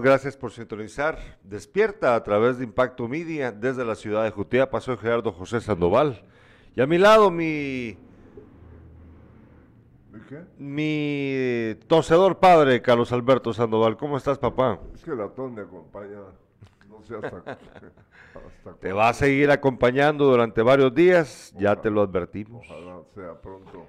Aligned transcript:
Gracias 0.00 0.38
por 0.38 0.52
sintonizar. 0.52 1.18
Despierta 1.44 2.14
a 2.14 2.24
través 2.24 2.56
de 2.56 2.64
Impacto 2.64 3.06
Media 3.08 3.52
desde 3.52 3.84
la 3.84 3.94
ciudad 3.94 4.24
de 4.24 4.30
Jutiapa. 4.30 4.80
Soy 4.80 4.96
Gerardo 4.96 5.32
José 5.32 5.60
Sandoval. 5.60 6.24
Y 6.74 6.80
a 6.80 6.86
mi 6.86 6.96
lado 6.96 7.30
mi 7.30 7.98
qué? 10.30 10.44
mi 10.56 11.74
tosedor 11.88 12.38
padre, 12.38 12.80
Carlos 12.80 13.12
Alberto 13.12 13.52
Sandoval. 13.52 13.98
¿Cómo 13.98 14.16
estás, 14.16 14.38
papá? 14.38 14.80
Es 14.94 15.04
que 15.04 15.10
la 15.10 15.28
ton 15.28 15.54
me 15.54 15.60
acompaña. 15.60 16.20
No 16.88 17.02
sé 17.02 17.16
hasta, 17.16 17.36
hasta 17.50 18.74
Te 18.80 18.94
va 18.94 19.10
a 19.10 19.12
seguir 19.12 19.50
acompañando 19.50 20.24
durante 20.24 20.62
varios 20.62 20.94
días, 20.94 21.52
ya 21.58 21.76
te 21.76 21.90
lo 21.90 22.00
advertimos. 22.00 22.66
Ojalá 22.66 23.02
sea 23.14 23.38
pronto. 23.42 23.86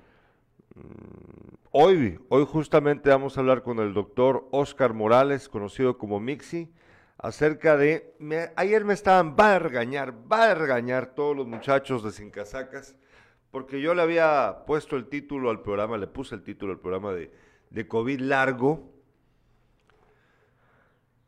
Hoy, 1.71 2.19
hoy 2.29 2.45
justamente 2.45 3.09
vamos 3.09 3.37
a 3.37 3.41
hablar 3.41 3.63
con 3.63 3.79
el 3.79 3.93
doctor 3.93 4.47
Oscar 4.51 4.93
Morales, 4.93 5.49
conocido 5.49 5.97
como 5.97 6.19
Mixi, 6.19 6.71
acerca 7.17 7.77
de, 7.77 8.15
ayer 8.55 8.85
me 8.85 8.93
estaban, 8.93 9.35
va 9.39 9.55
a 9.55 9.59
regañar, 9.59 10.13
va 10.31 10.51
a 10.51 10.55
regañar 10.55 11.13
todos 11.15 11.35
los 11.35 11.48
muchachos 11.48 12.03
de 12.03 12.12
Sin 12.12 12.31
Casacas, 12.31 12.95
porque 13.51 13.81
yo 13.81 13.93
le 13.93 14.01
había 14.01 14.63
puesto 14.65 14.95
el 14.95 15.07
título 15.07 15.49
al 15.49 15.62
programa, 15.62 15.98
le 15.98 16.07
puse 16.07 16.35
el 16.35 16.43
título 16.43 16.73
al 16.73 16.79
programa 16.79 17.13
de, 17.13 17.31
de 17.70 17.87
COVID 17.87 18.20
largo, 18.20 18.91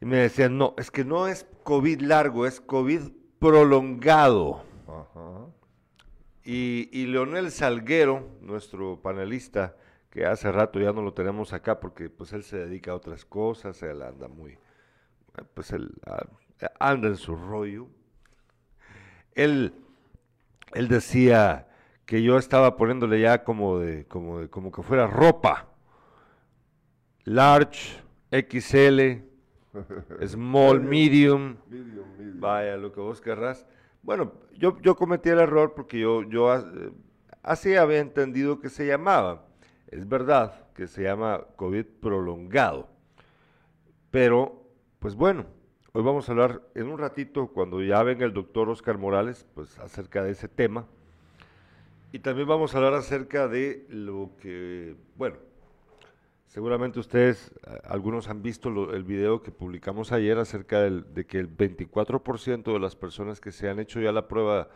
y 0.01 0.05
me 0.05 0.17
decían, 0.17 0.57
no, 0.57 0.73
es 0.77 0.91
que 0.91 1.05
no 1.05 1.27
es 1.27 1.47
COVID 1.63 2.01
largo, 2.01 2.45
es 2.45 2.61
COVID 2.61 3.01
prolongado. 3.39 4.63
Ajá. 4.87 5.54
Y, 6.45 6.89
y 6.91 7.07
Leonel 7.07 7.49
Salguero, 7.51 8.29
nuestro 8.41 9.01
panelista, 9.01 9.75
que 10.11 10.25
hace 10.25 10.51
rato 10.51 10.79
ya 10.79 10.93
no 10.93 11.01
lo 11.01 11.13
tenemos 11.13 11.51
acá 11.51 11.79
porque 11.79 12.09
pues 12.09 12.31
él 12.31 12.43
se 12.43 12.57
dedica 12.57 12.91
a 12.91 12.95
otras 12.95 13.25
cosas, 13.25 13.81
él 13.83 14.01
anda 14.01 14.29
muy, 14.29 14.57
pues 15.53 15.71
él 15.71 15.91
anda 16.79 17.07
en 17.07 17.17
su 17.17 17.35
rollo. 17.35 17.87
Él, 19.33 19.73
él 20.73 20.87
decía 20.87 21.67
que 22.05 22.23
yo 22.23 22.37
estaba 22.37 22.77
poniéndole 22.77 23.19
ya 23.19 23.43
como 23.43 23.79
de, 23.79 24.05
como 24.05 24.39
de, 24.39 24.49
como 24.49 24.71
que 24.71 24.83
fuera 24.83 25.07
ropa. 25.07 25.67
Large, 27.23 28.01
XL, 28.31 29.23
small, 30.27 30.79
medium. 30.79 31.57
Medium, 31.67 32.17
medium. 32.17 32.39
Vaya, 32.39 32.77
lo 32.77 32.91
que 32.93 33.01
vos 33.01 33.19
querrás. 33.19 33.65
Bueno, 34.05 34.33
yo, 34.53 34.95
cometí 34.95 35.29
el 35.29 35.39
error 35.39 35.73
porque 35.73 35.99
yo, 35.99 36.21
eh, 36.21 36.91
así 37.41 37.75
había 37.75 37.97
entendido 37.97 38.59
que 38.59 38.69
se 38.69 38.85
llamaba. 38.85 39.47
Es 39.87 40.07
verdad 40.07 40.67
que 40.75 40.85
se 40.85 41.01
llama 41.01 41.43
COVID 41.55 41.85
prolongado. 42.01 42.87
Pero, 44.11 44.63
pues 44.99 45.15
bueno, 45.15 45.47
hoy 45.91 46.03
vamos 46.03 46.29
a 46.29 46.33
hablar 46.33 46.61
en 46.75 46.87
un 46.87 46.99
ratito, 46.99 47.47
cuando 47.47 47.81
ya 47.81 48.03
venga 48.03 48.25
el 48.25 48.33
doctor 48.33 48.69
Oscar 48.69 48.99
Morales, 48.99 49.47
pues 49.55 49.79
acerca 49.79 50.23
de 50.23 50.31
ese 50.33 50.47
tema. 50.47 50.85
Y 52.11 52.19
también 52.19 52.47
vamos 52.47 52.75
a 52.75 52.77
hablar 52.77 52.93
acerca 52.93 53.47
de 53.47 53.87
lo 53.89 54.33
que, 54.39 54.95
bueno, 55.15 55.37
Seguramente 56.55 57.01
ustedes, 57.01 57.51
algunos 57.83 58.29
han 58.29 58.41
visto 58.41 58.69
el 58.93 59.03
video 59.03 59.43
que 59.43 59.51
publicamos 59.51 60.13
ayer 60.13 60.37
acerca 60.37 60.79
del- 60.79 61.13
de 61.13 61.25
que 61.25 61.37
el 61.37 61.49
24% 61.49 62.71
de 62.71 62.79
las 62.79 62.95
personas 62.95 63.41
que 63.41 63.51
se 63.51 63.67
han 63.67 63.77
hecho 63.77 63.99
ya 63.99 64.13
la 64.13 64.29
prueba 64.29 64.69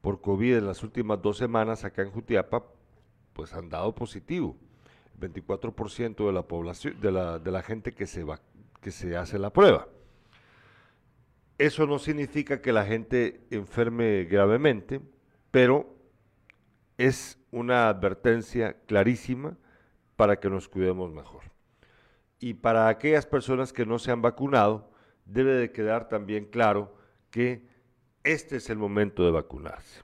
por 0.00 0.22
COVID 0.22 0.56
en 0.56 0.66
las 0.66 0.82
últimas 0.82 1.20
dos 1.20 1.36
semanas 1.36 1.84
acá 1.84 2.00
en 2.00 2.12
Jutiapa, 2.12 2.64
pues 3.34 3.52
han 3.52 3.68
dado 3.68 3.94
positivo. 3.94 4.56
El 5.12 5.20
24% 5.20 6.26
de 6.28 6.32
la 6.32 6.48
población, 6.48 6.98
de 6.98 7.12
la, 7.12 7.38
de 7.38 7.50
la 7.50 7.60
gente 7.60 7.92
que 7.92 8.06
se, 8.06 8.24
va, 8.24 8.40
que 8.80 8.90
se 8.90 9.14
hace 9.14 9.38
la 9.38 9.50
prueba. 9.52 9.88
Eso 11.58 11.86
no 11.86 11.98
significa 11.98 12.62
que 12.62 12.72
la 12.72 12.86
gente 12.86 13.42
enferme 13.50 14.24
gravemente, 14.24 15.02
pero 15.50 15.94
es 16.96 17.38
una 17.50 17.90
advertencia 17.90 18.78
clarísima 18.86 19.58
para 20.16 20.38
que 20.38 20.50
nos 20.50 20.68
cuidemos 20.68 21.12
mejor. 21.12 21.42
Y 22.38 22.54
para 22.54 22.88
aquellas 22.88 23.26
personas 23.26 23.72
que 23.72 23.86
no 23.86 23.98
se 23.98 24.10
han 24.10 24.22
vacunado, 24.22 24.90
debe 25.24 25.54
de 25.54 25.72
quedar 25.72 26.08
también 26.08 26.46
claro 26.46 26.94
que 27.30 27.66
este 28.24 28.56
es 28.56 28.70
el 28.70 28.78
momento 28.78 29.24
de 29.24 29.30
vacunarse. 29.30 30.02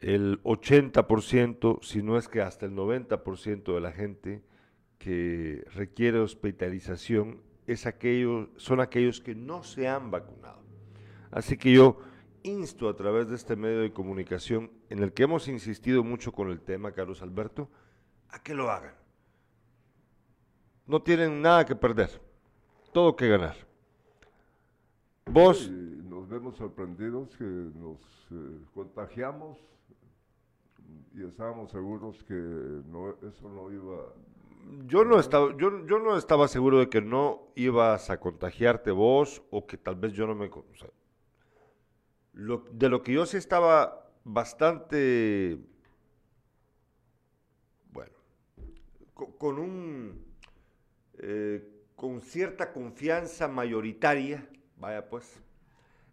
El 0.00 0.42
80%, 0.42 1.82
si 1.82 2.02
no 2.02 2.18
es 2.18 2.28
que 2.28 2.42
hasta 2.42 2.66
el 2.66 2.72
90% 2.72 3.74
de 3.74 3.80
la 3.80 3.92
gente 3.92 4.42
que 4.98 5.64
requiere 5.74 6.18
hospitalización 6.18 7.40
es 7.66 7.86
aquello, 7.86 8.50
son 8.56 8.80
aquellos 8.80 9.20
que 9.20 9.34
no 9.34 9.62
se 9.62 9.88
han 9.88 10.10
vacunado. 10.10 10.62
Así 11.30 11.56
que 11.56 11.72
yo 11.72 11.98
insto 12.42 12.88
a 12.88 12.96
través 12.96 13.28
de 13.28 13.36
este 13.36 13.56
medio 13.56 13.80
de 13.80 13.92
comunicación, 13.92 14.70
en 14.88 15.00
el 15.02 15.12
que 15.12 15.24
hemos 15.24 15.48
insistido 15.48 16.04
mucho 16.04 16.32
con 16.32 16.50
el 16.50 16.60
tema, 16.60 16.92
Carlos 16.92 17.22
Alberto, 17.22 17.68
a 18.30 18.38
que 18.42 18.54
lo 18.54 18.70
hagan. 18.70 18.94
No 20.86 21.00
tienen 21.00 21.40
nada 21.42 21.64
que 21.64 21.76
perder, 21.76 22.20
todo 22.92 23.16
que 23.16 23.28
ganar. 23.28 23.56
Vos, 25.26 25.58
Y 25.58 26.02
nos 26.08 26.28
vemos 26.28 26.56
sorprendidos 26.56 27.36
que 27.36 27.44
nos 27.44 27.98
eh, 28.30 28.60
contagiamos 28.74 29.58
y 31.14 31.24
estábamos 31.24 31.70
seguros 31.70 32.22
que 32.24 32.34
no, 32.34 33.10
eso 33.28 33.48
no 33.48 33.72
iba. 33.72 34.12
yo 34.86 35.04
no 35.04 35.18
estaba, 35.18 35.56
yo, 35.56 35.86
yo 35.86 35.98
no 35.98 36.16
estaba 36.16 36.48
seguro 36.48 36.78
de 36.78 36.88
que 36.90 37.00
no 37.02 37.48
ibas 37.54 38.10
a 38.10 38.18
contagiarte 38.20 38.90
vos 38.90 39.42
o 39.50 39.66
que 39.66 39.76
tal 39.78 39.96
vez 39.96 40.12
yo 40.12 40.26
no 40.26 40.34
me... 40.34 40.46
o 40.46 40.64
sea, 40.78 40.90
lo- 42.34 42.64
de 42.70 42.88
lo 42.88 43.02
que 43.02 43.12
yo 43.12 43.26
sí 43.26 43.36
estaba 43.36 44.10
bastante, 44.24 45.58
bueno, 47.92 48.12
co- 48.98 49.05
con 49.16 49.58
un, 49.58 50.24
eh, 51.18 51.66
con 51.94 52.20
cierta 52.20 52.72
confianza 52.72 53.48
mayoritaria, 53.48 54.48
vaya 54.76 55.08
pues, 55.08 55.40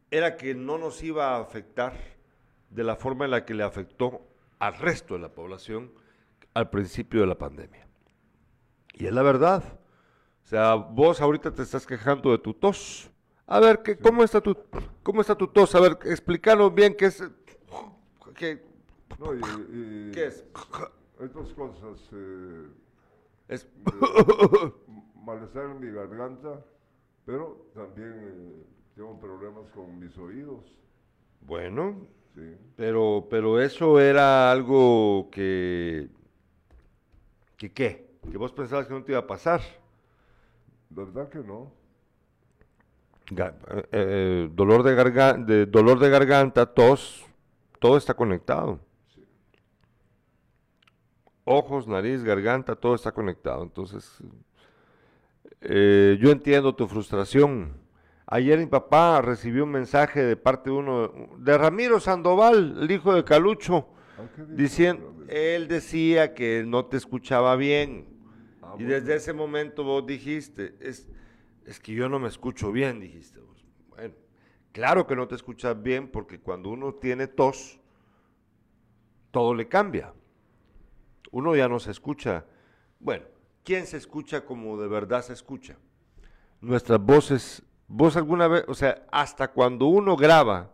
era 0.09 0.37
que 0.37 0.55
no 0.55 0.77
nos 0.77 1.03
iba 1.03 1.35
a 1.35 1.41
afectar 1.41 1.93
de 2.69 2.83
la 2.83 2.95
forma 2.95 3.25
en 3.25 3.31
la 3.31 3.45
que 3.45 3.53
le 3.53 3.63
afectó 3.63 4.21
al 4.59 4.75
resto 4.77 5.15
de 5.15 5.19
la 5.19 5.29
población 5.29 5.91
al 6.53 6.69
principio 6.69 7.21
de 7.21 7.27
la 7.27 7.37
pandemia. 7.37 7.87
Y 8.93 9.07
es 9.07 9.13
la 9.13 9.23
verdad. 9.23 9.63
O 10.43 10.47
sea, 10.47 10.75
vos 10.75 11.19
ahorita 11.19 11.51
te 11.51 11.63
estás 11.63 11.85
quejando 11.85 12.31
de 12.31 12.37
tu 12.37 12.53
tos. 12.53 13.09
A 13.47 13.59
ver, 13.59 13.81
¿qué, 13.81 13.97
¿cómo, 13.97 14.23
está 14.23 14.39
tu, 14.39 14.55
¿cómo 15.01 15.21
está 15.21 15.35
tu 15.35 15.47
tos? 15.47 15.73
A 15.75 15.79
ver, 15.79 15.97
explícanos 16.05 16.73
bien 16.73 16.95
qué 16.95 17.05
es. 17.05 17.23
¿Qué, 18.35 18.63
No, 19.19 19.33
y, 19.33 19.39
y 19.39 20.11
qué 20.11 20.27
es? 20.27 20.45
Estas 21.19 21.53
cosas, 21.53 22.09
eh, 22.13 22.67
Es- 23.47 23.67
de 23.75 23.91
malestar 25.15 25.65
en 25.65 25.79
mi 25.79 25.91
garganta, 25.91 26.63
pero 27.25 27.67
también 27.73 28.13
eh, 28.15 28.63
tengo 28.95 29.19
problemas 29.19 29.69
con 29.73 29.99
mis 29.99 30.17
oídos. 30.17 30.63
Bueno, 31.41 32.07
Sí. 32.35 32.55
pero, 32.75 33.27
pero 33.29 33.59
eso 33.61 33.99
era 33.99 34.51
algo 34.51 35.29
que. 35.31 36.09
¿Que 37.57 37.71
qué? 37.71 38.17
Que 38.31 38.37
vos 38.37 38.51
pensabas 38.51 38.87
que 38.87 38.93
no 38.93 39.03
te 39.03 39.11
iba 39.11 39.19
a 39.19 39.27
pasar. 39.27 39.61
¿Verdad 40.89 41.29
que 41.29 41.39
no? 41.39 41.71
Ga- 43.27 43.55
eh, 43.69 43.87
eh, 43.91 44.49
dolor, 44.51 44.81
de 44.83 44.95
garganta, 44.95 45.45
de, 45.53 45.65
dolor 45.67 45.99
de 45.99 46.09
garganta, 46.09 46.65
tos, 46.65 47.23
todo 47.79 47.97
está 47.97 48.13
conectado. 48.15 48.79
Ojos, 51.45 51.87
nariz, 51.87 52.23
garganta, 52.23 52.75
todo 52.75 52.95
está 52.95 53.11
conectado. 53.11 53.63
Entonces, 53.63 54.21
eh, 55.61 56.17
yo 56.19 56.31
entiendo 56.31 56.75
tu 56.75 56.87
frustración. 56.87 57.73
Ayer 58.25 58.57
mi 58.59 58.65
papá 58.65 59.21
recibió 59.21 59.65
un 59.65 59.71
mensaje 59.71 60.23
de 60.23 60.35
parte 60.37 60.69
de 60.69 60.75
uno, 60.77 61.11
de 61.37 61.57
Ramiro 61.57 61.99
Sandoval, 61.99 62.77
el 62.81 62.89
hijo 62.91 63.13
de 63.13 63.23
Calucho, 63.23 63.87
diciendo, 64.47 65.13
él 65.27 65.67
decía 65.67 66.33
que 66.33 66.63
no 66.65 66.85
te 66.85 66.97
escuchaba 66.97 67.55
bien. 67.55 68.07
ah, 68.61 68.75
Y 68.79 68.83
bueno. 68.83 68.89
desde 69.01 69.15
ese 69.15 69.33
momento 69.33 69.83
vos 69.83 70.05
dijiste, 70.05 70.75
es, 70.79 71.09
es 71.65 71.79
que 71.79 71.93
yo 71.93 72.07
no 72.09 72.17
me 72.19 72.29
escucho 72.29 72.71
bien, 72.71 72.99
dijiste 73.01 73.39
vos. 73.39 73.65
Bueno, 73.89 74.15
claro 74.71 75.05
que 75.05 75.15
no 75.15 75.27
te 75.27 75.35
escuchas 75.35 75.81
bien 75.83 76.07
porque 76.09 76.39
cuando 76.39 76.69
uno 76.69 76.93
tiene 76.95 77.27
tos, 77.27 77.79
todo 79.31 79.53
le 79.53 79.67
cambia. 79.67 80.13
Uno 81.33 81.55
ya 81.55 81.67
no 81.67 81.79
se 81.79 81.91
escucha. 81.91 82.45
Bueno, 82.99 83.25
¿quién 83.65 83.85
se 83.87 83.97
escucha 83.97 84.45
como 84.45 84.79
de 84.79 84.87
verdad 84.87 85.21
se 85.23 85.33
escucha? 85.33 85.75
Nuestras 86.61 86.99
voces, 87.01 87.63
vos 87.87 88.15
alguna 88.15 88.47
vez, 88.47 88.63
o 88.67 88.73
sea, 88.75 89.05
hasta 89.11 89.49
cuando 89.49 89.87
uno 89.87 90.15
graba, 90.15 90.69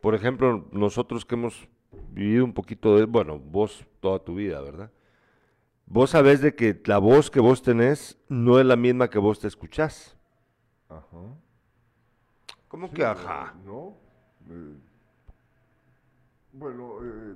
por 0.00 0.14
ejemplo, 0.14 0.66
nosotros 0.72 1.24
que 1.24 1.34
hemos 1.36 1.68
vivido 2.10 2.44
un 2.44 2.54
poquito 2.54 2.96
de, 2.96 3.04
bueno, 3.04 3.38
vos 3.38 3.84
toda 4.00 4.18
tu 4.18 4.34
vida, 4.34 4.60
¿verdad? 4.60 4.90
vos 5.90 6.10
sabés 6.10 6.40
de 6.40 6.54
que 6.54 6.80
la 6.86 6.98
voz 6.98 7.30
que 7.30 7.40
vos 7.40 7.62
tenés 7.62 8.18
no 8.28 8.58
es 8.58 8.66
la 8.66 8.76
misma 8.76 9.08
que 9.08 9.18
vos 9.18 9.38
te 9.40 9.48
escuchás. 9.48 10.16
Ajá. 10.88 11.04
¿Cómo 12.68 12.88
Sí, 12.88 12.94
que 12.94 13.04
ajá? 13.04 13.54
No. 13.64 13.94
eh, 14.50 14.76
bueno, 16.52 16.98
eh, 17.04 17.34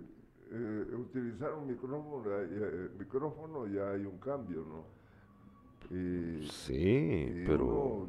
eh, 0.52 0.94
utilizar 0.96 1.54
un 1.54 1.66
micrófono, 1.68 2.30
eh, 2.40 2.48
eh, 2.50 2.88
micrófono 2.98 3.66
ya 3.66 3.90
hay 3.92 4.04
un 4.04 4.18
cambio, 4.18 4.64
¿no? 4.64 4.84
Y, 5.96 6.46
Sí, 6.48 6.74
y 7.28 7.44
pero 7.46 7.64
uno, 7.64 8.08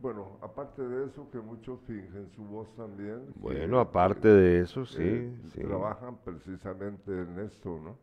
bueno, 0.00 0.38
aparte 0.40 0.82
de 0.82 1.06
eso, 1.06 1.28
que 1.30 1.38
muchos 1.38 1.80
fingen 1.86 2.30
su 2.34 2.42
voz 2.44 2.74
también. 2.76 3.26
que, 3.26 3.38
bueno, 3.40 3.78
aparte 3.80 4.28
de 4.28 4.60
eso, 4.60 4.84
sí, 4.86 5.02
eh, 5.02 5.38
sí. 5.52 5.60
Trabajan 5.60 6.16
precisamente 6.24 7.10
en 7.12 7.38
esto, 7.40 7.78
¿no? 7.78 7.98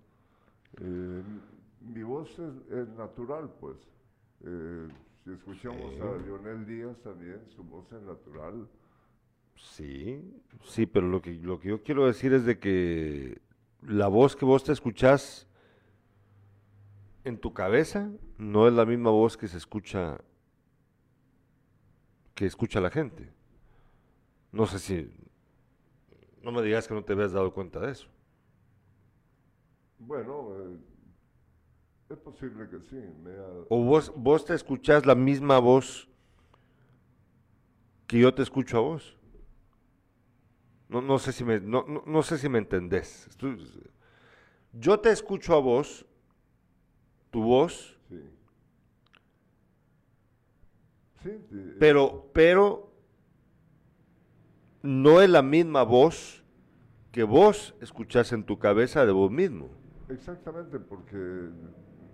Eh, 0.79 1.23
mi 1.81 2.03
voz 2.03 2.29
es, 2.39 2.71
es 2.71 2.87
natural, 2.89 3.49
pues. 3.59 3.77
Eh, 4.45 4.87
si 5.23 5.31
escuchamos 5.33 5.93
Sí. 5.93 5.99
a 6.01 6.17
Lionel 6.17 6.65
Díaz 6.65 6.97
también, 7.01 7.41
su 7.49 7.63
voz 7.63 7.91
es 7.91 8.01
natural. 8.01 8.67
Sí, 9.55 10.21
sí, 10.63 10.85
pero 10.85 11.07
lo 11.07 11.21
que, 11.21 11.33
lo 11.33 11.59
que 11.59 11.69
yo 11.69 11.81
quiero 11.81 12.05
decir 12.05 12.31
es 12.33 12.45
de 12.45 12.59
que 12.59 13.41
la 13.87 14.07
voz 14.07 14.35
que 14.35 14.43
vos 14.45 14.63
te 14.63 14.73
escuchás 14.73 15.47
en 17.23 17.39
tu 17.39 17.53
cabeza 17.53 18.09
no 18.37 18.67
es 18.67 18.73
la 18.73 18.85
misma 18.85 19.09
voz 19.11 19.37
que 19.37 19.47
se 19.47 19.57
escucha 19.57 20.19
que 22.35 22.45
escucha 22.45 22.79
la 22.81 22.91
gente. 22.91 23.33
No 24.51 24.67
sé 24.67 24.77
si 24.79 25.11
no 26.43 26.51
me 26.51 26.61
digas 26.61 26.87
que 26.87 26.93
no 26.93 27.03
te 27.03 27.13
habías 27.13 27.31
dado 27.31 27.53
cuenta 27.53 27.79
de 27.79 27.91
eso. 27.91 28.07
Bueno, 29.99 30.49
eh, 30.55 30.77
es 32.09 32.17
posible 32.19 32.69
que 32.69 32.79
sí. 32.81 32.95
Me 33.23 33.31
ha- 33.31 33.65
O 33.69 33.83
vos 33.83 34.11
vos 34.15 34.45
te 34.45 34.53
escuchás 34.53 35.05
la 35.05 35.15
misma 35.15 35.59
voz 35.59 36.07
que 38.05 38.19
yo 38.19 38.33
te 38.33 38.43
escucho 38.43 38.77
a 38.77 38.81
vos. 38.81 39.16
No, 40.89 41.01
no 41.01 41.19
sé 41.19 41.31
si 41.33 41.43
me 41.43 41.59
no, 41.59 41.83
no- 41.87 42.03
no 42.05 42.23
sé 42.23 42.37
si 42.37 42.47
me 42.49 42.59
entendés. 42.59 43.29
Yo 44.73 44.99
te 44.99 45.11
escucho 45.11 45.55
a 45.55 45.59
vos, 45.59 46.05
tu 47.31 47.41
voz, 47.43 47.97
sí. 48.09 48.21
Sí, 51.23 51.31
sí, 51.49 51.73
pero 51.79 52.29
pero 52.33 52.91
no 54.83 55.21
es 55.21 55.29
la 55.29 55.41
misma 55.41 55.83
voz 55.83 56.43
que 57.11 57.23
vos 57.23 57.75
escuchás 57.81 58.31
en 58.33 58.43
tu 58.43 58.59
cabeza 58.59 59.05
de 59.05 59.11
vos 59.11 59.31
mismo. 59.31 59.69
exactamente, 60.09 60.79
porque 60.79 61.49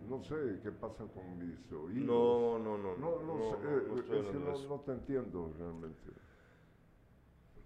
no 0.10 0.24
sé 0.24 0.36
qué 0.64 0.72
pasa 0.72 1.04
con 1.06 1.38
mis 1.40 1.72
oídos. 1.72 2.06
No, 2.06 2.60
no, 2.60 2.78
no, 2.78 2.96
No, 2.98 3.22
no, 3.22 3.34
no, 3.34 3.50
sé, 3.50 3.56
no, 3.56 3.70
eh, 3.70 3.84
no 3.88 3.96
de 3.96 4.40
no, 4.40 4.52
eso. 4.52 4.68
no 4.70 4.80
te 4.82 4.92
entiendo 4.94 5.54
realmente. 5.58 6.12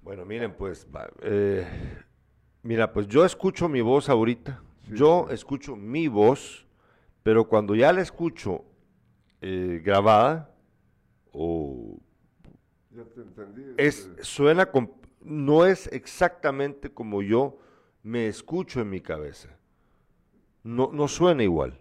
Bueno, 0.07 0.23
miren, 0.23 0.53
pues, 0.53 0.87
eh, 1.21 1.67
mira, 2.63 2.93
pues 2.93 3.09
yo 3.09 3.25
escucho 3.25 3.67
mi 3.67 3.81
voz 3.81 4.07
ahorita, 4.07 4.63
Sí, 4.87 4.95
yo 4.95 5.27
escucho 5.29 5.75
mi 5.75 6.07
voz, 6.07 6.65
pero 7.23 7.45
cuando 7.45 7.75
ya 7.75 7.91
la 7.91 7.99
escucho 7.99 8.63
eh, 9.41 9.81
grabada, 9.83 10.55
o 11.33 11.99
Ya 12.95 13.03
te 13.03 13.19
entendí. 13.19 13.63
es, 13.75 14.05
este, 14.05 14.23
suena, 14.23 14.69
no 15.19 15.65
es 15.65 15.87
exactamente 15.87 16.89
como 16.89 17.21
yo 17.21 17.57
me 18.01 18.27
escucho 18.27 18.79
en 18.79 18.89
mi 18.89 19.01
cabeza. 19.01 19.49
No, 20.63 20.89
no 20.93 21.09
suena 21.09 21.43
igual. 21.43 21.77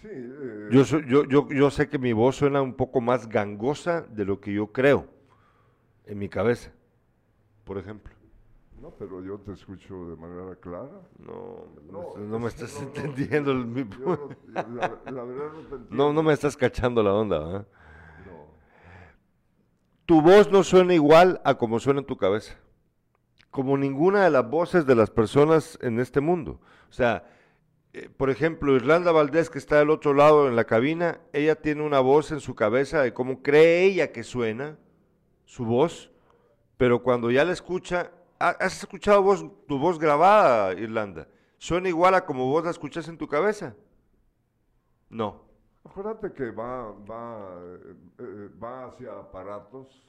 sí, 0.00 0.06
eh, 0.08 0.68
Yo, 0.70 0.84
yo, 0.84 1.24
yo, 1.24 1.48
yo 1.48 1.70
sé 1.72 1.88
que 1.88 1.98
mi 1.98 2.12
voz 2.12 2.36
suena 2.36 2.62
un 2.62 2.74
poco 2.74 3.00
más 3.00 3.28
gangosa 3.28 4.02
de 4.02 4.24
lo 4.24 4.40
que 4.40 4.52
yo 4.52 4.68
creo 4.70 5.11
en 6.06 6.18
mi 6.18 6.28
cabeza, 6.28 6.72
por 7.64 7.78
ejemplo. 7.78 8.12
no, 8.80 8.90
pero 8.98 9.22
yo 9.24 9.38
te 9.38 9.52
escucho 9.52 10.08
de 10.10 10.16
manera 10.16 10.56
clara. 10.56 10.90
No, 11.18 11.66
no, 11.90 12.14
No, 12.18 12.38
me- 12.40 12.48
estás 12.48 12.74
no, 12.80 12.86
entendiendo. 12.88 13.52
el- 13.52 13.66
mi- 13.66 13.88
Yo 13.88 13.98
no- 14.06 14.28
la, 14.52 14.62
la 14.66 15.22
verdad 15.24 15.52
no 15.52 15.58
te 15.60 15.74
entiendo. 15.76 15.86
no, 15.90 16.12
no 16.12 16.22
me 16.24 16.32
estás 16.32 16.56
cachando 16.56 17.02
la 17.02 17.14
onda, 17.14 17.38
¿verdad? 17.38 17.66
No. 18.26 18.46
Tu 20.06 20.20
voz 20.20 20.50
no 20.50 20.64
suena 20.64 20.94
igual 20.94 21.40
a 21.44 21.54
como 21.56 21.78
suena 21.78 22.00
en 22.00 22.06
tu 22.06 22.16
cabeza. 22.16 22.56
Como 23.50 23.76
ninguna 23.78 24.24
de 24.24 24.30
las 24.30 24.48
voces 24.50 24.84
de 24.86 24.94
las 24.96 25.10
personas 25.10 25.78
en 25.82 26.00
este 26.00 26.20
mundo. 26.20 26.60
O 26.90 26.92
sea, 26.92 27.24
eh, 27.92 28.08
por 28.16 28.30
ejemplo, 28.30 28.74
Irlanda 28.74 29.12
Valdés, 29.12 29.48
que 29.50 29.58
está 29.58 29.78
del 29.78 29.90
otro 29.90 30.12
lado 30.14 30.48
en 30.48 30.56
la 30.56 30.64
cabina, 30.64 31.20
ella 31.32 31.54
tiene 31.54 31.82
una 31.82 32.00
voz 32.00 32.32
en 32.32 32.40
su 32.40 32.54
cabeza 32.56 33.00
de 33.02 33.12
cómo 33.14 33.42
cree 33.42 33.84
ella 33.84 34.10
que 34.10 34.24
suena 34.24 34.78
su 35.52 35.66
voz, 35.66 36.10
pero 36.78 37.02
cuando 37.02 37.30
ya 37.30 37.44
la 37.44 37.52
escucha, 37.52 38.10
¿ha- 38.38 38.56
¿has 38.58 38.78
escuchado 38.78 39.22
vos, 39.22 39.44
tu 39.68 39.78
voz 39.78 39.98
grabada, 39.98 40.72
Irlanda? 40.72 41.28
¿Suena 41.58 41.90
igual 41.90 42.14
a 42.14 42.24
como 42.24 42.46
vos 42.48 42.64
la 42.64 42.70
escuchas 42.70 43.06
en 43.08 43.18
tu 43.18 43.28
cabeza? 43.28 43.76
No. 45.10 45.42
Acuérdate 45.84 46.32
que 46.32 46.50
va, 46.52 46.92
va, 46.92 47.60
eh, 47.64 47.94
eh, 48.18 48.48
va 48.62 48.86
hacia 48.86 49.12
aparatos. 49.12 50.08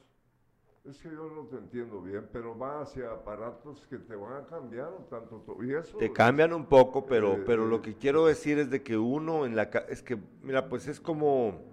Es 0.86 0.98
que 1.00 1.10
yo 1.10 1.30
no 1.30 1.46
te 1.48 1.58
entiendo 1.58 2.02
bien, 2.02 2.30
pero 2.32 2.58
va 2.58 2.82
hacia 2.82 3.12
aparatos 3.12 3.86
que 3.90 3.98
te 3.98 4.16
van 4.16 4.44
a 4.44 4.48
cambiar 4.48 4.94
un 4.98 5.10
tanto. 5.10 5.46
Y 5.62 5.74
eso 5.74 5.98
Te 5.98 6.12
cambian 6.14 6.54
un 6.54 6.66
poco, 6.66 7.06
pero, 7.06 7.34
Eh, 7.34 7.44
pero 7.46 7.66
lo 7.66 7.82
que 7.82 7.96
quiero 7.98 8.26
decir 8.26 8.60
es 8.60 8.70
de 8.70 8.82
que 8.82 8.98
uno 8.98 9.46
en 9.46 9.58
la... 9.58 9.64
Es 9.90 10.02
que, 10.02 10.18
mira, 10.42 10.70
pues 10.70 10.88
es 10.88 11.02
como... 11.02 11.73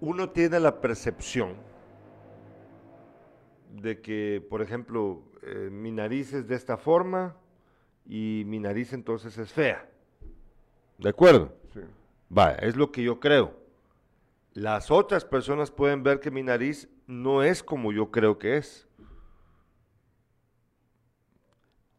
Uno 0.00 0.30
tiene 0.30 0.60
la 0.60 0.80
percepción 0.80 1.54
de 3.74 4.00
que, 4.00 4.44
por 4.48 4.62
ejemplo, 4.62 5.22
eh, 5.42 5.68
mi 5.70 5.92
nariz 5.92 6.32
es 6.32 6.48
de 6.48 6.54
esta 6.54 6.76
forma 6.76 7.36
y 8.06 8.44
mi 8.46 8.58
nariz 8.58 8.92
entonces 8.92 9.36
es 9.38 9.52
fea. 9.52 9.88
¿De 10.98 11.08
acuerdo? 11.08 11.54
Sí. 11.72 11.80
Vaya, 12.28 12.56
es 12.56 12.76
lo 12.76 12.90
que 12.90 13.02
yo 13.02 13.20
creo. 13.20 13.54
Las 14.52 14.90
otras 14.90 15.24
personas 15.24 15.70
pueden 15.70 16.02
ver 16.02 16.20
que 16.20 16.30
mi 16.30 16.42
nariz 16.42 16.88
no 17.06 17.42
es 17.42 17.62
como 17.62 17.92
yo 17.92 18.10
creo 18.10 18.38
que 18.38 18.56
es. 18.56 18.88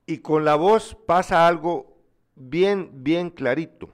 Y 0.05 0.17
con 0.17 0.43
la 0.43 0.55
voz 0.55 0.95
pasa 1.05 1.47
algo 1.47 1.97
bien, 2.35 3.03
bien 3.03 3.29
clarito. 3.29 3.89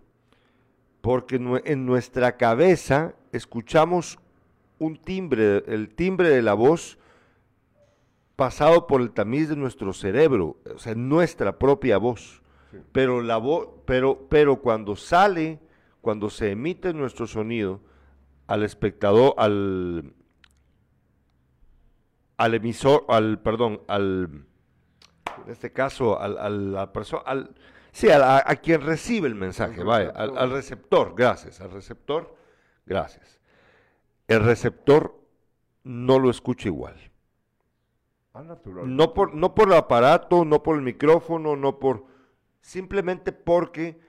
Porque 1.01 1.35
en 1.35 1.85
nuestra 1.85 2.37
cabeza 2.37 3.13
escuchamos 3.31 4.19
un 4.79 4.97
timbre, 4.97 5.63
el 5.67 5.89
timbre 5.95 6.29
de 6.29 6.41
la 6.41 6.53
voz 6.53 6.97
pasado 8.35 8.85
por 8.87 9.01
el 9.01 9.11
tamiz 9.11 9.49
de 9.49 9.55
nuestro 9.55 9.93
cerebro, 9.93 10.57
o 10.73 10.77
sea, 10.77 10.95
nuestra 10.95 11.57
propia 11.57 11.97
voz. 11.97 12.41
Sí. 12.71 12.77
Pero 12.91 13.21
la 13.21 13.37
voz, 13.37 13.69
pero, 13.85 14.27
pero 14.29 14.61
cuando 14.61 14.95
sale, 14.95 15.59
cuando 16.01 16.29
se 16.29 16.51
emite 16.51 16.93
nuestro 16.93 17.25
sonido 17.25 17.81
al 18.45 18.63
espectador, 18.63 19.33
al, 19.37 20.13
al 22.37 22.53
emisor, 22.53 23.05
al, 23.09 23.39
perdón, 23.41 23.81
al, 23.87 24.45
en 25.45 25.51
este 25.51 25.73
caso, 25.73 26.19
al, 26.19 26.37
a 26.37 26.49
la 26.49 26.93
persona, 26.93 27.23
al, 27.25 27.55
sí, 27.91 28.09
a, 28.09 28.43
quien 28.61 28.81
recibe 28.81 29.27
el 29.27 29.35
mensaje, 29.35 29.81
Al 29.81 29.87
vaya, 29.87 30.09
al, 30.11 30.37
al 30.37 30.51
receptor, 30.51 31.13
gracias, 31.15 31.59
al 31.59 31.71
receptor, 31.71 32.35
gracias. 32.87 33.39
El 34.27 34.43
receptor 34.43 35.19
no 35.83 36.17
lo 36.17 36.29
escucha 36.29 36.67
igual. 36.67 36.95
Ah, 38.33 38.43
natural. 38.43 38.95
No 38.95 39.13
por, 39.13 39.35
no 39.35 39.53
por 39.53 39.67
el 39.67 39.75
aparato, 39.75 40.45
no 40.45 40.63
por 40.63 40.75
el 40.75 40.81
micrófono, 40.81 41.55
no 41.55 41.79
por... 41.79 42.05
Simplemente 42.61 43.31
porque 43.31 43.99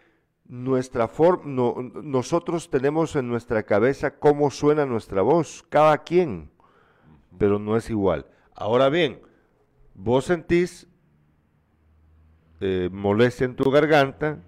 nuestra 0.49 1.09
forma, 1.09 1.45
nosotros 2.03 2.71
tenemos 2.71 3.15
en 3.15 3.29
nuestra 3.29 3.63
cabeza 3.63 4.19
cómo 4.19 4.51
suena 4.51 4.87
nuestra 4.87 5.23
voz, 5.23 5.65
cada 5.69 5.99
quien, 5.99 6.51
pero 7.39 7.59
no 7.59 7.77
es 7.77 7.91
igual. 7.91 8.27
Ahora 8.55 8.89
bien, 8.89 9.21
vos 9.95 10.25
sentís 10.25 10.89
eh, 12.61 12.89
molestia 12.91 13.45
en 13.45 13.55
tu 13.55 13.71
garganta, 13.71 14.43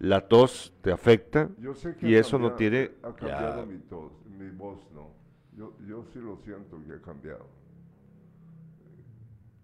la 0.00 0.26
tos 0.28 0.72
te 0.82 0.92
afecta, 0.92 1.48
Yo 1.58 1.74
sé 1.74 1.96
que 1.96 2.08
y 2.08 2.14
ha 2.16 2.20
eso 2.20 2.38
no 2.38 2.54
cambiado- 2.54 2.56
tiene... 2.56 2.90
Ha 3.02 3.14
cambiado 3.14 3.60
ya, 3.60 3.66
mi, 3.66 3.78
tos, 3.80 4.12
mi 4.26 4.50
voz, 4.50 4.78
no. 4.92 5.08
Yo, 5.56 5.72
yo 5.86 6.04
sí 6.12 6.18
lo 6.18 6.36
siento 6.44 6.78
que 6.86 6.92
ha 6.94 7.00
cambiado. 7.00 7.46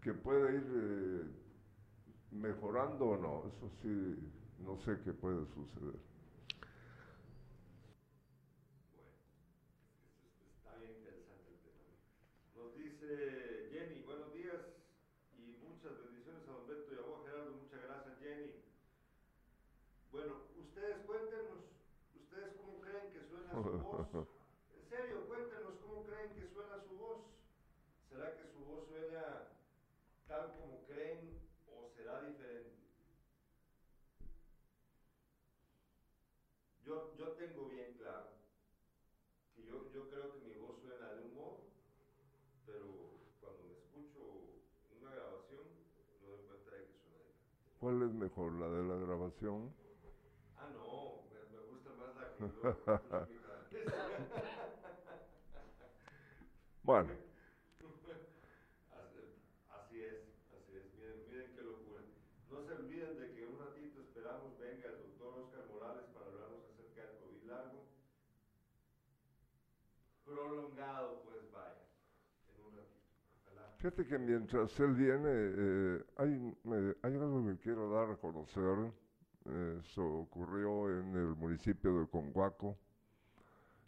Que 0.03 0.13
puede 0.15 0.57
ir 0.57 0.67
eh, 0.75 1.23
mejorando 2.33 3.05
o 3.07 3.17
no, 3.17 3.45
eso 3.49 3.71
sí, 3.83 4.17
no 4.65 4.77
sé 4.79 4.99
qué 5.05 5.13
puede 5.13 5.45
suceder. 5.55 6.01
Nos 12.57 12.77
dice 12.77 13.69
Jenny, 13.73 14.03
buenos 14.03 14.33
días 14.33 14.61
y 15.39 15.57
muchas 15.63 15.93
bendiciones. 15.99 16.43
ustedes 20.13 20.97
cuéntenos, 21.07 21.65
ustedes 22.15 22.57
cómo 22.57 22.81
creen 22.81 23.13
que 23.13 23.21
suena 23.29 23.49
su 23.57 23.69
voz. 23.71 23.93
En 24.77 24.89
serio, 24.91 25.27
cuéntenos 25.29 25.75
cómo 25.85 26.05
creen 26.07 26.35
que 26.35 26.49
suena 26.53 26.77
su 26.89 26.95
voz. 26.97 27.21
¿Será 28.11 28.35
que 28.37 28.45
su 28.53 28.59
voz 28.65 28.89
suena 28.89 29.49
tal 30.29 30.55
como 30.57 30.85
creen 30.87 31.39
o 31.71 31.89
será 31.97 32.21
diferente? 32.23 32.73
Yo, 36.85 37.15
yo 37.17 37.27
tengo 37.39 37.69
bien 37.69 37.95
claro 37.99 38.33
que 39.55 39.65
yo, 39.67 39.87
yo 39.95 40.09
creo 40.11 40.33
que 40.35 40.41
mi 40.49 40.55
voz 40.59 40.81
suena 40.83 41.13
de 41.13 41.23
un 41.25 41.35
modo, 41.35 41.61
pero 42.67 42.85
cuando 43.41 43.65
me 43.65 43.77
escucho 43.79 44.19
una 45.01 45.15
grabación 45.15 45.63
no 46.21 46.29
doy 46.29 46.43
cuenta 46.49 46.71
de 46.77 46.87
que 46.87 46.97
suena 46.99 47.21
diferente. 47.23 47.72
¿Cuál 47.83 48.03
es 48.03 48.13
mejor, 48.15 48.53
la 48.53 48.69
de 48.69 48.83
la 48.85 48.95
grabación? 48.95 49.75
Ah, 50.57 50.67
no, 50.73 51.25
me, 51.33 51.45
me 51.51 51.59
gusta 51.59 51.91
más 51.93 52.15
la 52.15 52.25
que 52.37 52.45
yo. 52.47 52.63
Bueno, 56.85 57.11
Así- 59.69 60.01
es, 60.03 60.19
así 60.51 60.75
es. 60.77 60.93
Miren, 60.93 61.25
miren 61.27 61.51
qué 61.53 61.63
locura. 61.63 62.03
No 62.49 62.61
se 62.63 62.73
olviden 62.73 63.17
de 63.17 63.31
que 63.33 63.45
un 63.45 63.59
ratito 63.59 64.01
esperamos 64.01 64.57
venga 64.59 64.87
el 64.89 64.97
doctor 64.99 65.35
Oscar 65.35 65.65
Morales 65.65 66.05
para 66.13 66.27
hablarnos 66.27 66.63
acerca 66.65 67.03
del 67.03 67.15
COVID 67.17 67.43
largo. 67.43 67.85
Prolongado, 70.25 71.21
pues 71.23 71.49
vaya, 71.51 71.83
en 72.49 72.61
un 72.61 72.73
ratito. 72.73 73.09
Ojalá. 73.41 73.72
Fíjate 73.83 74.07
que 74.07 74.17
mientras 74.17 74.79
él 74.79 74.95
viene, 74.95 75.29
eh, 75.29 76.05
hay, 76.17 76.57
algo 77.03 77.45
que 77.47 77.59
quiero 77.59 77.91
dar 77.91 78.11
a 78.11 78.17
conocer. 78.17 78.93
Eso 79.81 80.07
ocurrió 80.07 80.89
en 80.89 81.17
el 81.17 81.35
municipio 81.35 81.99
de 81.99 82.07
Conguaco. 82.07 82.79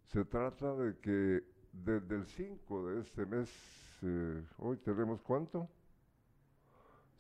Se 0.07 0.25
trata 0.25 0.75
de 0.75 0.99
que 0.99 1.45
desde 1.73 2.17
el 2.17 2.27
5 2.27 2.89
de 2.89 3.01
este 3.03 3.25
mes, 3.25 3.49
eh, 4.03 4.45
hoy 4.59 4.79
tenemos 4.79 5.23
cuánto? 5.23 5.69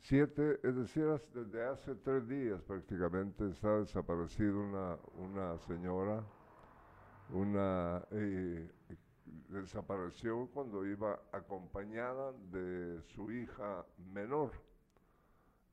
Siete, 0.00 0.59
es 0.64 0.75
decir, 0.75 1.07
desde 1.33 1.64
hace 1.64 1.95
tres 1.95 2.28
días 2.28 2.61
prácticamente 2.62 3.50
está 3.50 3.78
desaparecida 3.78 4.52
una, 4.52 4.99
una 5.16 5.59
señora, 5.61 6.25
una 7.31 8.04
eh, 8.11 8.69
desapareció 9.61 10.49
cuando 10.52 10.84
iba 10.87 11.20
acompañada 11.32 12.32
de 12.50 13.00
su 13.14 13.30
hija 13.30 13.84
menor. 14.12 14.50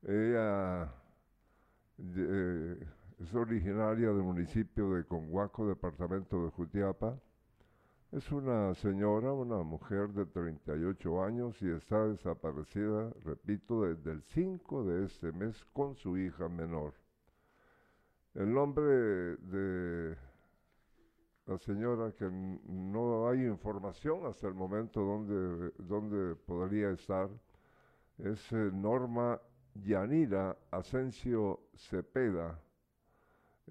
Ella 0.02 0.92
eh, 1.98 2.88
es 3.18 3.34
originaria 3.34 4.08
del 4.08 4.22
municipio 4.22 4.94
de 4.94 5.04
Conguaco, 5.04 5.66
departamento 5.66 6.44
de 6.44 6.50
Jutiapa. 6.50 7.18
Es 8.10 8.30
una 8.30 8.74
señora, 8.74 9.32
una 9.32 9.62
mujer 9.62 10.08
de 10.10 10.26
38 10.26 11.24
años 11.24 11.62
y 11.62 11.70
está 11.70 12.06
desaparecida, 12.06 13.12
repito, 13.24 13.82
desde 13.82 14.12
el 14.12 14.22
5 14.22 14.84
de 14.84 15.06
este 15.06 15.32
mes 15.32 15.64
con 15.72 15.96
su 15.96 16.18
hija 16.18 16.48
menor. 16.48 16.94
El 18.34 18.52
nombre 18.52 18.84
de 18.84 20.16
la 21.46 21.58
señora 21.58 22.12
que 22.12 22.30
no 22.30 23.28
hay 23.28 23.44
información 23.46 24.26
hasta 24.26 24.46
el 24.48 24.54
momento 24.54 25.00
donde, 25.00 25.72
donde 25.78 26.36
podría 26.36 26.90
estar 26.90 27.28
es 28.18 28.52
eh, 28.52 28.70
Norma 28.72 29.40
Yanira 29.74 30.56
Asensio 30.70 31.60
Cepeda. 31.74 32.58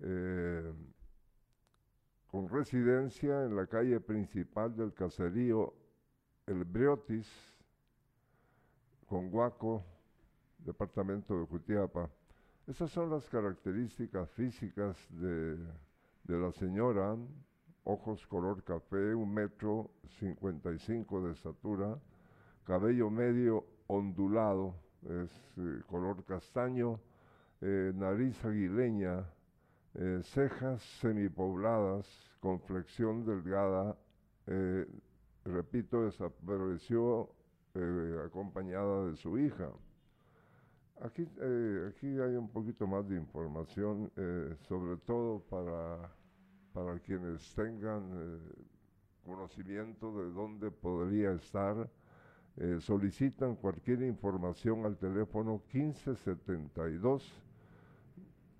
eh, 0.01 0.73
con 2.27 2.47
residencia 2.47 3.43
en 3.43 3.55
la 3.57 3.67
calle 3.67 3.99
principal 3.99 4.73
del 4.75 4.93
caserío 4.93 5.73
El 6.47 6.63
Briotis, 6.63 7.27
Conguaco, 9.05 9.83
departamento 10.59 11.37
de 11.37 11.45
Jutiapa. 11.45 12.09
Esas 12.67 12.89
son 12.89 13.09
las 13.09 13.27
características 13.29 14.29
físicas 14.31 14.95
de, 15.09 15.57
de 16.23 16.39
la 16.39 16.53
señora, 16.53 17.17
ojos 17.83 18.25
color 18.27 18.63
café, 18.63 19.15
un 19.15 19.33
metro 19.33 19.91
cincuenta 20.19 20.71
y 20.71 20.79
cinco 20.79 21.25
de 21.25 21.33
estatura, 21.33 21.97
cabello 22.63 23.09
medio 23.09 23.65
ondulado, 23.87 24.75
es 25.03 25.31
eh, 25.57 25.81
color 25.87 26.23
castaño, 26.25 26.99
eh, 27.61 27.91
nariz 27.95 28.43
aguileña, 28.45 29.25
eh, 29.95 30.21
cejas 30.23 30.81
semipobladas, 31.01 32.07
con 32.39 32.59
flexión 32.61 33.25
delgada, 33.25 33.95
repito, 35.45 36.05
desapareció 36.05 37.29
acompañada 38.25 39.05
de 39.05 39.15
su 39.15 39.37
hija. 39.37 39.69
Aquí, 41.01 41.21
aquí 41.87 42.19
hay 42.19 42.35
un 42.35 42.49
poquito 42.49 42.87
más 42.87 43.07
de 43.07 43.15
información, 43.17 44.11
sobre 44.67 44.97
todo 45.05 45.39
para, 45.41 46.09
para 46.73 46.99
quienes 46.99 47.53
tengan 47.53 48.09
eh, 48.13 48.39
conocimiento 49.25 50.17
de 50.17 50.31
dónde 50.31 50.71
podría 50.71 51.31
estar. 51.33 51.89
eh, 52.57 52.77
solicitan 52.81 53.55
cualquier 53.55 54.01
información 54.01 54.85
al 54.85 54.97
teléfono 54.97 55.61
1572 55.73 57.31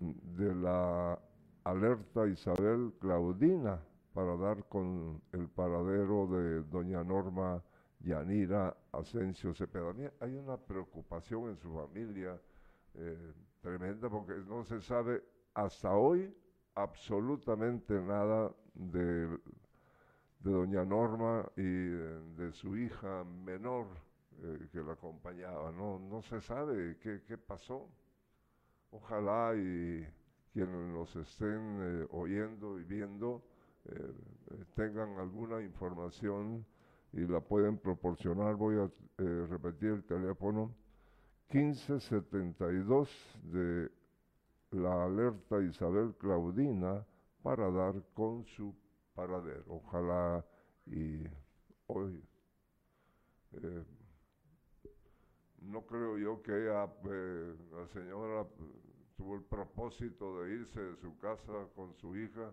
de 0.00 0.54
la 0.54 1.18
alerta 1.64 2.26
Isabel 2.26 2.92
Claudina 2.98 3.78
para 4.14 4.36
dar 4.36 4.64
con 4.68 5.20
el 5.32 5.48
paradero 5.48 6.26
de 6.26 6.62
doña 6.64 7.04
Norma 7.04 7.62
Yanira 8.00 8.76
Asensio 8.92 9.54
Cepeda. 9.54 9.94
Hay 10.20 10.36
una 10.36 10.56
preocupación 10.56 11.50
en 11.50 11.58
su 11.58 11.72
familia 11.72 12.40
eh, 12.94 13.32
tremenda 13.60 14.08
porque 14.08 14.34
no 14.48 14.64
se 14.64 14.80
sabe 14.80 15.22
hasta 15.54 15.94
hoy 15.94 16.34
absolutamente 16.74 17.94
nada 18.00 18.50
de, 18.74 19.38
doña 20.40 20.84
Norma 20.84 21.48
y 21.56 21.62
de 21.62 22.52
su 22.52 22.76
hija 22.76 23.24
menor 23.24 23.86
eh, 24.42 24.68
que 24.72 24.80
la 24.80 24.94
acompañaba. 24.94 25.70
No, 25.72 25.98
no 25.98 26.22
se 26.22 26.40
sabe 26.40 26.96
qué, 27.02 27.22
qué 27.26 27.38
pasó. 27.38 27.88
Ojalá 28.90 29.54
y 29.56 30.06
quienes 30.52 30.92
nos 30.92 31.14
estén 31.16 31.78
eh, 31.80 32.06
oyendo 32.10 32.78
y 32.78 32.84
viendo 32.84 33.42
eh, 33.86 34.12
tengan 34.74 35.18
alguna 35.18 35.62
información 35.62 36.66
y 37.12 37.20
la 37.20 37.40
pueden 37.40 37.78
proporcionar. 37.78 38.56
Voy 38.56 38.76
a 38.78 38.90
repetir 39.48 39.90
el 39.90 40.04
teléfono 40.04 40.74
1572 41.52 43.08
de 43.44 43.90
la 44.72 45.04
alerta 45.04 45.62
Isabel 45.62 46.14
Claudina 46.18 47.04
para 47.42 47.70
dar 47.70 47.94
con 48.14 48.44
su 48.46 48.74
paradero. 49.14 49.64
Ojalá 49.68 50.44
y 50.86 51.24
hoy 51.86 52.22
eh, 53.52 53.84
no 55.60 55.82
creo 55.82 56.18
yo 56.18 56.42
que 56.42 56.52
ella, 56.52 56.88
eh, 57.04 57.54
la 57.70 57.86
señora 57.88 58.46
tuvo 59.16 59.36
el 59.36 59.42
propósito 59.42 60.42
de 60.42 60.54
irse 60.54 60.80
de 60.80 60.96
su 60.96 61.16
casa 61.18 61.52
con 61.76 61.94
su 61.94 62.16
hija 62.16 62.52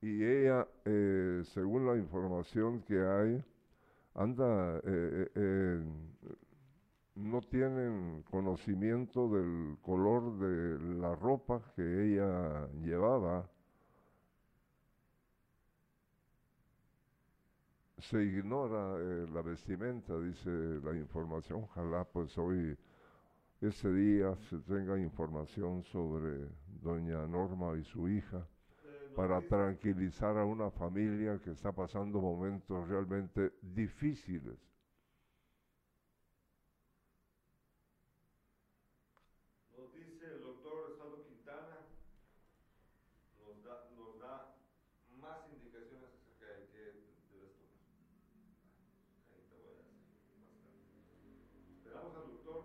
y 0.00 0.24
ella, 0.24 0.66
eh, 0.84 1.42
según 1.44 1.86
la 1.86 1.96
información 1.96 2.82
que 2.82 2.98
hay, 2.98 3.44
anda, 4.14 4.80
no 7.16 7.40
tienen 7.42 8.22
conocimiento 8.30 9.28
del 9.28 9.76
color 9.82 10.38
de 10.38 10.78
la 11.00 11.14
ropa 11.14 11.60
que 11.74 11.82
ella 11.82 12.68
llevaba. 12.82 13.48
Se 17.98 18.22
ignora 18.22 18.96
eh, 19.00 19.26
la 19.32 19.42
vestimenta, 19.42 20.18
dice 20.20 20.50
la 20.84 20.94
información. 20.94 21.64
Ojalá 21.64 22.04
pues 22.04 22.36
hoy, 22.38 22.76
ese 23.60 23.92
día, 23.92 24.36
se 24.48 24.58
tenga 24.58 24.98
información 24.98 25.82
sobre 25.84 26.48
doña 26.82 27.26
Norma 27.26 27.76
y 27.76 27.84
su 27.84 28.08
hija 28.08 28.46
para 29.16 29.40
tranquilizar 29.40 30.36
a 30.36 30.44
una 30.44 30.70
familia 30.70 31.40
que 31.42 31.50
está 31.52 31.72
pasando 31.72 32.20
momentos 32.20 32.86
realmente 32.86 33.54
difíciles. 33.62 34.58
Nos 39.74 39.90
dice 39.94 40.26
el 40.34 40.42
doctor 40.42 40.92
Osvaldo 40.92 41.24
Quintana, 41.24 41.78
nos 43.40 43.64
da, 43.64 43.88
nos 43.96 44.20
da 44.20 44.54
más 45.18 45.48
indicaciones 45.48 46.12
acerca 46.12 46.52
de 46.52 46.68
qué 46.68 46.78
debes 46.78 47.08
tomar. 47.24 47.56
Ahí 49.32 49.40
te 49.48 49.56
voy 49.56 49.64
a 49.64 49.80
decir 49.80 49.96
más 50.04 50.52
tarde. 50.60 50.84
Esperamos 51.72 52.12
al 52.16 52.26
doctor, 52.36 52.64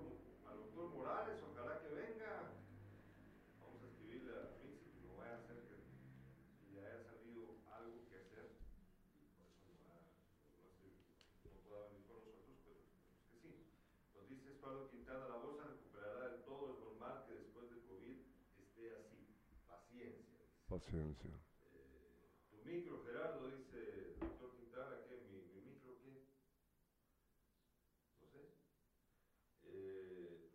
al 0.51 0.58
doctor 0.67 0.89
Morales, 0.96 1.39
ojalá 1.50 1.79
que 1.79 1.96
venga. 1.96 2.60
Vamos 3.63 3.79
a 3.84 3.88
escribirle 3.88 4.36
a 4.36 4.51
Fritz, 4.60 4.84
que 4.91 5.08
no 5.08 5.15
vaya 5.15 5.36
a 5.36 5.39
hacer 5.39 5.72
Quintana, 15.12 15.27
la 15.27 15.36
bolsa 15.44 15.63
recuperará 15.65 16.30
del 16.30 16.44
todo, 16.46 16.72
es 16.72 16.80
normal 16.80 17.24
que 17.27 17.34
después 17.34 17.70
de 17.70 17.84
COVID 17.84 18.15
esté 18.63 18.96
así. 18.96 19.27
Paciencia. 19.68 20.39
Paciencia. 20.70 21.32
Eh, 21.60 22.30
tu 22.50 22.58
micro, 22.63 23.03
Gerardo, 23.03 23.50
dice 23.50 24.15
doctor 24.22 24.56
Quintana, 24.56 25.03
¿qué? 25.06 25.18
¿Mi, 25.27 25.41
mi 25.51 25.60
micro 25.68 26.00
qué? 26.00 26.15
No 28.22 28.25
sé. 28.32 28.39
Eh, 29.63 30.48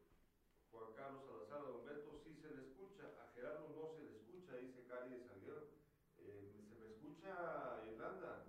Juan 0.70 0.94
Carlos 0.94 1.26
Salazar, 1.26 1.60
don 1.60 1.84
Beto, 1.84 2.18
sí 2.24 2.34
se 2.40 2.48
le 2.48 2.62
escucha. 2.62 3.04
A 3.20 3.28
Gerardo 3.34 3.68
no 3.76 3.92
se 3.94 4.04
le 4.04 4.16
escucha, 4.16 4.56
dice 4.56 4.86
Cari 4.86 5.10
de 5.10 5.24
Salguero. 5.26 5.68
Eh, 6.16 6.64
¿Se 6.66 6.74
me 6.76 6.86
escucha, 6.86 7.84
Irlanda? 7.84 8.42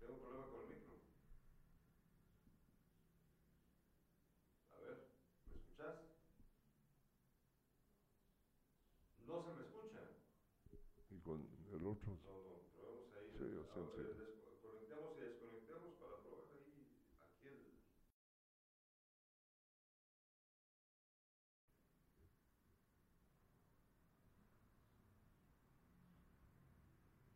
Tengo 0.00 0.14
un 0.14 0.20
problema 0.20 0.48
con 0.48 0.62
el 0.62 0.74
micro. 0.74 0.98
A 4.72 4.80
ver, 4.80 5.06
¿me 5.48 5.56
escuchas? 5.56 5.94
No 9.26 9.44
se 9.44 9.52
me 9.52 9.62
escucha. 9.62 10.00
Y 11.10 11.20
con 11.20 11.40
el 11.72 11.84
otro. 11.86 12.18
No, 12.24 12.40
no, 12.40 12.60
probemos 12.72 13.12
ahí. 13.14 13.30
Sí, 13.32 13.50
yo 13.52 13.64
sé, 13.64 13.80
Ahora, 13.80 13.92
sí. 13.94 14.00
des- 14.02 14.38
Conectamos 14.62 15.16
y 15.16 15.20
desconectemos 15.20 15.94
para 15.98 16.16
probar 16.22 16.46
ahí. 16.52 16.86
Aquí 17.20 17.46
el. 17.48 17.74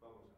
Vamos 0.01 0.21
a 0.21 0.25
ver. 0.25 0.33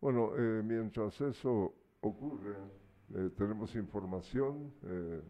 Bueno, 0.00 0.30
eh, 0.36 0.62
mientras 0.64 1.20
eso 1.20 1.74
ocurre, 2.00 2.56
eh, 3.14 3.30
tenemos 3.36 3.74
información. 3.76 4.72
eh, 4.84 5.20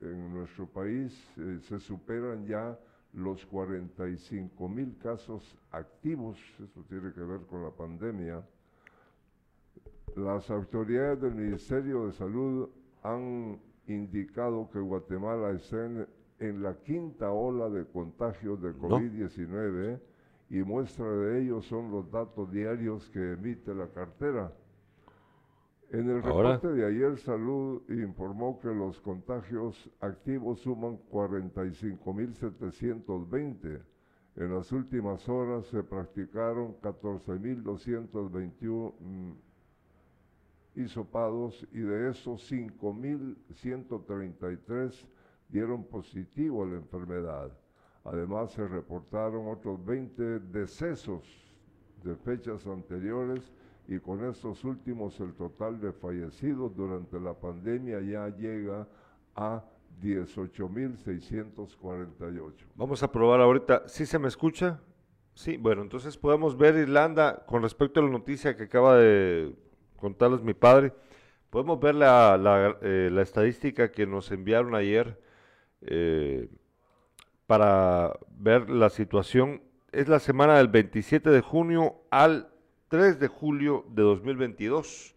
en 0.00 0.34
nuestro 0.34 0.66
país 0.66 1.12
eh, 1.38 1.58
se 1.62 1.78
superan 1.78 2.46
ya 2.46 2.78
los 3.14 3.46
45 3.46 4.68
mil 4.68 4.98
casos 4.98 5.56
activos. 5.70 6.36
Eso 6.62 6.84
tiene 6.88 7.12
que 7.12 7.20
ver 7.22 7.40
con 7.46 7.62
la 7.62 7.70
pandemia. 7.70 8.44
Las 10.16 10.50
autoridades 10.50 11.20
del 11.22 11.34
Ministerio 11.34 12.06
de 12.06 12.12
Salud 12.12 12.68
han 13.02 13.58
indicado 13.86 14.68
que 14.70 14.78
Guatemala 14.78 15.52
está 15.52 15.86
en, 15.86 16.06
en 16.38 16.62
la 16.62 16.74
quinta 16.82 17.30
ola 17.30 17.68
de 17.70 17.86
contagios 17.86 18.60
de 18.60 18.72
No. 18.74 18.98
COVID-19 20.54 20.54
y 20.54 20.62
muestra 20.62 21.10
de 21.10 21.42
ello 21.42 21.60
son 21.62 21.90
los 21.90 22.08
datos 22.10 22.52
diarios 22.52 23.08
que 23.10 23.32
emite 23.32 23.74
la 23.74 23.88
cartera. 23.88 24.52
En 25.90 26.08
el 26.08 26.22
reporte 26.22 26.68
de 26.68 26.86
ayer, 26.86 27.18
Salud 27.18 27.82
informó 27.90 28.60
que 28.60 28.68
los 28.68 29.00
contagios 29.00 29.90
activos 30.00 30.60
suman 30.60 30.98
45.720. 31.10 33.82
En 34.36 34.54
las 34.54 34.72
últimas 34.72 35.28
horas 35.28 35.66
se 35.66 35.84
practicaron 35.84 36.80
14.221 36.80 38.94
mm, 38.98 39.32
hisopados 40.76 41.68
y 41.72 41.80
de 41.80 42.10
esos 42.10 42.50
5.133 42.50 45.06
dieron 45.48 45.84
positivo 45.84 46.64
a 46.64 46.66
la 46.66 46.76
enfermedad. 46.76 47.52
Además 48.04 48.52
se 48.52 48.68
reportaron 48.68 49.48
otros 49.48 49.84
20 49.84 50.38
decesos 50.40 51.22
de 52.02 52.14
fechas 52.16 52.66
anteriores 52.66 53.52
y 53.88 53.98
con 53.98 54.24
estos 54.24 54.64
últimos 54.64 55.18
el 55.20 55.34
total 55.34 55.80
de 55.80 55.92
fallecidos 55.92 56.76
durante 56.76 57.18
la 57.18 57.34
pandemia 57.34 58.00
ya 58.00 58.28
llega 58.28 58.86
a 59.34 59.64
18.648. 60.02 62.52
Vamos 62.74 63.02
a 63.02 63.10
probar 63.10 63.40
ahorita. 63.40 63.84
¿Sí 63.86 64.04
se 64.06 64.18
me 64.18 64.28
escucha? 64.28 64.80
Sí, 65.34 65.56
bueno, 65.56 65.82
entonces 65.82 66.16
podemos 66.16 66.56
ver 66.56 66.76
Irlanda 66.76 67.44
con 67.46 67.62
respecto 67.62 68.00
a 68.00 68.04
la 68.04 68.10
noticia 68.10 68.56
que 68.56 68.64
acaba 68.64 68.96
de 68.96 69.54
contarles 69.96 70.42
mi 70.42 70.54
padre. 70.54 70.92
Podemos 71.50 71.80
ver 71.80 71.94
la, 71.94 72.36
la, 72.36 72.76
eh, 72.82 73.10
estadística 73.20 73.90
que 73.90 74.06
nos 74.06 74.30
enviaron 74.30 74.74
ayer 74.74 75.20
eh, 75.82 76.48
para 77.46 78.18
ver 78.30 78.70
la 78.70 78.90
situación. 78.90 79.62
Es 79.92 80.08
la 80.08 80.18
semana 80.18 80.56
del 80.56 80.68
27 80.68 81.30
de 81.30 81.40
junio 81.40 82.02
al 82.10 82.50
3 82.88 83.18
de 83.20 83.28
julio 83.28 83.84
de 83.90 84.02
2022. 84.02 85.14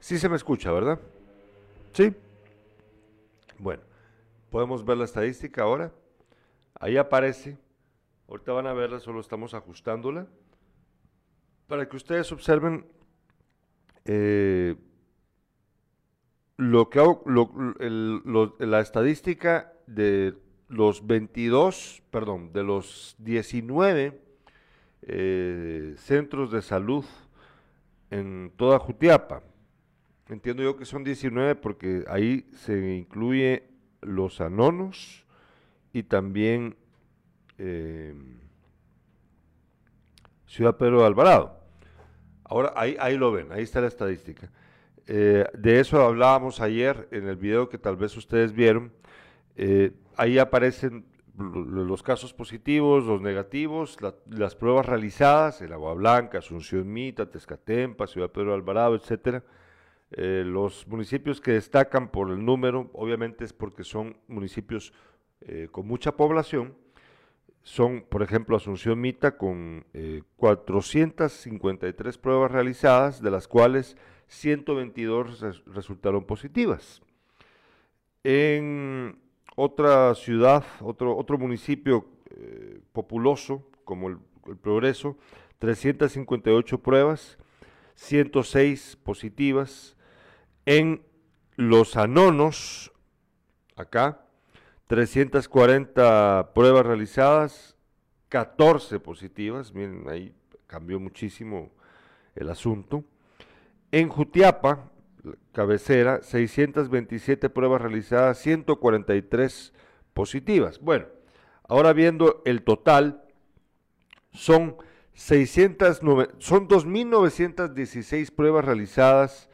Sí 0.00 0.18
se 0.18 0.28
me 0.28 0.36
escucha, 0.36 0.70
¿verdad? 0.72 1.00
Sí. 1.92 2.14
Bueno, 3.58 3.82
podemos 4.50 4.84
ver 4.84 4.96
la 4.98 5.04
estadística 5.04 5.62
ahora. 5.62 5.92
Ahí 6.78 6.96
aparece. 6.96 7.58
Ahorita 8.28 8.52
van 8.52 8.66
a 8.66 8.72
verla, 8.72 9.00
solo 9.00 9.20
estamos 9.20 9.54
ajustándola. 9.54 10.26
Para 11.66 11.88
que 11.88 11.96
ustedes 11.96 12.30
observen 12.32 12.86
eh, 14.04 14.74
lo 16.56 16.88
que 16.88 16.98
hago- 16.98 17.22
lo- 17.26 17.74
el- 17.80 18.22
lo- 18.24 18.56
la 18.58 18.80
estadística 18.80 19.72
de 19.86 20.34
los 20.68 21.06
22, 21.06 22.02
perdón, 22.10 22.52
de 22.52 22.62
los 22.62 23.16
19 23.18 24.20
eh, 25.02 25.94
centros 25.96 26.50
de 26.52 26.62
salud 26.62 27.04
en 28.10 28.52
toda 28.56 28.78
Jutiapa. 28.78 29.42
Entiendo 30.28 30.62
yo 30.62 30.76
que 30.76 30.84
son 30.84 31.04
19 31.04 31.54
porque 31.54 32.04
ahí 32.08 32.46
se 32.52 32.96
incluye 32.96 33.64
los 34.02 34.40
anonos 34.40 35.24
y 35.92 36.02
también 36.02 36.76
eh, 37.56 38.14
Ciudad 40.46 40.76
Pedro 40.76 41.00
de 41.00 41.06
Alvarado. 41.06 41.58
Ahora 42.44 42.72
ahí, 42.76 42.96
ahí 43.00 43.16
lo 43.16 43.32
ven, 43.32 43.52
ahí 43.52 43.62
está 43.62 43.80
la 43.80 43.88
estadística. 43.88 44.50
Eh, 45.06 45.46
de 45.54 45.80
eso 45.80 46.02
hablábamos 46.02 46.60
ayer 46.60 47.08
en 47.10 47.26
el 47.26 47.36
video 47.36 47.70
que 47.70 47.78
tal 47.78 47.96
vez 47.96 48.14
ustedes 48.16 48.52
vieron. 48.52 48.92
Ahí 50.18 50.38
aparecen 50.38 51.06
los 51.38 52.02
casos 52.02 52.34
positivos, 52.34 53.04
los 53.04 53.20
negativos, 53.22 54.00
la- 54.02 54.14
las 54.28 54.56
pruebas 54.56 54.86
realizadas, 54.86 55.62
el 55.62 55.72
Agua 55.72 55.94
Blanca, 55.94 56.38
Asunción 56.38 56.92
Mita, 56.92 57.30
Tezcatempa, 57.30 58.06
Ciudad 58.08 58.30
Pedro 58.30 58.52
Alvarado, 58.54 58.96
etcétera. 58.96 59.44
Eh, 60.10 60.42
los 60.44 60.86
municipios 60.88 61.40
que 61.40 61.52
destacan 61.52 62.10
por 62.10 62.30
el 62.30 62.44
número, 62.44 62.90
obviamente 62.94 63.44
es 63.44 63.52
porque 63.52 63.84
son 63.84 64.16
municipios 64.26 64.92
eh, 65.42 65.68
con 65.70 65.86
mucha 65.86 66.16
población. 66.16 66.74
Son, 67.62 68.00
por 68.08 68.22
ejemplo, 68.22 68.56
Asunción 68.56 69.00
Mita 69.00 69.36
con 69.36 69.84
eh, 69.92 70.22
453 70.36 72.18
pruebas 72.18 72.50
realizadas, 72.50 73.22
de 73.22 73.30
las 73.30 73.46
cuales 73.46 73.96
122 74.26 75.40
res- 75.40 75.62
resultaron 75.66 76.24
positivas. 76.24 77.02
En 78.24 79.18
otra 79.60 80.14
ciudad, 80.14 80.64
otro, 80.80 81.16
otro 81.16 81.36
municipio 81.36 82.06
eh, 82.30 82.80
populoso, 82.92 83.68
como 83.84 84.08
el, 84.08 84.18
el 84.46 84.56
Progreso, 84.56 85.16
358 85.58 86.78
pruebas, 86.78 87.38
106 87.96 88.98
positivas. 89.02 89.96
En 90.64 91.02
Los 91.56 91.96
Anonos, 91.96 92.92
acá, 93.74 94.26
340 94.86 96.52
pruebas 96.54 96.86
realizadas, 96.86 97.76
14 98.28 99.00
positivas. 99.00 99.74
Miren, 99.74 100.04
ahí 100.08 100.32
cambió 100.68 101.00
muchísimo 101.00 101.72
el 102.36 102.48
asunto. 102.48 103.02
En 103.90 104.08
Jutiapa, 104.08 104.88
cabecera, 105.52 106.22
627 106.22 107.50
pruebas 107.50 107.80
realizadas, 107.80 108.38
143 108.38 109.72
positivas. 110.14 110.80
Bueno, 110.80 111.06
ahora 111.64 111.92
viendo 111.92 112.42
el 112.44 112.62
total, 112.62 113.22
son 114.32 114.76
609 115.14 116.28
son 116.38 116.68
2.916 116.68 118.32
pruebas 118.32 118.64
realizadas 118.64 119.50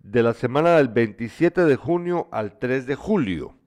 de 0.00 0.22
la 0.22 0.34
semana 0.34 0.76
del 0.76 0.88
27 0.88 1.64
de 1.64 1.76
junio 1.76 2.28
al 2.30 2.58
3 2.58 2.86
de 2.86 2.94
julio. 2.94 3.57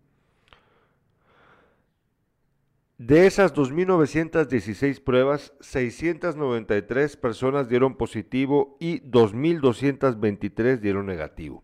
De 3.03 3.25
esas 3.25 3.55
2.916 3.55 5.01
pruebas, 5.03 5.53
693 5.59 7.17
personas 7.17 7.67
dieron 7.67 7.95
positivo 7.97 8.77
y 8.79 8.99
2.223 9.01 10.77
dieron 10.77 11.07
negativo. 11.07 11.63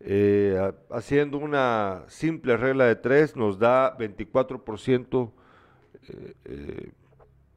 Eh, 0.00 0.58
ha- 0.60 0.96
haciendo 0.96 1.38
una 1.38 2.02
simple 2.08 2.56
regla 2.56 2.86
de 2.86 2.96
tres, 2.96 3.36
nos 3.36 3.60
da 3.60 3.96
24% 3.96 5.32
eh, 6.08 6.34
eh, 6.46 6.90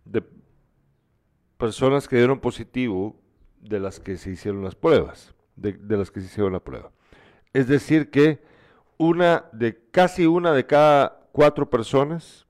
de 0.06 0.24
personas 1.58 2.08
que 2.08 2.18
dieron 2.18 2.40
positivo 2.40 3.20
de 3.60 3.80
las 3.80 4.00
que 4.00 4.18
se 4.18 4.30
hicieron 4.30 4.64
las 4.64 4.76
pruebas, 4.76 5.34
de 5.56 5.98
las 5.98 6.12
que 6.12 6.20
se 6.20 6.28
hicieron 6.28 6.54
la 6.54 6.60
prueba. 6.60 6.92
Es 7.54 7.68
decir 7.68 8.12
que 8.12 8.40
una 9.00 9.46
de 9.52 9.82
casi 9.90 10.28
una 10.28 10.54
de 10.54 10.68
cada 10.68 11.28
cuatro 11.32 11.68
personas 11.72 12.45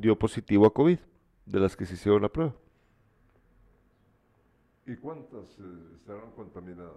dio 0.00 0.18
positivo 0.18 0.66
a 0.66 0.72
COVID, 0.72 0.98
de 1.46 1.60
las 1.60 1.76
que 1.76 1.86
se 1.86 1.94
hicieron 1.94 2.22
la 2.22 2.28
prueba. 2.28 2.54
¿Y 4.86 4.94
cuántas 4.96 5.58
eh, 5.58 5.62
estarán 5.96 6.30
contaminadas? 6.32 6.92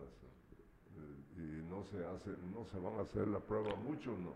Eh, 0.97 1.37
y 1.37 1.69
no 1.69 1.83
se 1.85 2.05
hace, 2.05 2.31
no 2.53 2.65
se 2.65 2.77
van 2.77 2.99
a 2.99 3.01
hacer 3.01 3.27
la 3.27 3.39
prueba, 3.39 3.75
muchos 3.75 4.17
no. 4.19 4.33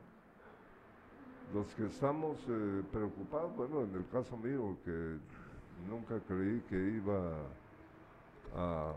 Los 1.54 1.68
que 1.76 1.86
estamos 1.86 2.38
eh, 2.48 2.84
preocupados, 2.92 3.56
bueno, 3.56 3.84
en 3.84 3.94
el 3.96 4.08
caso 4.08 4.38
mío, 4.38 4.78
que 4.84 5.18
nunca 5.90 6.20
creí 6.22 6.62
que 6.62 6.76
iba 6.76 7.46
a, 8.56 8.96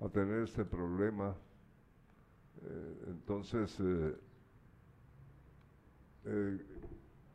a 0.00 0.08
tener 0.08 0.44
este 0.44 0.64
problema, 0.64 1.34
entonces 3.08 3.76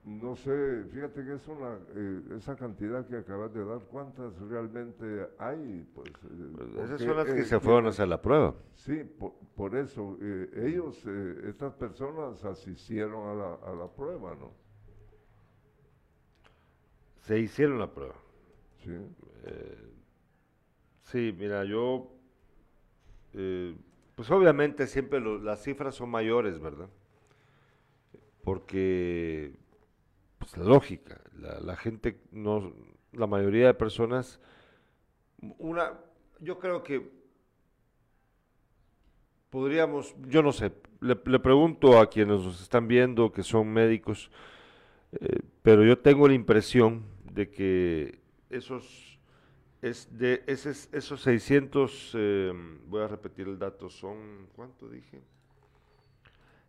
no 0.07 0.37
sé, 0.37 0.85
fíjate 0.93 1.25
que 1.25 1.33
es 1.33 1.45
una, 1.49 1.77
eh, 1.93 2.21
esa 2.37 2.55
cantidad 2.55 3.05
que 3.05 3.17
acabas 3.17 3.53
de 3.53 3.65
dar, 3.65 3.81
¿cuántas 3.91 4.39
realmente 4.39 5.27
hay? 5.37 5.85
Pues, 5.93 6.07
eh, 6.07 6.53
pues 6.55 6.85
esas 6.85 7.01
son 7.01 7.17
las 7.17 7.25
que 7.27 7.43
se 7.43 7.59
fueron 7.59 7.87
a 7.87 7.89
hacer 7.89 8.07
la 8.07 8.21
prueba. 8.21 8.55
Sí, 8.73 9.03
por, 9.03 9.75
eso, 9.75 10.17
eh, 10.21 10.49
ellos, 10.65 11.05
estas 11.45 11.73
personas 11.73 12.45
asistieron 12.45 13.27
a 13.27 13.33
la, 13.33 13.53
a 13.55 13.75
la 13.75 13.87
prueba, 13.87 14.33
¿no? 14.35 14.53
Se 17.19 17.37
hicieron 17.37 17.77
la 17.77 17.93
prueba. 17.93 18.15
Sí. 18.77 18.93
sí, 21.01 21.35
mira, 21.37 21.65
yo, 21.65 22.13
pues 24.15 24.31
obviamente 24.31 24.87
siempre 24.87 25.19
las 25.19 25.61
cifras 25.63 25.95
son 25.95 26.09
mayores, 26.09 26.61
¿verdad? 26.61 26.87
Porque 28.45 29.66
pues, 30.47 30.57
la 30.57 30.73
lógica. 30.73 31.21
La, 31.61 31.75
gente, 31.75 32.19
no, 32.31 32.73
la 33.11 33.27
mayoría 33.27 33.67
de 33.67 33.73
personas, 33.73 34.39
una, 35.59 35.93
yo 36.39 36.57
creo 36.57 36.83
que 36.83 37.09
podríamos, 39.49 40.15
yo 40.27 40.41
no 40.41 40.51
sé, 40.51 40.71
le, 40.99 41.15
pregunto 41.15 41.99
a 41.99 42.09
quienes 42.09 42.41
nos 42.41 42.61
están 42.61 42.87
viendo 42.87 43.31
que 43.31 43.43
son 43.43 43.67
médicos, 43.71 44.31
eh, 45.11 45.41
pero 45.61 45.85
yo 45.85 45.99
tengo 45.99 46.27
la 46.27 46.33
impresión 46.33 47.03
de 47.31 47.49
que 47.49 48.19
esos, 48.49 49.19
es 49.81 50.17
de, 50.17 50.43
esos, 50.47 50.89
esos 50.91 51.21
600, 51.21 52.13
eh, 52.15 52.53
voy 52.87 53.03
a 53.03 53.07
repetir 53.07 53.47
el 53.47 53.59
dato, 53.59 53.89
son, 53.89 54.47
¿cuánto 54.55 54.89
dije? 54.89 55.21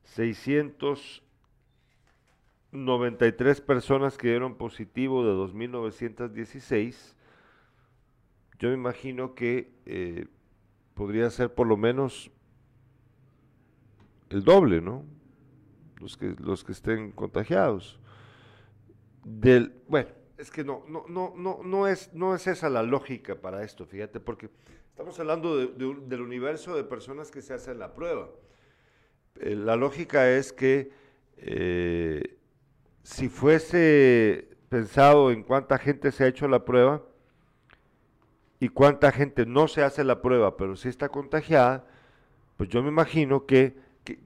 600 0.04 1.22
93 2.72 3.61
personas 3.62 4.18
que 4.18 4.28
dieron 4.28 4.57
positivo 4.57 5.24
de 5.24 5.33
2.916. 5.33 7.14
Yo 8.59 8.68
me 8.68 8.74
imagino 8.74 9.35
que 9.35 9.72
eh, 9.87 10.26
podría 10.94 11.31
ser 11.31 11.54
por 11.54 11.66
lo 11.66 11.76
menos 11.76 12.31
el 14.31 14.44
doble, 14.44 14.81
¿no? 14.81 15.04
Los 16.00 16.16
que, 16.16 16.35
los 16.38 16.64
que 16.64 16.72
estén 16.72 17.12
contagiados. 17.12 17.98
Del, 19.24 19.72
bueno, 19.88 20.11
es 20.37 20.50
que 20.50 20.64
no, 20.64 20.85
no, 20.88 21.04
no, 21.09 21.35
no, 21.37 21.61
no, 21.64 21.87
es, 21.87 22.12
no 22.14 22.35
es 22.35 22.46
esa 22.46 22.68
la 22.68 22.83
lógica 22.83 23.37
para 23.37 23.64
esto, 23.64 23.87
fíjate, 23.87 24.20
porque 24.20 24.50
estamos 24.90 25.18
hablando 25.18 25.57
del 25.57 26.20
universo 26.20 26.76
de 26.76 26.85
personas 26.85 27.31
que 27.31 27.42
se 27.42 27.54
hacen 27.54 27.78
la 27.78 27.94
prueba. 27.94 28.28
Eh, 29.40 29.54
la 29.54 29.76
lógica 29.76 30.31
es 30.31 30.52
que 30.52 30.90
eh, 31.38 32.38
si 33.08 33.30
fuese 33.30 34.50
pensado 34.68 35.30
en 35.30 35.42
cuánta 35.42 35.78
gente 35.78 36.12
se 36.12 36.24
ha 36.24 36.28
hecho 36.28 36.46
la 36.46 36.66
prueba 36.66 37.02
y 38.60 38.68
cuánta 38.68 39.12
gente 39.12 39.46
no 39.46 39.66
se 39.66 39.82
hace 39.82 40.04
la 40.04 40.20
prueba, 40.20 40.58
pero 40.58 40.76
sí 40.76 40.90
está 40.90 41.08
contagiada, 41.08 41.86
pues 42.58 42.68
yo 42.68 42.82
me 42.82 42.90
imagino 42.90 43.46
que, 43.46 43.78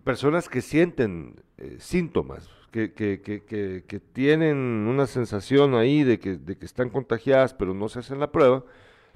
personas 0.03 0.49
que 0.49 0.63
sienten 0.63 1.41
eh, 1.59 1.77
síntomas, 1.79 2.51
que, 2.73 2.93
que, 2.93 4.01
tienen 4.13 4.57
una 4.59 5.07
sensación 5.07 5.77
ahí 5.77 6.03
de 6.03 6.19
que, 6.19 6.37
de 6.37 6.59
que 6.59 6.67
están 6.67 6.91
contagiadas, 6.91 7.55
pero 7.55 7.75
no 7.75 7.89
se 7.89 8.01
hacen 8.01 8.19
la 8.19 8.33
prueba, 8.33 8.65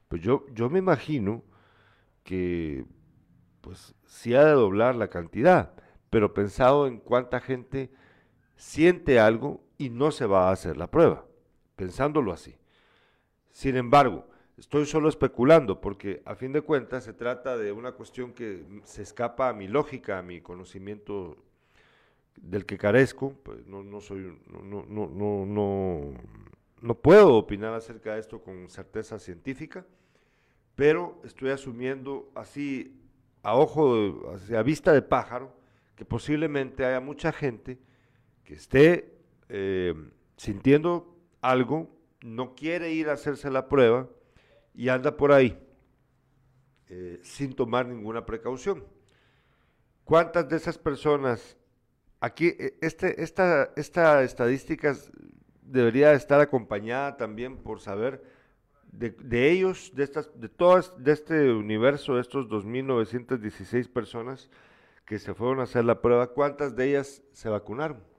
pues 0.07 0.23
yo, 0.23 0.47
yo 0.55 0.71
me 0.71 0.79
imagino 0.79 1.43
que 2.23 2.85
pues 3.63 3.97
sí 4.05 4.33
ha 4.33 4.45
de 4.45 4.53
doblar 4.53 4.95
la 4.95 5.09
cantidad, 5.09 5.73
pero 6.09 6.35
pensado 6.35 6.87
en 6.87 6.99
cuánta 6.99 7.41
gente 7.41 7.91
siente 8.57 9.21
algo 9.21 9.61
y 9.79 9.91
no 9.91 10.11
se 10.11 10.27
va 10.27 10.49
a 10.49 10.53
hacer 10.53 10.77
la 10.77 10.91
prueba, 10.91 11.25
pensándolo 11.77 12.33
así. 12.33 12.57
Sin 13.51 13.77
embargo, 13.77 14.27
estoy 14.57 14.87
solo 14.87 15.09
especulando 15.09 15.81
porque 15.81 16.23
a 16.25 16.35
fin 16.35 16.53
de 16.53 16.63
cuentas 16.63 17.05
se 17.05 17.13
trata 17.13 17.57
de 17.57 17.73
una 17.73 17.93
cuestión 17.93 18.33
que 18.33 18.65
se 18.85 19.03
escapa 19.03 19.49
a 19.49 19.53
mi 19.53 19.69
lógica, 19.69 20.19
a 20.19 20.23
mi 20.23 20.41
conocimiento 20.41 21.37
del 22.41 22.67
que 22.67 22.79
carezco, 22.79 23.35
pues 23.43 23.67
no, 23.67 23.83
no 23.83 24.01
soy, 24.01 24.39
no, 24.47 24.85
no, 24.85 25.09
no, 25.09 25.47
no, 25.47 26.13
no 26.81 26.95
puedo 26.95 27.35
opinar 27.37 27.73
acerca 27.75 28.15
de 28.15 28.21
esto 28.21 28.43
con 28.43 28.69
certeza 28.69 29.19
científica, 29.19 29.87
pero 30.75 31.21
estoy 31.25 31.51
asumiendo 31.51 32.31
así 32.35 33.01
a 33.43 33.57
ojo, 33.57 34.35
a 34.55 34.63
vista 34.63 34.93
de 34.93 35.03
pájaro, 35.03 35.55
que 35.95 36.05
posiblemente 36.05 36.85
haya 36.85 37.01
mucha 37.01 37.33
gente 37.33 37.79
que 38.47 38.55
esté 38.55 39.13
eh, 39.49 39.95
sintiendo 40.37 41.19
algo, 41.43 41.91
no 42.23 42.55
quiere 42.55 42.93
ir 42.93 43.11
a 43.11 43.15
hacerse 43.15 43.51
la 43.51 43.69
prueba 43.69 44.09
y 44.73 44.89
anda 44.89 45.17
por 45.17 45.33
ahí 45.33 45.59
eh, 46.89 47.21
sin 47.23 47.55
tomar 47.55 47.87
ninguna 47.87 48.25
precaución. 48.25 48.85
¿Cuántas 50.05 50.49
de 50.49 50.57
esas 50.57 50.79
personas, 50.79 51.57
aquí, 52.21 52.55
eh, 52.59 52.79
este, 52.81 53.23
esta, 53.23 53.73
esta 53.75 54.23
estadística 54.23 54.95
debería 55.63 56.13
estar 56.13 56.41
acompañada 56.41 57.17
también 57.17 57.57
por 57.57 57.81
saber 57.81 58.23
de, 58.93 59.51
ellos, 59.51 59.93
de, 59.95 60.05
estas, 60.05 60.31
de 60.41 60.49
todas, 60.49 60.95
de 61.03 61.13
este 61.13 61.53
universo, 61.53 62.15
de 62.15 62.21
estos 62.21 62.49
2.916 62.49 63.93
personas 63.93 64.49
que 65.05 65.19
se 65.19 65.35
fueron 65.35 65.61
a 65.61 65.65
hacer 65.65 65.85
la 65.85 66.01
prueba, 66.01 66.29
¿cuántas 66.29 66.77
de 66.77 66.91
ellas 66.91 67.23
se 67.33 67.49
vacunaron? 67.49 68.16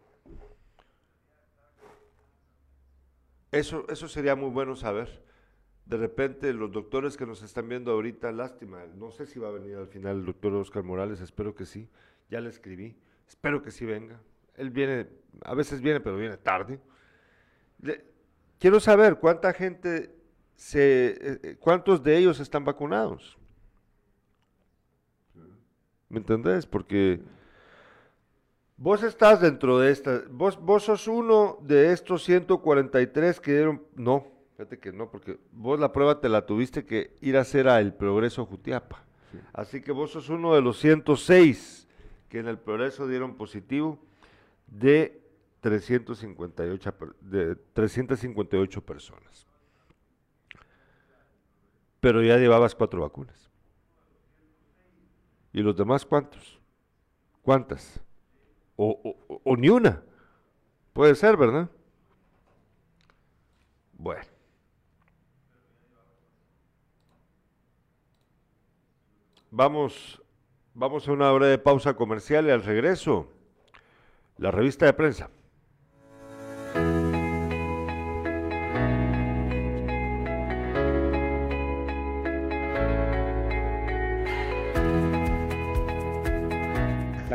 Eso, 3.51 3.86
eso 3.89 4.07
sería 4.07 4.36
muy 4.36 4.49
bueno 4.49 4.75
saber. 4.75 5.23
De 5.86 5.97
repente 5.97 6.51
los 6.53 6.71
doctores 6.71 7.15
que 7.15 7.25
nos 7.25 7.41
están 7.43 7.69
viendo 7.69 7.91
ahorita, 7.91 8.31
lástima, 8.31 8.86
no 8.95 9.12
sé 9.12 9.25
si 9.25 9.39
va 9.39 9.47
a 9.47 9.51
venir 9.51 9.77
al 9.77 9.88
final 9.88 10.17
el 10.17 10.25
doctor 10.25 10.53
Oscar 10.55 10.83
Morales, 10.83 11.21
espero 11.21 11.55
que 11.55 11.65
sí, 11.65 11.88
ya 12.29 12.41
le 12.41 12.49
escribí, 12.49 12.97
espero 13.27 13.62
que 13.62 13.71
sí 13.71 13.86
venga. 13.86 14.19
Él 14.55 14.69
viene, 14.69 15.07
a 15.43 15.53
veces 15.53 15.81
viene, 15.81 16.01
pero 16.01 16.17
viene 16.17 16.36
tarde. 16.36 16.79
quiero 18.60 18.79
saber 18.81 19.17
cuánta 19.17 19.53
gente, 19.53 20.13
se, 20.55 21.07
eh, 21.10 21.39
eh, 21.43 21.57
cuántos 21.60 22.03
de 22.03 22.17
ellos 22.17 22.39
están 22.39 22.65
vacunados. 22.65 23.38
¿Me 26.10 26.19
entendés? 26.19 26.65
Porque 26.65 27.21
Vos 28.80 29.02
estás 29.02 29.42
dentro 29.42 29.80
de 29.80 29.92
esta, 29.92 30.22
vos, 30.30 30.62
vos 30.62 30.84
sos 30.84 31.08
uno 31.08 31.58
de 31.62 31.94
estos 31.94 32.24
143 32.24 33.40
que 33.40 33.52
dieron, 33.52 33.82
no, 33.96 34.28
fíjate 34.52 34.78
que 34.78 34.92
no, 34.92 35.10
porque 35.10 35.40
vos 35.52 35.80
la 35.80 35.92
prueba 35.92 36.22
te 36.22 36.30
la 36.30 36.46
tuviste 36.46 36.86
que 36.86 37.16
ir 37.22 37.38
a 37.38 37.42
hacer 37.42 37.68
a 37.68 37.80
El 37.80 37.92
Progreso 37.92 38.46
Jutiapa. 38.46 39.04
Así 39.52 39.82
que 39.82 39.92
vos 39.92 40.12
sos 40.12 40.30
uno 40.30 40.54
de 40.54 40.62
los 40.62 40.78
106 40.78 41.88
que 42.30 42.38
en 42.38 42.48
El 42.48 42.60
Progreso 42.60 43.08
dieron 43.08 43.36
positivo 43.36 43.98
de 44.68 45.24
358, 45.62 46.94
de 47.22 47.56
358 47.56 48.86
personas. 48.86 49.48
Pero 52.00 52.22
ya 52.22 52.38
llevabas 52.38 52.76
cuatro 52.76 53.02
vacunas. 53.02 53.50
¿Y 55.52 55.62
los 55.62 55.76
demás 55.76 56.06
cuántos? 56.06 56.60
¿Cuántas? 57.42 58.00
O, 58.78 59.56
ni 59.58 59.70
una. 59.70 60.02
Puede 60.94 61.16
ser, 61.16 61.36
¿verdad? 61.36 61.70
Bueno. 63.94 64.24
Vamos, 69.50 70.22
vamos 70.74 71.08
a 71.08 71.12
una 71.12 71.32
breve 71.32 71.58
pausa 71.58 71.96
comercial 71.96 72.46
y 72.46 72.52
al 72.52 72.63
regreso, 72.63 73.28
la 74.38 74.52
revista 74.52 74.86
de 74.86 74.94
prensa. 74.94 75.30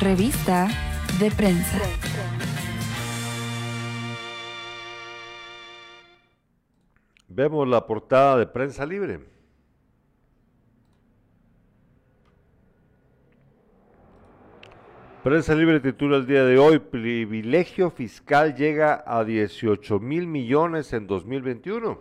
Revista 0.00 0.68
de 1.18 1.28
prensa. 1.32 1.80
Vemos 7.26 7.66
la 7.66 7.84
portada 7.84 8.36
de 8.36 8.46
prensa 8.46 8.86
libre. 8.86 9.18
Prensa 15.24 15.56
Libre 15.56 15.80
titula 15.80 16.18
el 16.18 16.26
día 16.26 16.44
de 16.44 16.58
hoy, 16.58 16.78
privilegio 16.78 17.90
fiscal 17.90 18.54
llega 18.54 19.02
a 19.04 19.24
18 19.24 19.98
mil 19.98 20.28
millones 20.28 20.92
en 20.92 21.08
2021. 21.08 22.00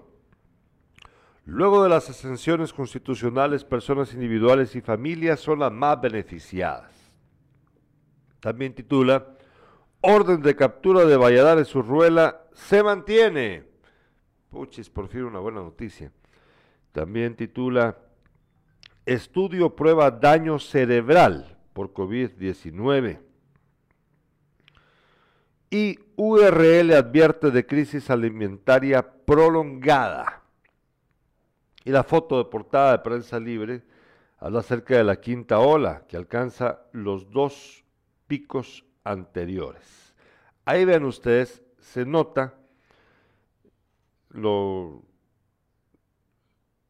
Luego 1.45 1.81
de 1.81 1.89
las 1.89 2.11
ascensiones 2.11 2.71
constitucionales, 2.73 3.63
personas 3.63 4.13
individuales 4.13 4.75
y 4.75 4.81
familias 4.81 5.39
son 5.39 5.59
las 5.59 5.71
más 5.71 5.99
beneficiadas. 5.99 6.96
También 8.47 8.73
titula, 8.73 9.27
orden 9.99 10.41
de 10.41 10.55
captura 10.55 11.03
de 11.03 11.17
Valladares 11.17 11.75
Urruela 11.75 12.43
se 12.53 12.81
mantiene. 12.81 13.65
Puchis, 14.49 14.89
por 14.89 15.09
fin 15.09 15.23
una 15.23 15.39
buena 15.39 15.59
noticia. 15.59 16.13
También 16.93 17.35
titula, 17.35 17.97
estudio 19.05 19.75
prueba 19.75 20.09
daño 20.11 20.59
cerebral 20.59 21.57
por 21.73 21.91
COVID-19. 21.91 23.19
Y 25.69 25.99
URL 26.15 26.93
advierte 26.93 27.51
de 27.51 27.65
crisis 27.65 28.09
alimentaria 28.09 29.05
prolongada. 29.25 30.41
Y 31.83 31.91
la 31.91 32.05
foto 32.05 32.37
de 32.37 32.45
portada 32.45 32.93
de 32.93 32.99
prensa 32.99 33.41
libre 33.41 33.83
habla 34.37 34.61
acerca 34.61 34.95
de 34.95 35.03
la 35.03 35.19
quinta 35.19 35.59
ola 35.59 36.05
que 36.07 36.15
alcanza 36.15 36.83
los 36.93 37.29
dos 37.29 37.83
picos 38.27 38.85
anteriores. 39.03 40.13
Ahí 40.65 40.85
ven 40.85 41.05
ustedes, 41.05 41.63
se 41.79 42.05
nota 42.05 42.53
lo, 44.29 45.03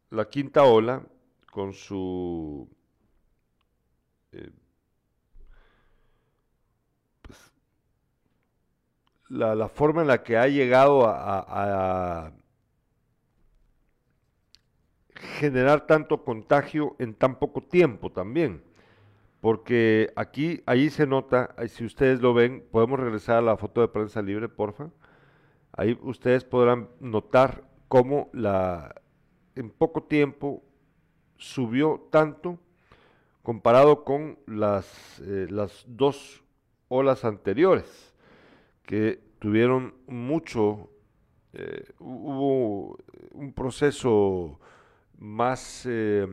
la 0.09 0.27
quinta 0.27 0.63
ola 0.63 1.03
con 1.51 1.73
su 1.73 2.67
eh, 4.31 4.51
pues, 7.21 7.51
la, 9.29 9.55
la, 9.55 9.69
forma 9.69 10.01
en 10.01 10.07
la 10.07 10.23
que 10.23 10.37
ha 10.37 10.47
llegado 10.47 11.07
a 11.07 12.33
generar 15.39 15.85
tanto 15.85 16.23
contagio 16.23 16.95
en 16.99 17.13
tan 17.13 17.37
poco 17.39 17.61
tiempo 17.61 18.11
también 18.11 18.66
porque 19.41 20.11
aquí, 20.15 20.61
ahí 20.65 20.89
se 20.89 21.05
nota, 21.05 21.55
si 21.67 21.85
ustedes 21.85 22.21
lo 22.21 22.33
ven, 22.33 22.63
podemos 22.71 22.99
regresar 22.99 23.37
a 23.37 23.41
la 23.41 23.57
foto 23.57 23.81
de 23.81 23.87
prensa 23.87 24.21
libre, 24.21 24.49
porfa. 24.49 24.89
Ahí 25.73 25.97
ustedes 26.01 26.43
podrán 26.43 26.89
notar 26.99 27.63
cómo 27.87 28.29
la, 28.33 28.95
en 29.55 29.69
poco 29.69 30.03
tiempo 30.03 30.63
subió 31.37 32.07
tanto 32.11 32.59
comparado 33.43 34.03
con 34.03 34.39
las, 34.47 35.21
eh, 35.21 35.47
las 35.49 35.85
dos 35.87 36.43
olas 36.89 37.23
anteriores, 37.23 38.13
que 38.83 39.21
tuvieron 39.39 39.93
mucho, 40.07 40.89
eh, 41.53 41.85
hubo 41.99 42.97
un 43.31 43.53
proceso 43.53 44.59
más 45.17 45.85
eh, 45.85 46.27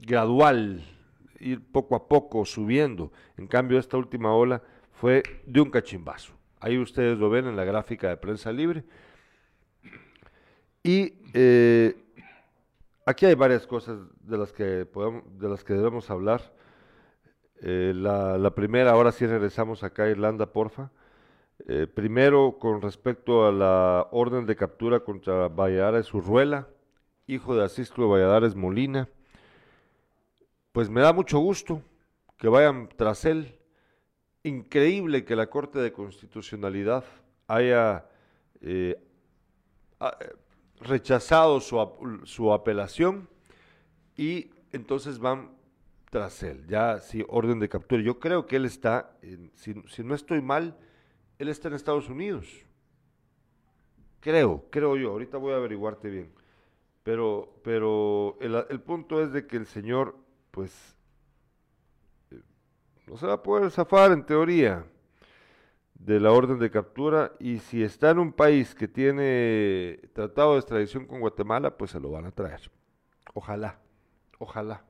gradual 0.00 0.84
ir 1.44 1.62
poco 1.62 1.94
a 1.94 2.08
poco 2.08 2.44
subiendo. 2.44 3.12
En 3.36 3.46
cambio, 3.46 3.78
esta 3.78 3.96
última 3.96 4.34
ola 4.34 4.62
fue 4.92 5.22
de 5.46 5.60
un 5.60 5.70
cachimbazo. 5.70 6.32
Ahí 6.58 6.78
ustedes 6.78 7.18
lo 7.18 7.28
ven 7.28 7.46
en 7.46 7.56
la 7.56 7.64
gráfica 7.64 8.08
de 8.08 8.16
prensa 8.16 8.50
libre. 8.50 8.84
Y 10.82 11.14
eh, 11.34 11.94
aquí 13.04 13.26
hay 13.26 13.34
varias 13.34 13.66
cosas 13.66 13.98
de 14.20 14.38
las 14.38 14.52
que, 14.52 14.86
podemos, 14.86 15.22
de 15.38 15.48
las 15.48 15.62
que 15.62 15.74
debemos 15.74 16.10
hablar. 16.10 16.52
Eh, 17.60 17.92
la, 17.94 18.54
primera, 18.54 18.90
ahora 18.92 19.12
sí 19.12 19.26
regresamos 19.26 19.84
acá 19.84 20.04
a 20.04 20.10
Irlanda, 20.10 20.46
porfa. 20.46 20.90
Eh, 21.68 21.86
primero, 21.86 22.56
con 22.58 22.80
respecto 22.82 23.46
a 23.46 23.52
la 23.52 24.08
orden 24.10 24.46
de 24.46 24.56
captura 24.56 25.00
contra 25.00 25.48
Valladares 25.48 26.12
Urruela, 26.12 26.68
hijo 27.26 27.54
de 27.54 27.64
Asistro 27.64 28.08
Valladares 28.08 28.54
Molina 28.54 29.08
pues 30.74 30.90
me 30.90 31.02
da 31.02 31.12
mucho 31.12 31.38
gusto 31.38 31.82
que 32.36 32.48
vayan 32.48 32.88
tras 32.96 33.24
él. 33.26 33.56
Increíble 34.42 35.24
que 35.24 35.36
la 35.36 35.46
Corte 35.46 35.78
de 35.78 35.92
Constitucionalidad 35.92 37.04
haya 37.46 38.10
eh, 38.60 39.00
rechazado 40.80 41.60
su, 41.60 42.52
apelación 42.52 43.28
y 44.16 44.50
entonces 44.72 45.20
van 45.20 45.52
tras 46.10 46.42
él, 46.42 46.66
ya 46.66 46.98
sí, 46.98 47.24
orden 47.28 47.60
de 47.60 47.68
captura. 47.68 48.02
Yo 48.02 48.18
creo 48.18 48.44
que 48.48 48.56
él 48.56 48.64
está, 48.64 49.16
si, 49.54 50.02
no 50.02 50.16
estoy 50.16 50.42
mal, 50.42 50.76
él 51.38 51.48
está 51.50 51.68
en 51.68 51.74
Estados 51.74 52.08
Unidos. 52.08 52.48
Creo, 54.18 54.64
creo 54.70 54.96
yo, 54.96 55.10
ahorita 55.12 55.38
voy 55.38 55.52
a 55.52 55.56
averiguarte 55.56 56.10
bien. 56.10 56.32
Pero, 57.04 57.60
pero 57.62 58.36
el 58.40 58.80
punto 58.80 59.22
es 59.22 59.32
de 59.32 59.46
que 59.46 59.56
el 59.56 59.66
señor 59.66 60.23
pues 60.54 60.96
eh, 62.30 62.40
no 63.08 63.16
se 63.16 63.26
va 63.26 63.34
a 63.34 63.42
poder 63.42 63.70
zafar 63.72 64.12
en 64.12 64.24
teoría 64.24 64.86
de 65.94 66.20
la 66.20 66.30
orden 66.30 66.60
de 66.60 66.70
captura 66.70 67.32
y 67.40 67.58
si 67.58 67.82
está 67.82 68.10
en 68.10 68.20
un 68.20 68.32
país 68.32 68.74
que 68.74 68.86
tiene 68.86 70.00
tratado 70.12 70.52
de 70.52 70.60
extradición 70.60 71.06
con 71.06 71.18
Guatemala, 71.20 71.76
pues 71.76 71.90
se 71.90 71.98
lo 71.98 72.10
van 72.12 72.26
a 72.26 72.30
traer. 72.30 72.70
Ojalá, 73.32 73.80
ojalá. 74.38 74.84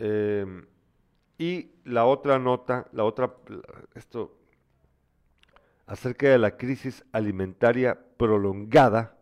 Em, 0.00 0.66
y 1.38 1.70
la 1.84 2.06
otra 2.06 2.40
nota, 2.40 2.88
la 2.92 3.04
otra, 3.04 3.34
esto, 3.94 4.36
acerca 5.86 6.28
de 6.28 6.38
la 6.38 6.56
crisis 6.56 7.04
alimentaria 7.12 7.98
prolongada 8.16 9.16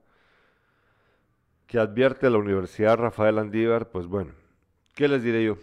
que 1.67 1.79
advierte 1.79 2.31
la 2.31 2.39
Universidad 2.39 2.97
Rafael 2.97 3.39
Andívar, 3.39 3.91
pues 3.91 4.07
bueno, 4.07 4.40
¿Qué 4.95 5.09
les 5.09 5.23
diré 5.23 5.45
yo? 5.45 5.57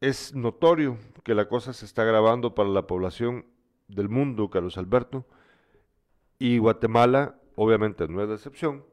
Es 0.00 0.34
notorio 0.34 0.98
que 1.22 1.34
la 1.34 1.48
cosa 1.48 1.72
se 1.72 1.86
está 1.86 2.02
agravando 2.02 2.54
para 2.54 2.68
la 2.68 2.86
población 2.86 3.46
del 3.88 4.08
mundo, 4.08 4.50
Carlos 4.50 4.76
Alberto, 4.76 5.26
y 6.38 6.58
Guatemala 6.58 7.40
obviamente 7.56 8.06
no 8.08 8.22
es 8.22 8.28
la 8.28 8.34
excepción, 8.34 8.84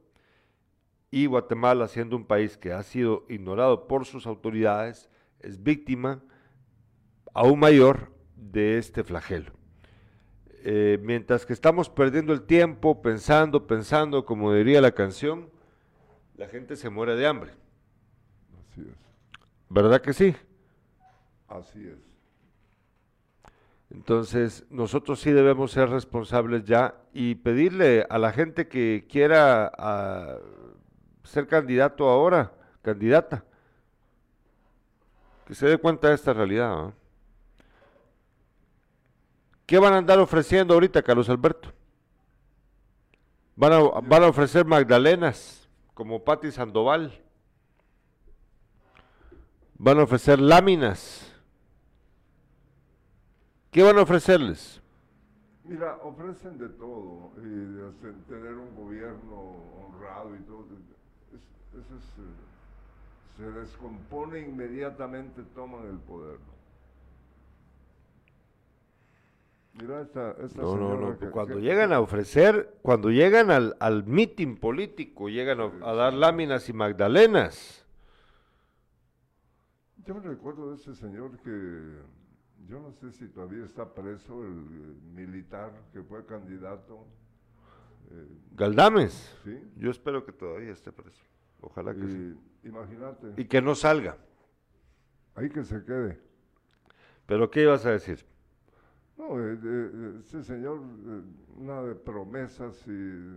y 1.10 1.26
Guatemala 1.26 1.88
siendo 1.88 2.16
un 2.16 2.24
país 2.24 2.56
que 2.56 2.72
ha 2.72 2.82
sido 2.82 3.26
ignorado 3.28 3.86
por 3.86 4.06
sus 4.06 4.26
autoridades, 4.26 5.10
es 5.40 5.62
víctima 5.62 6.22
aún 7.34 7.60
mayor 7.60 8.12
de 8.36 8.78
este 8.78 9.04
flagelo. 9.04 9.52
Eh, 10.64 10.98
mientras 11.02 11.44
que 11.44 11.52
estamos 11.52 11.90
perdiendo 11.90 12.32
el 12.32 12.42
tiempo 12.42 13.02
pensando, 13.02 13.66
pensando, 13.66 14.24
como 14.24 14.54
diría 14.54 14.80
la 14.80 14.92
canción, 14.92 15.50
la 16.42 16.48
gente 16.48 16.74
se 16.74 16.90
muere 16.90 17.14
de 17.14 17.24
hambre. 17.24 17.52
Así 18.58 18.80
es. 18.80 18.96
¿Verdad 19.68 20.00
que 20.00 20.12
sí? 20.12 20.34
Así 21.46 21.86
es. 21.86 22.00
Entonces, 23.90 24.66
nosotros 24.68 25.20
sí 25.20 25.30
debemos 25.30 25.70
ser 25.70 25.88
responsables 25.88 26.64
ya 26.64 26.96
y 27.12 27.36
pedirle 27.36 28.04
a 28.10 28.18
la 28.18 28.32
gente 28.32 28.66
que 28.66 29.06
quiera 29.08 29.70
ah, 29.78 30.38
ser 31.22 31.46
candidato 31.46 32.08
ahora, 32.08 32.52
candidata, 32.82 33.44
que 35.46 35.54
se 35.54 35.68
dé 35.68 35.78
cuenta 35.78 36.08
de 36.08 36.16
esta 36.16 36.32
realidad. 36.32 36.92
¿Qué 39.64 39.78
van 39.78 39.92
a 39.92 39.98
andar 39.98 40.18
ofreciendo 40.18 40.74
ahorita, 40.74 41.02
Carlos 41.02 41.28
Alberto? 41.28 41.72
Van 43.54 43.72
a, 43.74 43.78
van 44.00 44.24
a 44.24 44.26
ofrecer 44.26 44.66
magdalenas, 44.66 45.61
como 46.02 46.24
Patti 46.24 46.50
Sandoval. 46.50 47.16
Van 49.78 50.00
a 50.00 50.02
ofrecer 50.02 50.40
láminas. 50.40 51.32
¿Qué 53.70 53.84
van 53.84 53.96
a 53.98 54.02
ofrecerles? 54.02 54.80
Mira, 55.62 55.98
ofrecen 56.02 56.58
de 56.58 56.70
todo, 56.70 57.30
y 57.36 57.48
de 57.48 57.88
hacer- 57.88 58.20
tener 58.28 58.54
un 58.54 58.74
gobierno 58.74 59.54
honrado 59.86 60.34
y 60.34 60.40
todo. 60.40 60.66
es- 61.32 61.78
eso 61.84 61.94
es, 61.96 62.04
eh, 62.18 63.36
se 63.36 63.44
descompone 63.60 64.40
inmediatamente, 64.40 65.40
toman 65.54 65.86
el 65.86 65.98
poder. 65.98 66.38
Mira 69.80 70.02
esta, 70.02 70.32
esta 70.44 70.60
No, 70.60 70.76
no, 70.76 70.96
no. 71.00 71.18
que- 71.18 71.30
Cuando 71.30 71.54
que- 71.56 71.62
llegan 71.62 71.92
a 71.92 72.00
ofrecer, 72.00 72.74
cuando 72.82 73.10
llegan 73.10 73.50
al, 73.50 73.76
al 73.80 74.04
mitin 74.04 74.56
político, 74.58 75.28
llegan 75.28 75.60
a, 75.60 75.72
a 75.82 75.94
dar 75.94 76.12
láminas 76.12 76.68
y 76.68 76.72
magdalenas. 76.74 77.86
Yo 80.04 80.14
me 80.14 80.20
recuerdo 80.28 80.70
de 80.70 80.76
ese 80.76 80.94
señor 80.94 81.38
que, 81.38 81.50
yo 82.68 82.80
no 82.80 82.92
sé 82.92 83.12
si 83.12 83.28
todavía 83.28 83.64
está 83.64 83.94
preso, 83.94 84.42
el 84.44 84.52
militar 85.14 85.72
que 85.92 86.02
fue 86.02 86.26
candidato. 86.26 87.06
eh, 88.10 88.26
Galdames. 88.52 89.38
sí. 89.44 89.58
Yo 89.76 89.90
espero 89.90 90.24
que 90.24 90.32
todavía 90.32 90.72
esté 90.72 90.92
preso. 90.92 91.24
Ojalá 91.60 91.94
que 91.94 92.06
sí. 92.08 92.36
Y 92.64 92.68
imagínate, 92.68 93.28
Y 93.36 93.44
que 93.46 93.62
no 93.62 93.74
salga. 93.74 94.16
ahí 95.36 95.48
que 95.48 95.64
se 95.64 95.82
quede. 95.84 96.20
Pero 97.26 97.50
¿qué 97.50 97.62
ibas 97.62 97.86
a 97.86 97.92
decir? 97.92 98.26
No, 99.18 99.38
eh, 99.40 99.58
eh, 99.62 100.14
este 100.20 100.42
señor, 100.42 100.78
eh, 100.80 101.22
una 101.58 101.82
de 101.82 101.94
promesas 101.94 102.82
y 102.88 103.36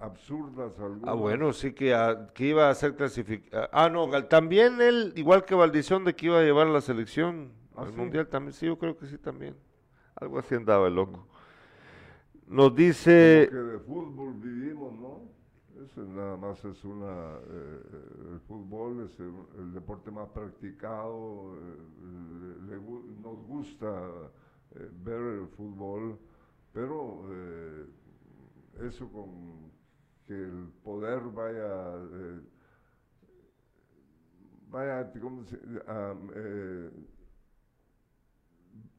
absurdas 0.00 0.78
algunas. 0.78 1.08
Ah, 1.08 1.14
bueno, 1.14 1.52
sí 1.52 1.72
que, 1.72 1.94
ah, 1.94 2.28
que 2.34 2.46
iba 2.46 2.70
a 2.70 2.74
ser 2.74 2.94
clasificado. 2.96 3.68
Ah, 3.72 3.88
no, 3.88 4.06
Gal- 4.08 4.28
también 4.28 4.80
él, 4.80 5.12
igual 5.16 5.44
que 5.44 5.54
Valdición, 5.54 6.04
de 6.04 6.14
que 6.14 6.26
iba 6.26 6.38
a 6.38 6.42
llevar 6.42 6.68
la 6.68 6.80
selección 6.80 7.50
Ah, 7.76 7.82
al 7.82 7.90
sí. 7.90 7.96
Mundial 7.96 8.26
también. 8.28 8.52
Sí, 8.52 8.66
yo 8.66 8.78
creo 8.78 8.96
que 8.96 9.06
sí 9.06 9.18
también. 9.18 9.56
Algo 10.16 10.38
así 10.38 10.54
andaba 10.54 10.88
el 10.88 10.94
loco. 10.94 11.26
Nos 12.46 12.74
dice... 12.74 13.48
Como 13.50 13.60
que 13.64 13.70
de 13.72 13.78
fútbol 13.80 14.34
vivimos, 14.34 14.92
¿no? 14.94 15.20
Eso 15.84 16.02
nada 16.02 16.36
más 16.36 16.64
es 16.64 16.84
una... 16.84 17.06
eh, 17.06 17.82
eh, 17.92 18.32
el 18.34 18.40
fútbol 18.40 19.04
es 19.04 19.20
el, 19.20 19.32
el 19.58 19.72
deporte 19.74 20.10
más 20.10 20.28
practicado, 20.30 21.54
eh, 21.56 21.76
le- 22.68 22.76
le 22.76 22.82
nos 23.22 23.36
gusta 23.46 23.86
eh, 24.76 24.90
ver 25.04 25.20
el 25.40 25.48
fútbol, 25.48 26.18
pero 26.72 27.24
eh, 27.30 27.86
eso 28.88 29.10
con 29.10 29.70
que 30.26 30.34
el 30.34 30.68
poder 30.84 31.20
vaya... 31.32 31.94
eh, 32.12 32.40
vaya, 34.70 35.10
¿cómo 35.20 35.44
se- 35.44 35.58
ah, 35.86 36.14
eh, 36.34 36.90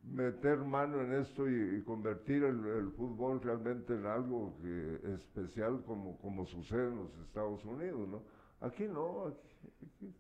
meter 0.03 0.57
mano 0.59 1.01
en 1.01 1.13
esto 1.13 1.49
y, 1.49 1.81
convertir 1.83 2.43
el, 2.43 2.65
el 2.65 2.91
fútbol 2.91 3.41
realmente 3.41 3.93
en 3.93 4.05
algo 4.05 4.57
que 4.61 4.99
especial 5.15 5.83
como, 5.85 6.17
como 6.19 6.45
sucede 6.45 6.87
en 6.87 6.97
los 6.97 7.17
Estados 7.19 7.63
Unidos, 7.65 8.07
¿no? 8.09 8.23
Aquí 8.61 8.83
no, 8.87 9.27
aquí, 9.27 9.49
aquí, 9.85 10.15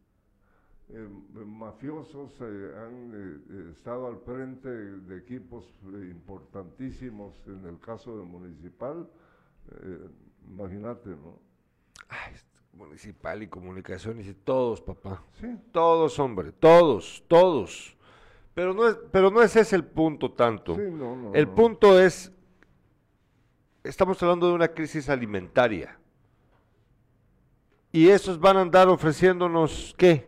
eh, 0.91 1.07
mafiosos 1.45 2.31
eh, 2.41 2.73
han 2.75 3.11
eh, 3.13 3.37
eh, 3.49 3.71
estado 3.71 4.07
al 4.07 4.17
frente 4.17 4.69
de 4.69 5.17
equipos 5.17 5.65
importantísimos 5.83 7.35
en 7.45 7.65
el 7.65 7.79
caso 7.79 8.17
de 8.17 8.23
Municipal, 8.25 9.07
imagínate, 10.47 11.09
¿no? 11.09 11.39
Ay, 12.07 12.33
municipal 12.73 13.43
y 13.43 13.47
comunicaciones 13.47 14.25
y 14.25 14.33
todos, 14.33 14.81
papá. 14.81 15.23
Sí, 15.39 15.47
Todos, 15.71 16.17
hombre, 16.17 16.51
todos, 16.53 17.23
todos. 17.27 17.95
Pero 18.55 18.73
no 18.73 18.87
es, 18.87 18.97
pero 19.11 19.29
no 19.29 19.43
es 19.43 19.55
ese 19.55 19.75
el 19.75 19.85
punto 19.85 20.31
tanto. 20.31 20.75
sí, 20.75 20.81
no, 20.91 21.15
no. 21.15 21.35
el 21.35 21.45
no. 21.45 21.55
punto 21.55 21.99
es, 21.99 22.31
estamos 23.83 24.21
hablando 24.23 24.47
de 24.47 24.53
una 24.53 24.69
crisis 24.69 25.07
alimentaria. 25.07 25.99
Y 27.91 28.07
esos 28.07 28.39
van 28.39 28.57
a 28.57 28.61
andar 28.61 28.87
ofreciéndonos, 28.87 29.93
¿qué? 29.97 30.27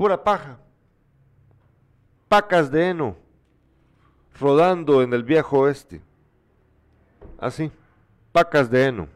Pura 0.00 0.24
paja. 0.24 0.56
Pacas 2.26 2.70
de 2.70 2.88
heno. 2.88 3.16
Rodando 4.40 5.02
en 5.02 5.12
el 5.12 5.22
viejo 5.22 5.58
oeste. 5.58 6.00
Así. 7.36 7.70
Pacas 8.32 8.70
de 8.70 8.86
heno. 8.86 9.08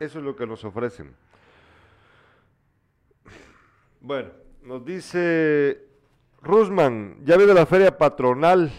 Eso 0.00 0.18
es 0.18 0.24
lo 0.24 0.34
que 0.34 0.44
nos 0.44 0.64
ofrecen. 0.64 1.14
Bueno, 4.00 4.30
nos 4.64 4.84
dice 4.84 5.86
Rusman, 6.42 7.24
ya 7.24 7.36
viene 7.36 7.54
la 7.54 7.64
feria 7.64 7.96
patronal, 7.96 8.72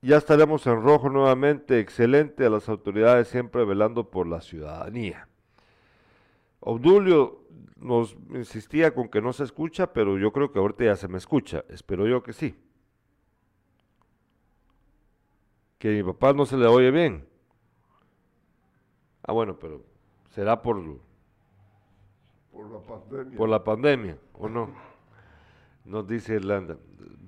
ya 0.00 0.16
estaremos 0.16 0.64
en 0.68 0.80
rojo 0.80 1.10
nuevamente, 1.10 1.80
excelente 1.80 2.46
a 2.46 2.50
las 2.50 2.68
autoridades 2.68 3.26
siempre 3.26 3.64
velando 3.64 4.10
por 4.10 4.28
la 4.28 4.40
ciudadanía. 4.40 5.26
Obdulio 6.60 7.44
nos 7.76 8.16
insistía 8.30 8.92
con 8.92 9.08
que 9.08 9.20
no 9.22 9.32
se 9.32 9.44
escucha, 9.44 9.92
pero 9.92 10.18
yo 10.18 10.32
creo 10.32 10.52
que 10.52 10.58
ahorita 10.58 10.84
ya 10.84 10.96
se 10.96 11.08
me 11.08 11.18
escucha, 11.18 11.64
espero 11.68 12.06
yo 12.06 12.22
que 12.22 12.32
sí. 12.32 12.58
Que 15.78 15.88
a 15.88 15.92
mi 15.92 16.02
papá 16.02 16.32
no 16.32 16.44
se 16.44 16.56
le 16.56 16.66
oye 16.66 16.90
bien. 16.90 17.26
Ah, 19.22 19.32
bueno, 19.32 19.58
pero 19.58 19.84
será 20.30 20.60
por, 20.60 20.82
Por 22.50 22.70
la 22.70 22.80
pandemia. 22.80 23.36
por 23.38 23.48
la 23.48 23.64
pandemia, 23.64 24.18
¿o 24.32 24.48
no? 24.48 24.74
Nos 25.84 26.06
dice 26.08 26.34
Irlanda. 26.34 26.76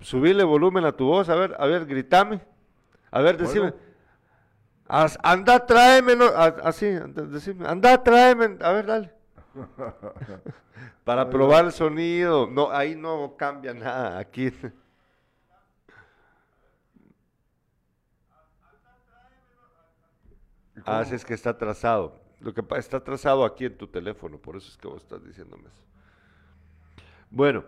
Subirle 0.01 0.43
volumen 0.45 0.85
a 0.85 0.93
tu 0.93 1.07
voz, 1.07 1.29
a 1.29 1.35
ver, 1.37 1.55
a 1.59 1.67
ver, 1.67 1.87
gritame. 1.87 2.41
A 3.11 3.21
ver, 3.21 3.37
decime. 3.37 3.71
Bueno. 3.71 3.77
As- 4.89 5.19
anda, 5.23 5.65
tráeme, 5.67 6.17
no, 6.17 6.25
así, 6.27 6.87
decime, 6.87 7.69
anda, 7.69 8.03
tráeme, 8.03 8.57
a 8.61 8.73
ver, 8.73 8.87
dale. 8.87 9.20
Para 11.05 11.29
probar 11.29 11.67
el 11.67 11.73
sonido. 11.73 12.47
No, 12.47 12.71
ahí 12.71 12.95
no 12.95 13.35
cambia 13.37 13.75
nada, 13.75 14.19
aquí. 14.19 14.53
Ah, 20.85 21.03
es 21.03 21.25
que 21.25 21.35
está 21.35 21.51
atrasado. 21.51 22.21
Lo 22.41 22.55
que 22.55 22.63
está 22.79 22.99
atrasado 22.99 23.45
aquí 23.45 23.67
en 23.67 23.77
tu 23.77 23.87
teléfono, 23.87 24.39
por 24.39 24.57
eso 24.57 24.69
es 24.71 24.77
que 24.79 24.89
vos 24.89 25.03
estás 25.03 25.23
diciéndome 25.25 25.69
eso. 25.69 25.83
Bueno, 27.31 27.65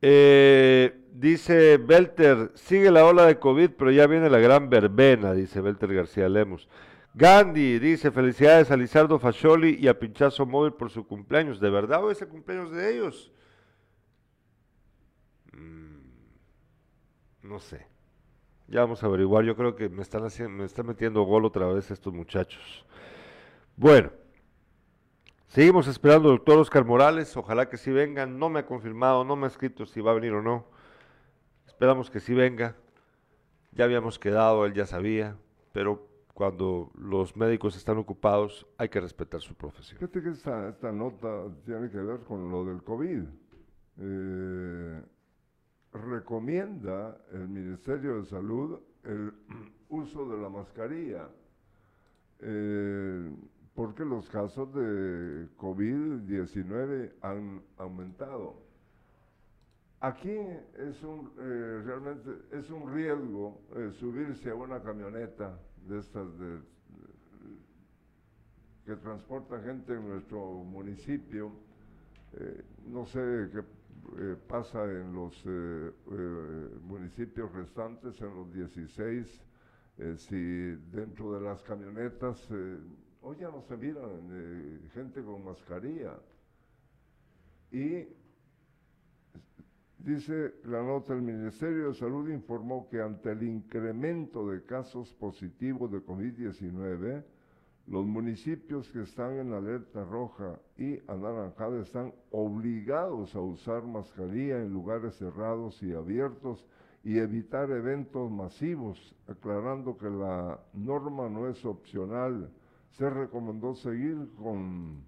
eh, 0.00 1.04
dice 1.12 1.76
Belter, 1.76 2.52
sigue 2.54 2.90
la 2.90 3.04
ola 3.04 3.26
de 3.26 3.38
COVID, 3.38 3.70
pero 3.70 3.90
ya 3.90 4.06
viene 4.06 4.30
la 4.30 4.38
gran 4.38 4.70
verbena, 4.70 5.32
dice 5.32 5.60
Belter 5.60 5.94
García 5.94 6.28
Lemos. 6.28 6.68
Gandhi 7.14 7.78
dice, 7.78 8.10
felicidades 8.10 8.72
a 8.72 8.76
Lizardo 8.76 9.20
Fascioli 9.20 9.78
y 9.80 9.86
a 9.86 9.96
Pinchazo 9.96 10.46
Móvil 10.46 10.72
por 10.72 10.90
su 10.90 11.06
cumpleaños. 11.06 11.60
¿De 11.60 11.70
verdad 11.70 12.04
hoy 12.04 12.12
es 12.12 12.22
el 12.22 12.28
cumpleaños 12.28 12.72
de 12.72 12.92
ellos? 12.92 13.32
Mm, 15.52 15.98
no 17.42 17.60
sé. 17.60 17.86
Ya 18.66 18.80
vamos 18.80 19.04
a 19.04 19.06
averiguar. 19.06 19.44
Yo 19.44 19.54
creo 19.54 19.76
que 19.76 19.88
me 19.88 20.02
están 20.02 20.24
haciendo, 20.24 20.58
me 20.58 20.64
están 20.64 20.86
metiendo 20.86 21.22
gol 21.22 21.44
otra 21.44 21.66
vez 21.66 21.88
estos 21.92 22.12
muchachos. 22.12 22.84
Bueno, 23.76 24.10
seguimos 25.46 25.86
esperando 25.86 26.30
al 26.30 26.38
doctor 26.38 26.58
Oscar 26.58 26.84
Morales. 26.84 27.36
Ojalá 27.36 27.68
que 27.68 27.76
sí 27.76 27.92
venga. 27.92 28.26
No 28.26 28.48
me 28.48 28.58
ha 28.58 28.66
confirmado, 28.66 29.24
no 29.24 29.36
me 29.36 29.44
ha 29.44 29.48
escrito 29.48 29.86
si 29.86 30.00
va 30.00 30.10
a 30.10 30.14
venir 30.14 30.32
o 30.32 30.42
no. 30.42 30.66
Esperamos 31.68 32.10
que 32.10 32.18
sí 32.18 32.34
venga. 32.34 32.74
Ya 33.70 33.84
habíamos 33.84 34.18
quedado, 34.18 34.66
él 34.66 34.74
ya 34.74 34.86
sabía, 34.86 35.36
pero 35.72 36.13
cuando 36.34 36.90
los 36.98 37.36
médicos 37.36 37.76
están 37.76 37.96
ocupados 37.96 38.66
hay 38.76 38.88
que 38.88 39.00
respetar 39.00 39.40
su 39.40 39.54
profesión. 39.54 39.98
Fíjate 40.00 40.20
que 40.20 40.30
esta, 40.30 40.68
esta 40.68 40.90
nota 40.90 41.46
tiene 41.64 41.88
que 41.88 41.98
ver 41.98 42.20
con 42.24 42.50
lo 42.50 42.64
del 42.64 42.82
COVID. 42.82 43.22
eh, 43.98 45.02
recomienda 45.92 47.16
el 47.32 47.46
Ministerio 47.46 48.16
de 48.16 48.24
Salud 48.24 48.80
el 49.04 49.32
uso 49.88 50.28
de 50.28 50.42
la 50.42 50.48
mascarilla, 50.48 51.28
eh, 52.40 53.30
porque 53.72 54.04
los 54.04 54.28
casos 54.28 54.74
de 54.74 55.48
COVID-19 55.56 57.12
han 57.20 57.62
aumentado. 57.76 58.56
Aquí 60.00 60.36
es 60.76 61.00
un, 61.04 61.32
eh, 61.38 61.82
realmente 61.84 62.30
es 62.50 62.68
un 62.70 62.92
riesgo 62.92 63.62
subirse 63.92 64.50
a 64.50 64.54
una 64.54 64.82
camioneta 64.82 65.58
de 65.88 65.98
estas 65.98 66.38
de, 66.38 66.60
que 68.84 68.96
transporta 68.96 69.60
gente 69.60 69.94
en 69.94 70.08
nuestro 70.08 70.40
municipio. 70.64 71.52
no 72.86 73.06
sé 73.06 73.48
qué 73.52 73.62
eh, 74.18 74.36
pasa 74.46 74.84
en 74.84 75.12
los 75.14 75.34
eh, 75.46 75.90
eh, 76.10 76.68
municipios 76.82 77.50
restantes, 77.52 78.20
en 78.20 78.34
los 78.34 78.52
16, 78.52 79.42
si 80.16 80.36
dentro 80.90 81.32
de 81.32 81.40
las 81.40 81.62
camionetas, 81.62 82.48
hoy 83.22 83.36
ya 83.38 83.48
no 83.48 83.62
se 83.62 83.76
miran 83.76 84.80
gente 84.92 85.22
con 85.22 85.44
mascarilla. 85.44 86.18
Y 87.70 88.08
dice 90.04 90.54
la 90.64 90.82
nota, 90.82 91.14
el 91.14 91.22
Ministerio 91.22 91.88
de 91.88 91.94
Salud 91.94 92.28
informó 92.28 92.88
que 92.90 93.00
ante 93.00 93.32
el 93.32 93.42
incremento 93.42 94.48
de 94.48 94.62
casos 94.64 95.12
positivos 95.14 95.90
de 95.90 96.04
COVID-19, 96.04 97.24
los 97.86 98.06
municipios 98.06 98.90
que 98.90 99.02
están 99.02 99.38
en 99.38 99.52
alerta 99.52 100.04
roja 100.04 100.58
y 100.78 100.98
anaranjada 101.06 101.82
están 101.82 102.14
obligados 102.30 103.34
a 103.34 103.40
usar 103.40 103.82
mascarilla 103.82 104.62
en 104.62 104.72
lugares 104.72 105.16
cerrados 105.16 105.82
y 105.82 105.92
abiertos 105.92 106.66
y 107.02 107.18
evitar 107.18 107.70
eventos 107.70 108.30
masivos, 108.30 109.14
aclarando 109.26 109.98
que 109.98 110.08
la 110.08 110.58
norma 110.72 111.28
no 111.28 111.48
es 111.48 111.62
opcional. 111.64 112.50
Se 112.92 113.08
recomendó 113.10 113.74
seguir 113.74 114.30
con 114.38 115.04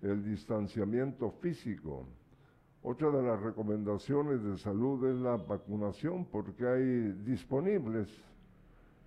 el 0.00 0.24
distanciamiento 0.24 1.30
físico. 1.32 2.06
Otra 2.88 3.10
de 3.10 3.20
las 3.20 3.42
recomendaciones 3.42 4.44
de 4.44 4.56
salud 4.58 5.04
es 5.10 5.16
la 5.16 5.36
vacunación 5.36 6.24
porque 6.24 6.64
hay 6.64 7.12
disponibles 7.24 8.06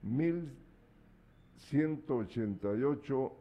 mil 0.01 0.51
188 1.55 3.31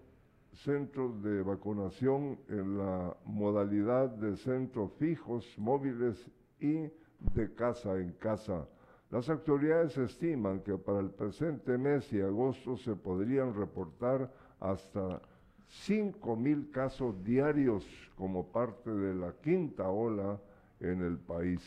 centros 0.53 1.21
de 1.25 1.43
vacunación 1.43 2.39
en 2.49 2.79
la 2.79 3.17
modalidad 3.25 4.11
de 4.11 4.37
centros 4.37 4.93
fijos, 4.93 5.45
móviles 5.59 6.31
y 6.61 6.89
de 7.35 7.53
casa 7.57 7.99
en 7.99 8.13
casa. 8.13 8.65
Las 9.11 9.29
autoridades 9.29 9.99
estiman 9.99 10.61
que 10.61 10.79
para 10.79 11.01
el 11.01 11.11
presente 11.11 11.77
mes 11.77 12.13
y 12.13 12.21
agosto 12.21 12.77
se 12.77 12.95
podrían 12.95 13.55
reportar 13.55 14.33
hasta 14.61 15.21
5 15.69 16.37
mil 16.37 16.71
casos 16.71 17.23
diarios 17.25 17.85
como 18.17 18.47
parte 18.47 18.91
de 18.91 19.15
la 19.15 19.33
quinta 19.43 19.89
ola 19.89 20.39
en 20.81 21.03
el 21.03 21.19
país. 21.19 21.61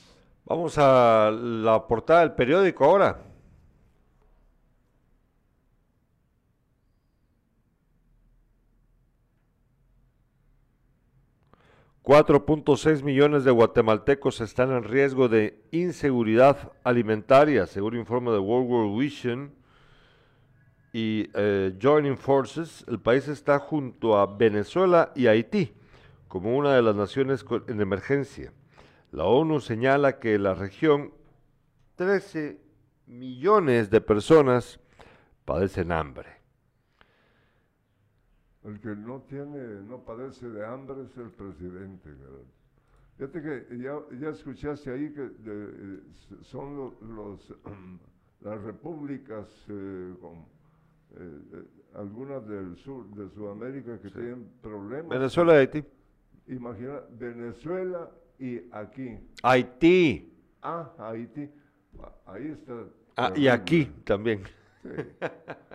Vamos 0.46 0.78
a 0.78 1.32
la 1.32 1.88
portada 1.88 2.22
del 2.22 2.34
periódico 2.34 2.86
ahora. 2.86 3.20
4.6 12.04 13.04
millones 13.04 13.44
de 13.44 13.52
guatemaltecos 13.52 14.42
están 14.42 14.72
en 14.72 14.84
riesgo 14.84 15.30
de 15.30 15.64
inseguridad 15.72 16.72
alimentaria, 16.84 17.68
según 17.68 17.96
informe 17.96 18.32
de 18.32 18.40
World 18.40 18.70
War 18.70 19.00
Vision 19.00 19.61
y 20.94 21.30
eh, 21.34 21.78
Joining 21.80 22.18
Forces. 22.18 22.84
El 22.88 23.00
país 23.00 23.28
está 23.28 23.60
junto 23.60 24.18
a 24.18 24.26
Venezuela 24.26 25.12
y 25.16 25.28
Haití 25.28 25.74
como 26.32 26.58
una 26.58 26.74
de 26.74 26.82
las 26.82 26.96
naciones 26.96 27.46
en 27.68 27.82
emergencia. 27.82 28.54
La 29.12 29.26
ONU 29.26 29.60
señala 29.60 30.18
que 30.18 30.40
la 30.40 30.54
región 30.54 31.12
13 31.96 32.58
millones 33.08 33.90
de 33.90 34.00
personas 34.00 34.80
padecen 35.44 35.92
hambre. 35.92 36.30
El 38.64 38.80
que 38.80 38.96
no 38.96 39.24
tiene, 39.24 39.82
no 39.82 40.06
padece 40.06 40.48
de 40.48 40.66
hambre 40.66 41.04
es 41.04 41.18
el 41.18 41.32
presidente. 41.32 42.10
Fíjate 43.18 43.42
que 43.42 43.78
ya, 43.78 44.30
escuchaste 44.30 44.90
ahí 44.90 45.12
que 45.12 45.32
son 46.44 46.94
los, 47.02 47.54
las 48.40 48.62
repúblicas, 48.62 49.48
eh, 49.68 50.14
eh, 51.18 51.64
algunas 51.96 52.48
del 52.48 52.76
sur, 52.78 53.08
de 53.16 53.30
Sudamérica 53.30 54.00
que 54.00 54.10
tienen 54.10 54.50
problemas. 54.62 55.10
Venezuela 55.10 55.54
y 55.54 55.58
Haití. 55.58 55.84
Imagina, 56.48 57.02
Venezuela 57.12 58.10
y 58.40 58.62
aquí. 58.72 59.20
Haití. 59.44 60.34
Ah, 60.62 60.92
Haití. 60.98 61.50
Ahí 62.26 62.48
está. 62.48 62.74
Ah, 63.18 63.34
y 63.36 63.48
aquí 63.48 63.86
también. 64.06 64.44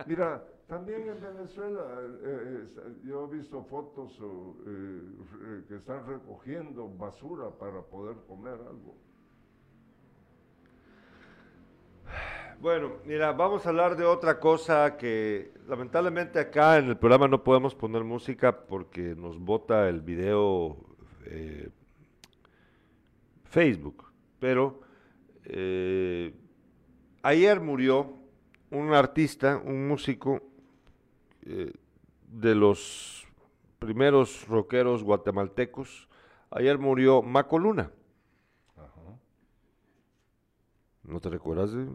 Mira, 0.05 0.43
también 0.67 1.07
en 1.07 1.21
Venezuela, 1.21 1.81
eh, 2.23 2.65
eh, 2.65 2.93
yo 3.05 3.25
he 3.25 3.37
visto 3.37 3.63
fotos 3.63 4.19
eh, 4.65 5.63
que 5.67 5.75
están 5.75 6.05
recogiendo 6.05 6.89
basura 6.89 7.49
para 7.51 7.81
poder 7.83 8.17
comer 8.27 8.53
algo. 8.53 8.95
Bueno, 12.59 12.93
mira, 13.05 13.33
vamos 13.33 13.65
a 13.65 13.69
hablar 13.69 13.95
de 13.95 14.03
otra 14.03 14.39
cosa 14.39 14.97
que 14.97 15.53
lamentablemente 15.67 16.39
acá 16.39 16.79
en 16.79 16.87
el 16.87 16.97
programa 16.97 17.27
no 17.27 17.43
podemos 17.43 17.75
poner 17.75 18.03
música 18.03 18.65
porque 18.65 19.13
nos 19.15 19.37
bota 19.37 19.87
el 19.87 20.01
video 20.01 20.75
Facebook. 23.43 24.05
Pero 24.39 24.81
ayer 27.21 27.59
murió 27.61 28.17
un 28.71 28.91
artista, 28.91 29.61
un 29.63 29.87
músico 29.87 30.41
eh, 31.43 31.73
de 32.27 32.55
los 32.55 33.27
primeros 33.77 34.47
rockeros 34.47 35.03
guatemaltecos. 35.03 36.09
Ayer 36.49 36.79
murió 36.79 37.21
Maco 37.21 37.59
Luna. 37.59 37.91
¿No 41.07 41.21
te 41.21 41.29
recuerdas? 41.29 41.71
De? 41.71 41.87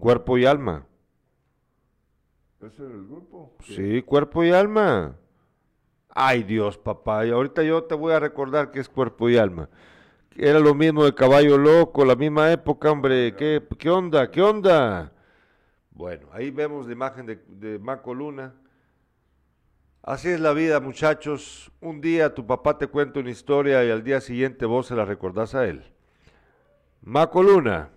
Cuerpo 0.00 0.38
y 0.38 0.46
alma. 0.46 0.86
¿Ese 2.62 2.82
era 2.82 2.94
el 2.94 3.06
grupo? 3.06 3.52
Sí, 3.62 4.00
cuerpo 4.02 4.42
y 4.42 4.50
alma. 4.50 5.16
Ay 6.08 6.44
Dios, 6.44 6.78
papá. 6.78 7.26
Y 7.26 7.30
ahorita 7.30 7.62
yo 7.62 7.84
te 7.84 7.94
voy 7.94 8.14
a 8.14 8.20
recordar 8.20 8.70
que 8.70 8.80
es 8.80 8.88
cuerpo 8.88 9.28
y 9.28 9.36
alma. 9.36 9.68
Era 10.34 10.60
lo 10.60 10.74
mismo 10.74 11.04
de 11.04 11.14
Caballo 11.14 11.58
Loco, 11.58 12.06
la 12.06 12.16
misma 12.16 12.50
época, 12.50 12.90
hombre. 12.90 13.36
¿Qué, 13.36 13.62
qué 13.78 13.90
onda? 13.90 14.30
¿Qué 14.30 14.40
onda? 14.40 15.12
Bueno, 15.90 16.28
ahí 16.32 16.50
vemos 16.50 16.86
la 16.86 16.92
imagen 16.92 17.26
de, 17.26 17.36
de 17.46 17.78
Maco 17.78 18.14
Luna. 18.14 18.54
Así 20.02 20.28
es 20.28 20.40
la 20.40 20.54
vida, 20.54 20.80
muchachos. 20.80 21.70
Un 21.80 22.00
día 22.00 22.34
tu 22.34 22.46
papá 22.46 22.78
te 22.78 22.86
cuenta 22.86 23.20
una 23.20 23.30
historia 23.30 23.84
y 23.84 23.90
al 23.90 24.02
día 24.02 24.22
siguiente 24.22 24.64
vos 24.64 24.86
se 24.86 24.96
la 24.96 25.04
recordás 25.04 25.54
a 25.54 25.66
él. 25.66 25.84
Maco 27.02 27.42
Luna. 27.42 27.90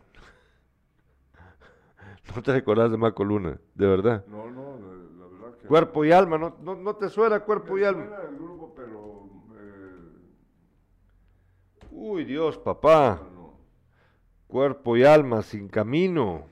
¿No 2.38 2.44
te 2.44 2.54
recordás 2.54 2.92
de 2.92 2.98
Maco 2.98 3.24
Luna? 3.24 3.60
De 3.74 3.88
verdad. 3.88 4.24
No, 4.28 4.48
no, 4.52 4.78
la 5.18 5.26
verdad 5.26 5.58
que. 5.58 5.68
Cuerpo 5.68 6.06
y 6.06 6.12
alma, 6.12 6.38
¿no, 6.38 6.56
no, 6.62 6.96
te 6.96 7.10
suena 7.10 7.40
cuerpo 7.40 7.80
y 7.80 7.84
alma? 7.84 8.06
Suena 8.06 8.22
el 8.30 8.36
grupo, 8.36 8.74
pero. 8.76 9.28
Eh, 9.60 9.96
Uy, 11.90 12.26
Dios, 12.26 12.60
papá. 12.60 13.24
Cuerpo 14.46 14.96
y 14.96 15.04
alma 15.04 15.42
sin 15.42 15.68
camino. 15.68 16.46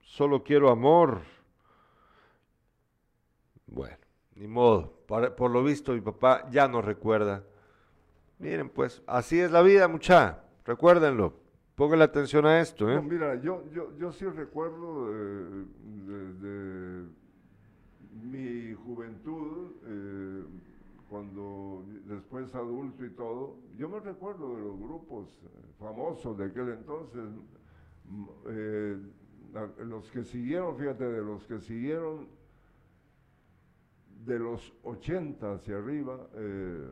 Solo 0.00 0.42
quiero 0.42 0.70
amor. 0.70 1.20
Bueno. 3.66 3.98
Ni 4.34 4.46
modo, 4.46 4.94
por, 5.06 5.50
lo 5.50 5.62
visto 5.62 5.92
mi 5.92 6.00
papá 6.00 6.48
ya 6.50 6.68
no 6.68 6.80
recuerda. 6.80 7.44
Miren, 8.38 8.70
pues, 8.70 9.02
así 9.06 9.38
es 9.38 9.50
la 9.50 9.60
vida, 9.60 9.88
mucha. 9.88 10.38
Recuérdenlo. 10.64 11.47
Pónganle 11.78 12.06
atención 12.06 12.44
a 12.44 12.58
esto. 12.58 12.90
¿eh? 12.90 13.00
mira, 13.00 13.40
yo, 13.40 13.62
yo, 13.72 13.96
yo 13.96 14.10
sí 14.10 14.24
recuerdo 14.24 15.12
de, 15.12 17.06
mi 18.20 18.74
juventud, 18.74 19.70
eh, 19.86 20.42
cuando 21.08 21.84
después 22.06 22.52
adulto 22.56 23.04
y 23.04 23.10
todo, 23.10 23.58
yo 23.76 23.88
me 23.88 24.00
recuerdo 24.00 24.56
de 24.56 24.62
los 24.62 24.76
grupos 24.76 25.28
famosos 25.78 26.36
de 26.36 26.46
aquel 26.46 26.70
entonces, 26.70 27.22
eh, 28.48 28.98
los 29.84 30.10
que 30.10 30.24
siguieron, 30.24 30.76
fíjate, 30.76 31.04
de 31.04 31.22
los 31.22 31.46
que 31.46 31.60
siguieron 31.60 32.26
de 34.26 34.36
los 34.40 34.74
80 34.82 35.52
hacia 35.52 35.76
arriba, 35.76 36.26
eh, 36.34 36.88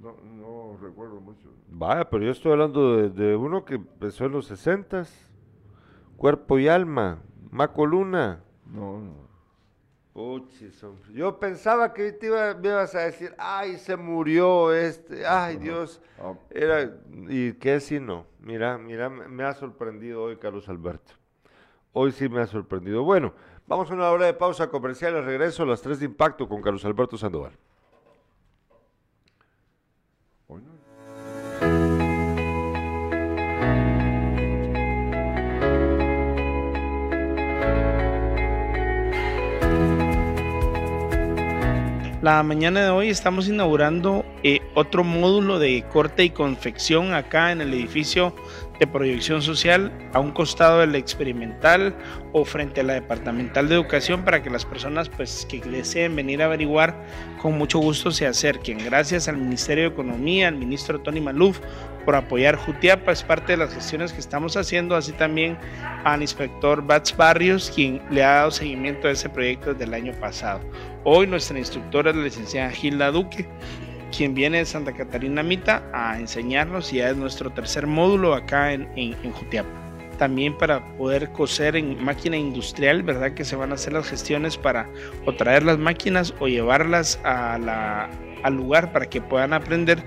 No, 0.00 0.16
no 0.22 0.76
recuerdo 0.80 1.20
mucho. 1.20 1.48
Vaya, 1.68 2.08
pero 2.08 2.24
yo 2.24 2.30
estoy 2.30 2.52
hablando 2.52 2.96
de, 2.96 3.10
de 3.10 3.36
uno 3.36 3.64
que 3.64 3.74
empezó 3.74 4.26
en 4.26 4.32
los 4.32 4.46
sesentas. 4.46 5.28
Cuerpo 6.16 6.58
y 6.58 6.68
alma. 6.68 7.20
Maco 7.50 7.86
Luna. 7.86 8.42
No, 8.66 9.00
no. 9.00 9.28
Puchis, 10.12 10.82
hombre. 10.82 11.12
Yo 11.12 11.38
pensaba 11.38 11.94
que 11.94 12.10
te 12.12 12.26
iba, 12.26 12.52
me 12.54 12.68
ibas 12.68 12.94
a 12.94 13.00
decir, 13.00 13.34
ay, 13.38 13.76
se 13.76 13.96
murió 13.96 14.72
este, 14.72 15.24
ay, 15.24 15.56
Dios. 15.58 16.00
Ah, 16.20 16.34
Era, 16.50 16.92
y 17.28 17.52
que 17.52 17.78
si 17.78 18.00
no. 18.00 18.26
Mira, 18.40 18.78
mira, 18.78 19.08
me 19.08 19.44
ha 19.44 19.54
sorprendido 19.54 20.24
hoy 20.24 20.36
Carlos 20.36 20.68
Alberto. 20.68 21.12
Hoy 21.92 22.10
sí 22.12 22.28
me 22.28 22.40
ha 22.40 22.46
sorprendido. 22.46 23.04
Bueno, 23.04 23.32
vamos 23.66 23.90
a 23.90 23.94
una 23.94 24.10
hora 24.10 24.26
de 24.26 24.34
pausa 24.34 24.68
comercial. 24.68 25.14
Al 25.16 25.24
regreso 25.24 25.62
a 25.62 25.66
las 25.66 25.82
3 25.82 26.00
de 26.00 26.06
impacto 26.06 26.48
con 26.48 26.62
Carlos 26.62 26.84
Alberto 26.84 27.16
Sandoval. 27.16 27.52
La 42.28 42.42
mañana 42.42 42.84
de 42.84 42.90
hoy 42.90 43.08
estamos 43.08 43.48
inaugurando 43.48 44.22
eh, 44.42 44.60
otro 44.74 45.02
módulo 45.02 45.58
de 45.58 45.82
corte 45.90 46.24
y 46.24 46.28
confección 46.28 47.14
acá 47.14 47.52
en 47.52 47.62
el 47.62 47.72
edificio 47.72 48.36
de 48.78 48.86
proyección 48.86 49.42
social 49.42 49.92
a 50.12 50.20
un 50.20 50.30
costado 50.30 50.80
de 50.80 50.86
la 50.86 50.98
experimental 50.98 51.94
o 52.32 52.44
frente 52.44 52.80
a 52.80 52.84
la 52.84 52.94
departamental 52.94 53.68
de 53.68 53.74
educación 53.74 54.24
para 54.24 54.42
que 54.42 54.50
las 54.50 54.64
personas 54.64 55.08
pues 55.08 55.46
que 55.48 55.60
deseen 55.60 56.14
venir 56.14 56.42
a 56.42 56.46
averiguar 56.46 56.94
con 57.40 57.58
mucho 57.58 57.78
gusto 57.78 58.10
se 58.10 58.26
acerquen. 58.26 58.78
Gracias 58.84 59.28
al 59.28 59.36
Ministerio 59.36 59.84
de 59.84 59.90
Economía, 59.90 60.48
al 60.48 60.56
ministro 60.56 61.00
Tony 61.00 61.20
Maluf 61.20 61.60
por 62.08 62.16
apoyar 62.16 62.56
Jutiapa, 62.56 63.12
es 63.12 63.22
parte 63.22 63.52
de 63.52 63.58
las 63.58 63.74
gestiones 63.74 64.14
que 64.14 64.20
estamos 64.20 64.56
haciendo, 64.56 64.96
así 64.96 65.12
también 65.12 65.58
al 66.04 66.22
inspector 66.22 66.82
Bats 66.82 67.14
Barrios, 67.14 67.70
quien 67.74 68.00
le 68.10 68.24
ha 68.24 68.36
dado 68.36 68.50
seguimiento 68.50 69.08
a 69.08 69.10
ese 69.10 69.28
proyecto 69.28 69.74
desde 69.74 69.84
el 69.84 69.92
año 69.92 70.14
pasado. 70.18 70.60
Hoy 71.04 71.26
nuestra 71.26 71.58
instructora 71.58 72.10
es 72.10 72.16
la 72.16 72.22
licenciada 72.22 72.70
Gilda 72.70 73.10
Duque, 73.10 73.46
quien 74.16 74.34
viene 74.34 74.58
de 74.58 74.64
Santa 74.64 74.92
Catarina 74.92 75.42
Mita 75.42 75.82
a 75.92 76.18
enseñarnos 76.18 76.92
y 76.92 76.96
ya 76.96 77.10
es 77.10 77.16
nuestro 77.16 77.50
tercer 77.50 77.86
módulo 77.86 78.34
acá 78.34 78.72
en, 78.72 78.88
en, 78.96 79.14
en 79.22 79.32
Jutiapa. 79.32 79.68
También 80.18 80.56
para 80.58 80.84
poder 80.96 81.30
coser 81.30 81.76
en 81.76 82.02
máquina 82.02 82.36
industrial, 82.36 83.02
¿verdad? 83.04 83.34
Que 83.34 83.44
se 83.44 83.54
van 83.54 83.70
a 83.70 83.76
hacer 83.76 83.92
las 83.92 84.08
gestiones 84.08 84.56
para 84.56 84.88
o 85.26 85.32
traer 85.32 85.62
las 85.62 85.78
máquinas 85.78 86.34
o 86.40 86.48
llevarlas 86.48 87.20
a 87.22 87.58
la, 87.58 88.10
al 88.42 88.54
lugar 88.54 88.92
para 88.92 89.06
que 89.06 89.20
puedan 89.20 89.52
aprender 89.52 90.02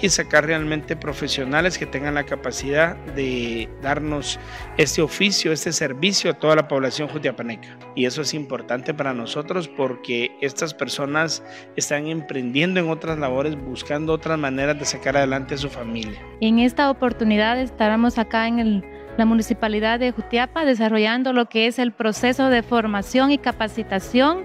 y 0.00 0.08
sacar 0.08 0.44
realmente 0.44 0.96
profesionales 0.96 1.78
que 1.78 1.86
tengan 1.86 2.14
la 2.14 2.24
capacidad 2.24 2.96
de 3.14 3.68
darnos 3.80 4.38
este 4.76 5.00
oficio, 5.00 5.52
este 5.52 5.72
servicio 5.72 6.30
a 6.30 6.34
toda 6.34 6.56
la 6.56 6.68
población 6.68 7.08
jutiapaneca. 7.08 7.78
Y 7.94 8.04
eso 8.04 8.22
es 8.22 8.34
importante 8.34 8.92
para 8.92 9.14
nosotros 9.14 9.68
porque 9.68 10.36
estas 10.40 10.74
personas 10.74 11.42
están 11.76 12.06
emprendiendo 12.08 12.80
en 12.80 12.90
otras 12.90 13.18
labores, 13.18 13.56
buscando 13.56 14.12
otras 14.12 14.38
maneras 14.38 14.78
de 14.78 14.84
sacar 14.84 15.16
adelante 15.16 15.54
a 15.54 15.58
su 15.58 15.70
familia. 15.70 16.20
En 16.40 16.58
esta 16.58 16.90
oportunidad 16.90 17.58
estaremos 17.60 18.18
acá 18.18 18.48
en 18.48 18.84
la 19.16 19.24
municipalidad 19.24 20.00
de 20.00 20.10
Jutiapa 20.10 20.64
desarrollando 20.64 21.32
lo 21.32 21.46
que 21.46 21.66
es 21.66 21.78
el 21.78 21.92
proceso 21.92 22.48
de 22.48 22.62
formación 22.62 23.30
y 23.30 23.38
capacitación 23.38 24.44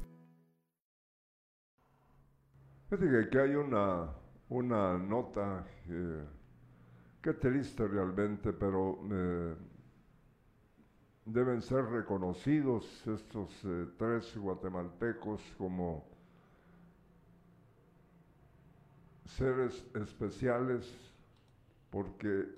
Fíjate 2.91 3.09
que 3.09 3.19
aquí 3.19 3.37
hay 3.37 3.55
una, 3.55 4.09
una 4.49 4.97
nota 4.97 5.65
eh, 5.87 6.25
que 7.21 7.33
triste 7.35 7.87
realmente, 7.87 8.51
pero 8.51 8.99
eh, 9.09 9.55
deben 11.23 11.61
ser 11.61 11.85
reconocidos 11.85 13.07
estos 13.07 13.49
eh, 13.63 13.87
tres 13.97 14.35
guatemaltecos 14.35 15.41
como 15.57 16.03
seres 19.23 19.85
especiales 19.95 20.93
porque 21.89 22.49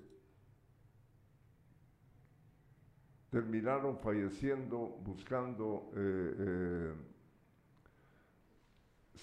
terminaron 3.30 3.96
falleciendo 4.00 4.98
buscando 5.04 5.92
eh, 5.94 6.92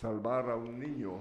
salvar 0.02 0.50
a 0.50 0.56
un 0.56 0.80
niño. 0.80 1.20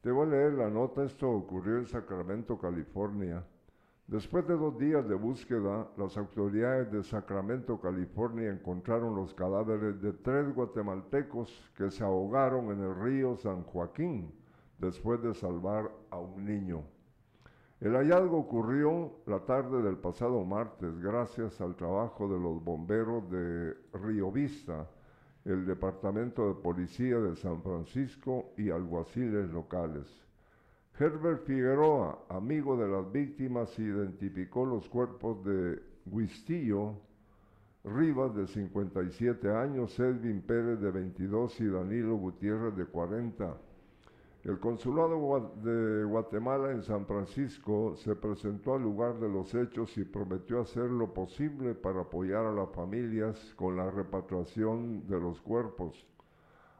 Te 0.00 0.10
voy 0.10 0.26
a 0.26 0.30
leer 0.30 0.52
la 0.54 0.68
nota, 0.68 1.04
esto 1.04 1.30
ocurrió 1.30 1.78
en 1.78 1.86
Sacramento, 1.86 2.58
California. 2.58 3.44
Después 4.08 4.44
de 4.48 4.56
dos 4.56 4.76
días 4.76 5.08
de 5.08 5.14
búsqueda, 5.14 5.86
las 5.96 6.16
autoridades 6.16 6.90
de 6.90 7.04
Sacramento, 7.04 7.80
California, 7.80 8.50
encontraron 8.50 9.14
los 9.14 9.34
cadáveres 9.34 10.02
de 10.02 10.12
tres 10.14 10.52
guatemaltecos 10.52 11.70
que 11.76 11.92
se 11.92 12.02
ahogaron 12.02 12.72
en 12.72 12.80
el 12.80 12.94
río 12.96 13.36
San 13.36 13.62
Joaquín 13.62 14.32
después 14.78 15.22
de 15.22 15.32
salvar 15.32 15.92
a 16.10 16.18
un 16.18 16.44
niño. 16.44 16.82
El 17.80 17.94
hallazgo 17.94 18.38
ocurrió 18.38 19.12
la 19.26 19.40
tarde 19.40 19.80
del 19.82 19.98
pasado 19.98 20.44
martes 20.44 20.98
gracias 20.98 21.60
al 21.60 21.76
trabajo 21.76 22.26
de 22.26 22.40
los 22.40 22.64
bomberos 22.64 23.30
de 23.30 23.76
Río 23.92 24.32
Vista, 24.32 24.88
el 25.48 25.64
Departamento 25.64 26.46
de 26.48 26.60
Policía 26.60 27.18
de 27.18 27.34
San 27.36 27.62
Francisco 27.62 28.52
y 28.56 28.70
alguaciles 28.70 29.50
locales. 29.50 30.06
Herbert 30.98 31.44
Figueroa, 31.46 32.26
amigo 32.28 32.76
de 32.76 32.88
las 32.88 33.10
víctimas, 33.10 33.78
identificó 33.78 34.66
los 34.66 34.88
cuerpos 34.88 35.42
de 35.44 35.80
Huistillo 36.06 36.96
Rivas, 37.84 38.34
de 38.34 38.46
57 38.46 39.50
años, 39.50 39.98
Edwin 39.98 40.42
Pérez, 40.42 40.80
de 40.80 40.90
22 40.90 41.60
y 41.60 41.66
Danilo 41.66 42.16
Gutiérrez, 42.16 42.76
de 42.76 42.84
40. 42.84 43.56
El 44.48 44.58
Consulado 44.60 45.52
de 45.62 46.04
Guatemala 46.04 46.70
en 46.70 46.82
San 46.82 47.04
Francisco 47.04 47.94
se 47.96 48.16
presentó 48.16 48.76
al 48.76 48.82
lugar 48.82 49.20
de 49.20 49.28
los 49.28 49.54
hechos 49.54 49.98
y 49.98 50.06
prometió 50.06 50.62
hacer 50.62 50.84
lo 50.84 51.12
posible 51.12 51.74
para 51.74 52.00
apoyar 52.00 52.46
a 52.46 52.52
las 52.52 52.70
familias 52.70 53.52
con 53.56 53.76
la 53.76 53.90
repatriación 53.90 55.06
de 55.06 55.20
los 55.20 55.42
cuerpos. 55.42 56.06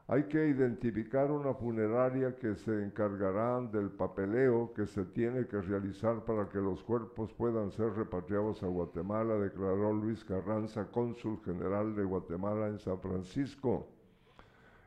Hay 0.07 0.29
que 0.29 0.49
identificar 0.49 1.31
una 1.31 1.53
funeraria 1.53 2.37
que 2.37 2.55
se 2.55 2.85
encargará 2.85 3.61
del 3.61 3.91
papeleo 3.91 4.73
que 4.73 4.87
se 4.87 5.05
tiene 5.05 5.47
que 5.47 5.61
realizar 5.61 6.25
para 6.25 6.49
que 6.49 6.61
los 6.61 6.83
cuerpos 6.83 7.35
puedan 7.35 7.71
ser 7.71 7.93
repatriados 7.93 8.63
a 8.63 8.67
Guatemala, 8.67 9.35
declaró 9.35 9.93
Luis 9.93 10.25
Carranza, 10.25 10.87
cónsul 10.91 11.39
general 11.45 11.95
de 11.95 12.05
Guatemala 12.05 12.69
en 12.69 12.79
San 12.79 12.99
Francisco. 12.99 13.89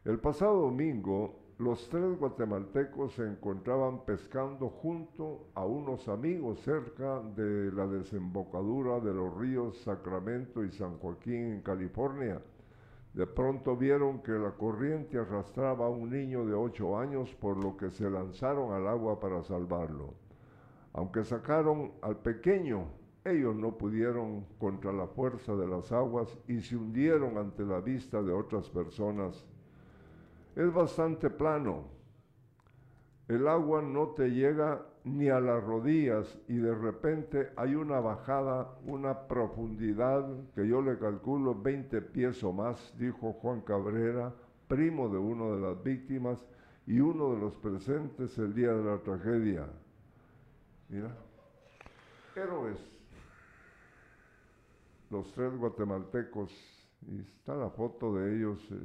El 0.03 0.17
pasado 0.17 0.61
domingo, 0.61 1.41
los 1.57 1.87
tres 1.89 2.17
guatemaltecos 2.17 3.13
se 3.13 3.23
encontraban 3.23 4.03
pescando 4.05 4.69
junto 4.69 5.47
a 5.53 5.65
unos 5.65 6.07
amigos 6.07 6.59
cerca 6.61 7.21
de 7.35 7.71
la 7.71 7.85
desembocadura 7.87 8.99
de 8.99 9.13
los 9.13 9.37
ríos 9.37 9.77
Sacramento 9.81 10.63
y 10.63 10.71
San 10.71 10.97
Joaquín 10.97 11.53
en 11.53 11.61
California. 11.61 12.41
De 13.13 13.27
pronto 13.27 13.75
vieron 13.75 14.23
que 14.23 14.31
la 14.31 14.51
corriente 14.51 15.19
arrastraba 15.19 15.85
a 15.85 15.89
un 15.89 16.09
niño 16.09 16.45
de 16.45 16.53
ocho 16.53 16.97
años, 16.97 17.29
por 17.35 17.57
lo 17.57 17.75
que 17.75 17.91
se 17.91 18.09
lanzaron 18.09 18.71
al 18.73 18.87
agua 18.87 19.19
para 19.19 19.43
salvarlo. 19.43 20.13
Aunque 20.93 21.23
sacaron 21.23 21.91
al 22.01 22.17
pequeño, 22.17 22.85
ellos 23.23 23.55
no 23.55 23.77
pudieron 23.77 24.45
contra 24.57 24.91
la 24.91 25.07
fuerza 25.07 25.55
de 25.55 25.67
las 25.67 25.91
aguas 25.91 26.35
y 26.47 26.61
se 26.61 26.75
hundieron 26.75 27.37
ante 27.37 27.63
la 27.63 27.81
vista 27.81 28.21
de 28.21 28.31
otras 28.31 28.69
personas. 28.69 29.45
Es 30.55 30.73
bastante 30.73 31.29
plano. 31.29 31.85
El 33.27 33.47
agua 33.47 33.81
no 33.81 34.09
te 34.09 34.29
llega 34.29 34.85
ni 35.03 35.29
a 35.29 35.39
las 35.39 35.63
rodillas 35.63 36.37
y 36.47 36.55
de 36.55 36.75
repente 36.75 37.51
hay 37.55 37.75
una 37.75 37.99
bajada, 37.99 38.77
una 38.85 39.27
profundidad 39.27 40.27
que 40.53 40.67
yo 40.67 40.81
le 40.81 40.97
calculo 40.99 41.55
20 41.55 42.01
pies 42.01 42.43
o 42.43 42.51
más, 42.51 42.93
dijo 42.97 43.33
Juan 43.33 43.61
Cabrera, 43.61 44.33
primo 44.67 45.09
de 45.09 45.17
una 45.17 45.55
de 45.55 45.61
las 45.61 45.83
víctimas, 45.83 46.45
y 46.85 46.99
uno 46.99 47.33
de 47.33 47.39
los 47.39 47.55
presentes 47.57 48.37
el 48.37 48.53
día 48.53 48.73
de 48.73 48.83
la 48.83 48.97
tragedia. 48.97 49.67
Mira, 50.89 51.15
héroes, 52.35 52.79
los 55.09 55.31
tres 55.31 55.55
guatemaltecos, 55.57 56.51
y 57.07 57.19
está 57.19 57.55
la 57.55 57.69
foto 57.69 58.15
de 58.15 58.35
ellos 58.35 58.59
eh, 58.71 58.75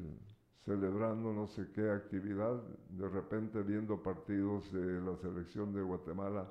celebrando 0.67 1.33
no 1.33 1.47
sé 1.47 1.69
qué 1.73 1.89
actividad, 1.91 2.61
de 2.91 3.09
repente 3.09 3.63
viendo 3.63 4.03
partidos 4.03 4.71
de 4.73 5.01
la 5.01 5.17
selección 5.17 5.73
de 5.73 5.81
Guatemala, 5.81 6.45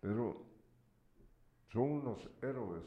pero 0.00 0.42
son 1.72 1.82
unos 1.82 2.28
héroes. 2.42 2.82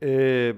Eh, 0.00 0.54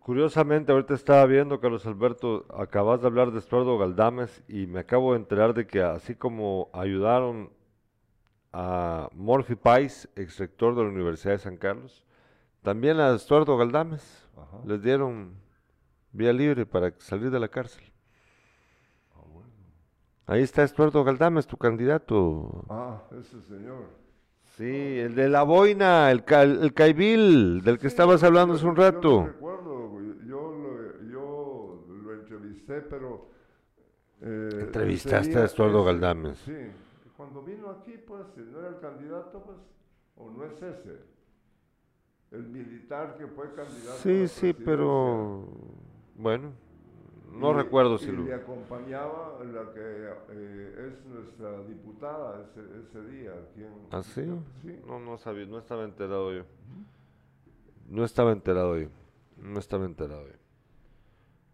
curiosamente, 0.00 0.72
ahorita 0.72 0.94
estaba 0.94 1.24
viendo, 1.26 1.60
Carlos 1.60 1.86
Alberto, 1.86 2.44
acabas 2.52 3.00
de 3.00 3.06
hablar 3.06 3.30
de 3.30 3.38
Estuardo 3.38 3.78
Galdames 3.78 4.42
y 4.48 4.66
me 4.66 4.80
acabo 4.80 5.12
de 5.12 5.20
enterar 5.20 5.54
de 5.54 5.68
que 5.68 5.82
así 5.82 6.16
como 6.16 6.68
ayudaron 6.72 7.50
a 8.52 9.08
Morphy 9.12 9.54
Pais, 9.54 10.08
ex 10.16 10.38
rector 10.40 10.74
de 10.74 10.82
la 10.82 10.88
Universidad 10.88 11.34
de 11.34 11.38
San 11.38 11.56
Carlos, 11.56 12.05
también 12.66 12.98
a 12.98 13.14
Estuardo 13.14 13.56
Galdames 13.56 14.28
Ajá. 14.36 14.58
les 14.66 14.82
dieron 14.82 15.34
vía 16.10 16.32
libre 16.32 16.66
para 16.66 16.92
salir 16.98 17.30
de 17.30 17.38
la 17.38 17.46
cárcel. 17.46 17.84
Ah, 19.14 19.20
bueno. 19.32 19.48
Ahí 20.26 20.42
está 20.42 20.64
Estuardo 20.64 21.04
Galdames, 21.04 21.46
tu 21.46 21.56
candidato. 21.56 22.64
Ah, 22.68 23.04
ese 23.20 23.40
señor. 23.42 23.84
Sí, 24.56 24.98
el 24.98 25.14
de 25.14 25.28
la 25.28 25.44
boina, 25.44 26.10
el, 26.10 26.24
ca- 26.24 26.42
el 26.42 26.74
caibil, 26.74 27.60
del 27.62 27.76
que 27.76 27.82
Sí, 27.82 27.86
estabas 27.94 28.24
hablando 28.24 28.54
hace 28.54 28.64
yo- 28.64 28.70
un 28.70 28.74
Yo, 28.76 28.82
lo 28.82 28.90
rato. 28.90 29.26
recuerdo, 29.26 30.00
yo, 30.26 30.50
lo, 30.50 31.02
yo 31.08 31.84
lo 32.02 32.12
entrevisté, 32.14 32.80
pero... 32.80 33.28
eh, 34.22 34.48
Entrevistaste 34.60 35.38
a 35.38 35.44
Estuardo 35.44 35.82
ese- 35.82 35.86
Galdames. 35.92 36.38
Sí, 36.38 36.56
cuando 37.16 37.42
vino 37.42 37.70
aquí, 37.70 37.92
pues, 38.04 38.22
si 38.34 38.40
no 38.40 38.58
era 38.58 38.70
el 38.70 38.80
candidato, 38.80 39.40
pues, 39.44 39.58
o 40.16 40.30
no 40.30 40.42
es 40.44 40.60
ese. 40.60 41.14
El 42.36 42.48
militar 42.48 43.16
que 43.16 43.26
fue 43.28 43.46
candidato. 43.54 43.92
a 43.92 43.96
Sí, 44.02 44.20
la 44.22 44.28
sí, 44.28 44.52
pero 44.52 45.48
bueno, 46.16 46.52
no 47.32 47.50
Y- 47.52 47.54
recuerdo 47.54 47.96
si 47.96 48.10
y 48.10 48.12
lo... 48.12 48.24
le 48.24 48.34
acompañaba 48.34 49.38
la 49.42 49.72
que 49.72 50.10
eh, 50.32 50.88
es 50.88 51.06
nuestra 51.06 51.62
diputada 51.62 52.44
ese, 52.44 52.60
ese 52.82 53.10
día. 53.10 53.32
¿Ah, 53.90 54.02
sí? 54.02 54.22
Sí. 54.62 54.78
No, 54.86 54.98
no 55.00 55.16
sabía, 55.16 55.46
no 55.46 55.58
estaba 55.58 55.84
enterado 55.84 56.30
yo. 56.34 56.42
No 57.88 58.04
estaba 58.04 58.32
enterado 58.32 58.76
yo. 58.78 58.88
No 59.38 59.58
estaba 59.58 59.86
enterado 59.86 60.26
yo. 60.26 60.34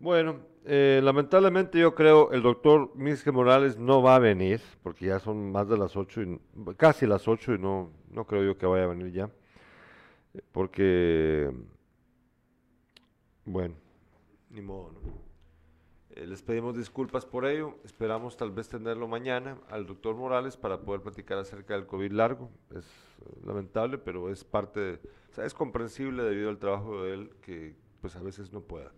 Bueno, 0.00 0.40
eh, 0.64 1.00
lamentablemente 1.02 1.78
yo 1.78 1.94
creo 1.94 2.32
el 2.32 2.42
doctor 2.42 2.90
Misque 2.96 3.30
Morales 3.30 3.78
no 3.78 4.02
va 4.02 4.16
a 4.16 4.18
venir, 4.18 4.60
porque 4.82 5.06
ya 5.06 5.20
son 5.20 5.52
más 5.52 5.68
de 5.68 5.78
las 5.78 5.96
ocho, 5.96 6.22
y, 6.22 6.40
casi 6.76 7.06
las 7.06 7.28
ocho 7.28 7.54
y 7.54 7.58
no, 7.58 7.90
no 8.10 8.24
creo 8.26 8.42
yo 8.42 8.58
que 8.58 8.66
vaya 8.66 8.84
a 8.84 8.88
venir 8.88 9.12
ya. 9.12 9.30
Porque, 10.52 11.52
bueno, 13.44 13.74
ni 14.50 14.62
modo, 14.62 14.92
¿no? 14.92 15.00
Eh, 16.10 16.26
les 16.26 16.42
pedimos 16.42 16.76
disculpas 16.76 17.24
por 17.24 17.46
ello. 17.46 17.78
Esperamos 17.84 18.36
tal 18.36 18.50
vez 18.50 18.68
tenerlo 18.68 19.08
mañana 19.08 19.58
al 19.70 19.86
doctor 19.86 20.14
Morales 20.14 20.56
para 20.56 20.80
poder 20.82 21.00
platicar 21.02 21.38
acerca 21.38 21.74
del 21.74 21.86
COVID 21.86 22.12
largo. 22.12 22.50
Es 22.76 22.84
eh, 22.86 23.40
lamentable, 23.46 23.98
pero 23.98 24.30
es 24.30 24.44
parte, 24.44 24.80
de- 24.80 24.94
o 25.30 25.34
sea, 25.34 25.44
es 25.46 25.54
comprensible 25.54 26.22
debido 26.22 26.50
al 26.50 26.58
trabajo 26.58 27.02
de 27.02 27.14
él 27.14 27.30
que 27.40 27.74
pues 28.00 28.16
a 28.16 28.20
veces 28.22 28.52
no 28.52 28.60
pueda. 28.60 28.92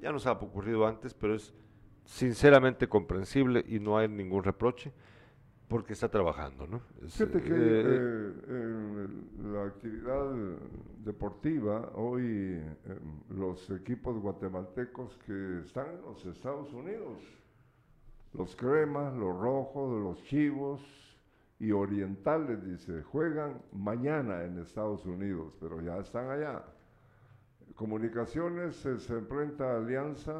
Ya 0.00 0.12
nos 0.12 0.26
ha 0.26 0.32
ocurrido 0.32 0.86
antes, 0.86 1.14
pero 1.14 1.34
es 1.34 1.52
sinceramente 2.04 2.88
comprensible 2.88 3.64
y 3.66 3.80
no 3.80 3.98
hay 3.98 4.08
ningún 4.08 4.44
reproche 4.44 4.92
porque 5.68 5.94
está 5.94 6.08
trabajando, 6.08 6.66
¿no? 6.66 6.80
Es, 7.04 7.14
Fíjate 7.14 7.42
que 7.42 7.52
eh, 7.54 8.32
eh, 8.48 9.06
el- 9.06 9.52
la 9.52 9.64
actividad 9.64 10.32
deportiva, 11.04 11.90
hoy 11.94 12.22
eh, 12.24 12.74
los 13.30 13.68
equipos 13.70 14.18
guatemaltecos 14.20 15.16
que 15.26 15.60
están 15.64 15.86
en 15.94 16.02
los 16.02 16.24
Estados 16.26 16.72
Unidos, 16.72 17.18
los 18.32 18.54
cremas, 18.54 19.14
los 19.14 19.38
rojos, 19.40 20.00
los 20.02 20.22
chivos 20.24 20.80
y 21.58 21.72
orientales, 21.72 22.62
dice, 22.64 23.02
juegan 23.02 23.62
mañana 23.72 24.44
en 24.44 24.58
Estados 24.58 25.04
Unidos, 25.06 25.54
pero 25.58 25.80
ya 25.80 25.96
están 25.98 26.30
allá. 26.30 26.64
Comunicaciones 27.74 28.84
eh, 28.86 28.98
se 28.98 29.14
enfrenta 29.14 29.72
a 29.72 29.76
Alianza, 29.78 30.34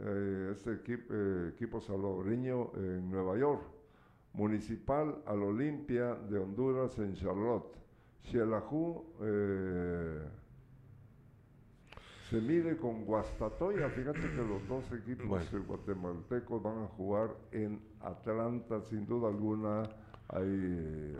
eh, 0.00 0.50
este 0.52 0.72
equipo, 0.74 1.14
equipo 1.48 1.80
salvadoreño 1.80 2.72
en 2.76 3.10
Nueva 3.10 3.38
York. 3.38 3.62
Municipal 4.34 5.22
al 5.26 5.42
Olimpia 5.42 6.14
de 6.14 6.38
Honduras 6.38 6.98
en 6.98 7.14
Charlotte. 7.14 7.76
Xelajú 8.24 9.04
eh, 9.20 10.22
se 12.30 12.40
mide 12.40 12.76
con 12.78 13.04
Guastatoya. 13.04 13.88
Fíjate 13.90 14.20
que 14.20 14.42
los 14.42 14.66
dos 14.68 14.90
equipos 14.92 15.26
Bueno. 15.28 15.66
guatemaltecos 15.66 16.62
van 16.62 16.84
a 16.84 16.86
jugar 16.88 17.30
en 17.50 17.80
Atlanta, 18.00 18.80
sin 18.82 19.06
duda 19.06 19.28
alguna. 19.28 19.82
Hay 20.28 20.46
eh, 20.48 21.16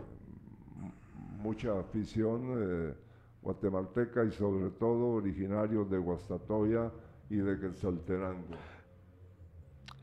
m- 0.79 0.91
mucha 1.37 1.79
afición 1.79 2.41
eh, 2.57 2.93
guatemalteca 3.43 4.23
y 4.23 4.31
sobre 4.31 4.71
todo 4.71 5.09
originarios 5.09 5.89
de 5.91 5.97
Guastatoya 5.99 6.91
y 7.29 7.35
de 7.35 7.59
Quetzaltenango. 7.59 8.55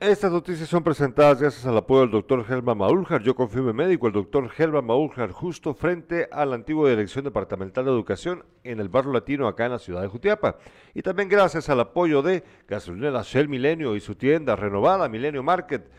Estas 0.01 0.33
noticias 0.33 0.67
son 0.67 0.83
presentadas 0.83 1.43
gracias 1.43 1.67
al 1.67 1.77
apoyo 1.77 2.01
del 2.01 2.11
doctor 2.13 2.47
Helma 2.49 2.75
Maúljar. 2.75 3.23
Yo 3.23 3.35
mi 3.37 3.73
médico, 3.75 4.07
el 4.07 4.15
doctor 4.15 4.51
Helma 4.57 4.81
Maúljar, 4.81 5.31
justo 5.31 5.75
frente 5.75 6.27
a 6.33 6.47
la 6.47 6.55
antigua 6.55 6.89
Dirección 6.89 7.23
Departamental 7.23 7.85
de 7.85 7.91
Educación 7.91 8.43
en 8.65 8.81
el 8.81 8.89
barrio 8.89 9.13
latino 9.13 9.47
acá 9.47 9.67
en 9.67 9.73
la 9.73 9.79
ciudad 9.79 10.01
de 10.01 10.09
Jutiapa. 10.09 10.57
Y 10.95 11.03
también 11.03 11.29
gracias 11.29 11.69
al 11.69 11.81
apoyo 11.81 12.23
de 12.23 12.43
Gasolinera 12.67 13.21
Shell 13.21 13.51
Milenio 13.51 13.95
y 13.95 14.01
su 14.01 14.15
tienda 14.15 14.57
renovada 14.57 15.07
Milenio 15.07 15.43
Market, 15.43 15.91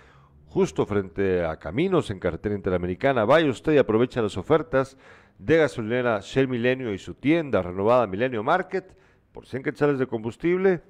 justo 0.48 0.88
frente 0.88 1.46
a 1.46 1.58
Caminos 1.58 2.10
en 2.10 2.18
carretera 2.18 2.56
interamericana. 2.56 3.24
Vaya 3.24 3.52
usted 3.52 3.74
y 3.74 3.78
aprovecha 3.78 4.24
las 4.24 4.36
ofertas 4.36 4.98
de 5.38 5.58
Gasolinera 5.58 6.22
Shell 6.22 6.48
Milenio 6.48 6.92
y 6.92 6.98
su 6.98 7.14
tienda 7.14 7.62
renovada 7.62 8.08
Milenio 8.08 8.42
Market 8.42 8.98
por 9.32 9.46
100 9.46 9.62
quetzales 9.62 10.00
de 10.00 10.08
combustible 10.08 10.82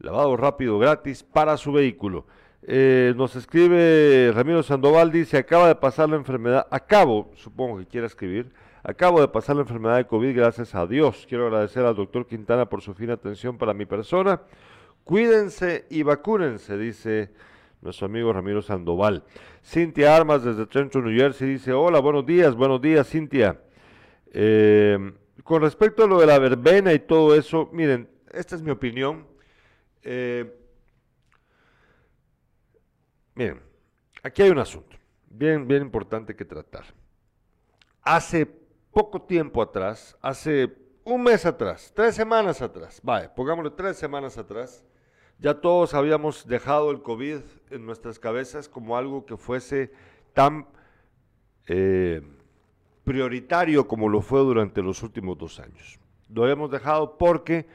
lavado 0.00 0.36
rápido 0.36 0.78
gratis 0.78 1.22
para 1.22 1.56
su 1.56 1.72
vehículo. 1.72 2.26
Eh, 2.62 3.14
nos 3.16 3.36
escribe 3.36 4.32
Ramiro 4.34 4.62
Sandoval, 4.62 5.10
dice, 5.12 5.38
acaba 5.38 5.68
de 5.68 5.74
pasar 5.74 6.08
la 6.08 6.16
enfermedad, 6.16 6.66
acabo, 6.70 7.30
supongo 7.34 7.78
que 7.78 7.86
quiera 7.86 8.06
escribir, 8.06 8.52
acabo 8.82 9.20
de 9.20 9.28
pasar 9.28 9.56
la 9.56 9.62
enfermedad 9.62 9.96
de 9.96 10.06
COVID, 10.06 10.36
gracias 10.36 10.74
a 10.74 10.86
Dios. 10.86 11.26
Quiero 11.28 11.46
agradecer 11.46 11.84
al 11.84 11.94
doctor 11.94 12.26
Quintana 12.26 12.66
por 12.68 12.82
su 12.82 12.94
fina 12.94 13.14
atención 13.14 13.56
para 13.56 13.72
mi 13.74 13.86
persona. 13.86 14.42
Cuídense 15.04 15.86
y 15.90 16.02
vacúnense, 16.02 16.76
dice 16.76 17.30
nuestro 17.80 18.06
amigo 18.06 18.32
Ramiro 18.32 18.60
Sandoval. 18.60 19.24
Cintia 19.64 20.14
Armas 20.14 20.44
desde 20.44 20.66
Trenton, 20.66 21.04
New 21.04 21.18
Jersey, 21.18 21.48
dice, 21.48 21.72
hola, 21.72 21.98
buenos 22.00 22.26
días, 22.26 22.54
buenos 22.54 22.80
días, 22.80 23.08
Cintia. 23.08 23.60
Eh, 24.32 25.12
con 25.44 25.62
respecto 25.62 26.04
a 26.04 26.06
lo 26.06 26.20
de 26.20 26.26
la 26.26 26.38
verbena 26.38 26.92
y 26.92 27.00
todo 27.00 27.34
eso, 27.34 27.68
miren, 27.72 28.08
esta 28.32 28.54
es 28.54 28.62
mi 28.62 28.70
opinión. 28.70 29.29
Eh, 30.02 30.58
miren, 33.34 33.60
aquí 34.22 34.42
hay 34.42 34.50
un 34.50 34.58
asunto 34.58 34.96
bien, 35.30 35.66
bien 35.66 35.82
importante 35.82 36.34
que 36.34 36.44
tratar. 36.44 36.84
Hace 38.02 38.46
poco 38.90 39.22
tiempo 39.22 39.62
atrás, 39.62 40.16
hace 40.20 40.76
un 41.04 41.22
mes 41.22 41.46
atrás, 41.46 41.92
tres 41.94 42.14
semanas 42.14 42.60
atrás, 42.60 43.00
vaya, 43.02 43.32
pongámosle 43.34 43.70
tres 43.70 43.96
semanas 43.96 44.36
atrás, 44.36 44.84
ya 45.38 45.54
todos 45.54 45.94
habíamos 45.94 46.46
dejado 46.46 46.90
el 46.90 47.02
COVID 47.02 47.40
en 47.70 47.86
nuestras 47.86 48.18
cabezas 48.18 48.68
como 48.68 48.96
algo 48.96 49.24
que 49.24 49.36
fuese 49.36 49.90
tan 50.34 50.66
eh, 51.66 52.20
prioritario 53.04 53.88
como 53.88 54.08
lo 54.08 54.20
fue 54.20 54.40
durante 54.40 54.82
los 54.82 55.02
últimos 55.02 55.38
dos 55.38 55.58
años. 55.58 55.98
Lo 56.28 56.42
habíamos 56.42 56.70
dejado 56.70 57.16
porque 57.16 57.66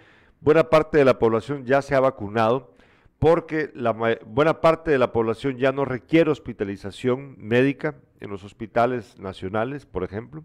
buena 0.46 0.70
parte 0.70 1.00
de 1.00 1.06
la 1.06 1.18
población 1.18 1.66
ya 1.66 1.82
se 1.82 1.96
ha 1.96 2.00
vacunado, 2.00 2.72
porque 3.18 3.74
buena 4.28 4.62
parte 4.62 4.92
de 4.92 5.00
la 5.00 5.12
población 5.12 5.58
ya 5.58 5.72
no 5.72 5.86
requiere 5.86 6.30
hospitalización 6.30 7.36
médica 7.40 7.96
en 8.20 8.30
los 8.30 8.44
hospitales 8.44 9.18
nacionales, 9.18 9.88
por 9.88 10.04
ejemplo, 10.04 10.44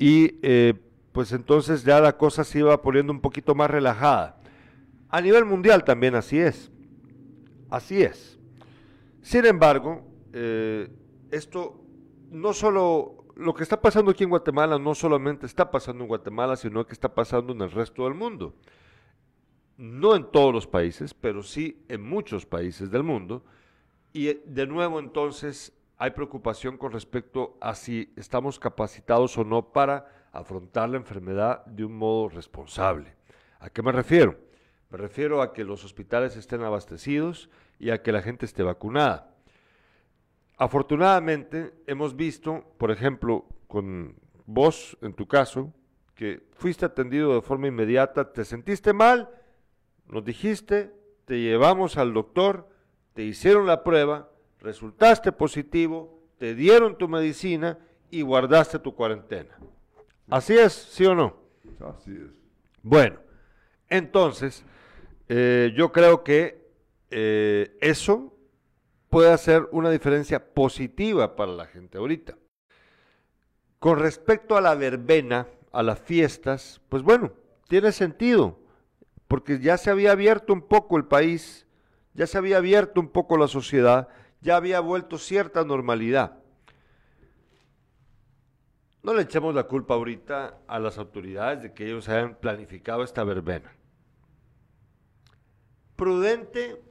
y 0.00 0.40
eh, 0.42 0.74
pues 1.12 1.30
entonces 1.30 1.84
ya 1.84 2.00
la 2.00 2.16
cosa 2.16 2.42
se 2.42 2.58
iba 2.58 2.82
poniendo 2.82 3.12
un 3.12 3.20
poquito 3.20 3.54
más 3.54 3.70
relajada. 3.70 4.40
A 5.10 5.20
nivel 5.20 5.44
mundial 5.44 5.84
también 5.84 6.16
así 6.16 6.40
es, 6.40 6.72
así 7.70 8.02
es. 8.02 8.36
Sin 9.22 9.46
embargo, 9.46 10.02
eh, 10.32 10.90
esto 11.30 11.84
no 12.32 12.52
solo, 12.52 13.26
lo 13.36 13.54
que 13.54 13.62
está 13.62 13.80
pasando 13.80 14.10
aquí 14.10 14.24
en 14.24 14.30
Guatemala 14.30 14.76
no 14.76 14.92
solamente 14.96 15.46
está 15.46 15.70
pasando 15.70 16.02
en 16.02 16.08
Guatemala, 16.08 16.56
sino 16.56 16.84
que 16.84 16.94
está 16.94 17.14
pasando 17.14 17.52
en 17.52 17.60
el 17.60 17.70
resto 17.70 18.02
del 18.02 18.14
mundo. 18.14 18.54
No 19.78 20.16
en 20.16 20.30
todos 20.30 20.52
los 20.52 20.66
países, 20.66 21.14
pero 21.14 21.42
sí 21.42 21.84
en 21.88 22.02
muchos 22.02 22.44
países 22.44 22.90
del 22.90 23.04
mundo. 23.04 23.44
Y 24.12 24.28
eh, 24.28 24.42
de 24.44 24.66
nuevo 24.66 24.98
entonces 24.98 25.72
hay 25.96 26.10
preocupación 26.10 26.76
con 26.76 26.92
respecto 26.92 27.56
a 27.60 27.74
si 27.74 28.12
estamos 28.16 28.58
capacitados 28.58 29.38
o 29.38 29.44
no 29.44 29.72
para 29.72 30.28
afrontar 30.32 30.88
la 30.88 30.98
enfermedad 30.98 31.64
de 31.64 31.84
un 31.84 31.96
modo 31.96 32.28
responsable. 32.28 33.14
¿A 33.60 33.70
qué 33.70 33.82
me 33.82 33.92
refiero? 33.92 34.36
Me 34.90 34.98
refiero 34.98 35.42
a 35.42 35.52
que 35.52 35.64
los 35.64 35.84
hospitales 35.84 36.36
estén 36.36 36.62
abastecidos 36.62 37.48
y 37.78 37.90
a 37.90 38.02
que 38.02 38.12
la 38.12 38.22
gente 38.22 38.46
esté 38.46 38.62
vacunada. 38.62 39.34
Afortunadamente 40.56 41.74
hemos 41.86 42.16
visto, 42.16 42.64
por 42.78 42.90
ejemplo, 42.90 43.46
con 43.68 44.16
vos, 44.46 44.98
en 45.02 45.14
tu 45.14 45.28
caso, 45.28 45.72
que 46.14 46.48
fuiste 46.52 46.84
atendido 46.84 47.34
de 47.34 47.42
forma 47.42 47.68
inmediata, 47.68 48.32
te 48.32 48.44
sentiste 48.44 48.92
mal, 48.92 49.30
nos 50.08 50.24
dijiste, 50.24 50.92
te 51.24 51.40
llevamos 51.40 51.96
al 51.96 52.14
doctor, 52.14 52.68
te 53.14 53.22
hicieron 53.22 53.66
la 53.66 53.84
prueba, 53.84 54.30
resultaste 54.60 55.32
positivo, 55.32 56.22
te 56.38 56.54
dieron 56.54 56.96
tu 56.96 57.08
medicina 57.08 57.78
y 58.10 58.22
guardaste 58.22 58.78
tu 58.78 58.94
cuarentena. 58.94 59.58
¿Así 60.28 60.56
es, 60.56 60.72
sí 60.72 61.04
o 61.04 61.14
no? 61.14 61.36
Así 61.80 62.12
es. 62.12 62.32
Bueno, 62.82 63.18
entonces, 63.88 64.64
eh, 65.28 65.72
yo 65.76 65.92
creo 65.92 66.22
que 66.24 66.68
eh, 67.10 67.76
eso 67.80 68.34
puede 69.08 69.32
hacer 69.32 69.68
una 69.72 69.90
diferencia 69.90 70.52
positiva 70.52 71.36
para 71.36 71.52
la 71.52 71.66
gente 71.66 71.98
ahorita. 71.98 72.36
Con 73.78 73.98
respecto 73.98 74.56
a 74.56 74.60
la 74.60 74.74
verbena, 74.74 75.46
a 75.72 75.82
las 75.82 75.98
fiestas, 75.98 76.80
pues 76.88 77.02
bueno, 77.02 77.32
tiene 77.68 77.92
sentido, 77.92 78.58
porque 79.28 79.60
ya 79.60 79.76
se 79.76 79.90
había 79.90 80.12
abierto 80.12 80.52
un 80.52 80.62
poco 80.62 80.96
el 80.96 81.04
país, 81.04 81.66
ya 82.14 82.26
se 82.26 82.38
había 82.38 82.56
abierto 82.56 83.00
un 83.00 83.08
poco 83.08 83.36
la 83.36 83.46
sociedad, 83.46 84.08
ya 84.40 84.56
había 84.56 84.80
vuelto 84.80 85.18
cierta 85.18 85.64
normalidad. 85.64 86.38
No 89.02 89.14
le 89.14 89.22
echemos 89.22 89.54
la 89.54 89.64
culpa 89.64 89.94
ahorita 89.94 90.58
a 90.66 90.78
las 90.78 90.98
autoridades 90.98 91.62
de 91.62 91.72
que 91.72 91.86
ellos 91.86 92.08
hayan 92.08 92.34
planificado 92.36 93.04
esta 93.04 93.22
verbena. 93.22 93.72
Prudente 95.94 96.82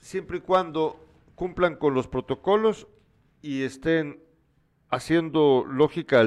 siempre 0.00 0.38
y 0.38 0.40
cuando 0.40 1.00
cumplan 1.34 1.76
con 1.76 1.94
los 1.94 2.08
protocolos 2.08 2.86
y 3.42 3.62
estén 3.62 4.22
haciendo 4.90 5.64
lógica, 5.68 6.22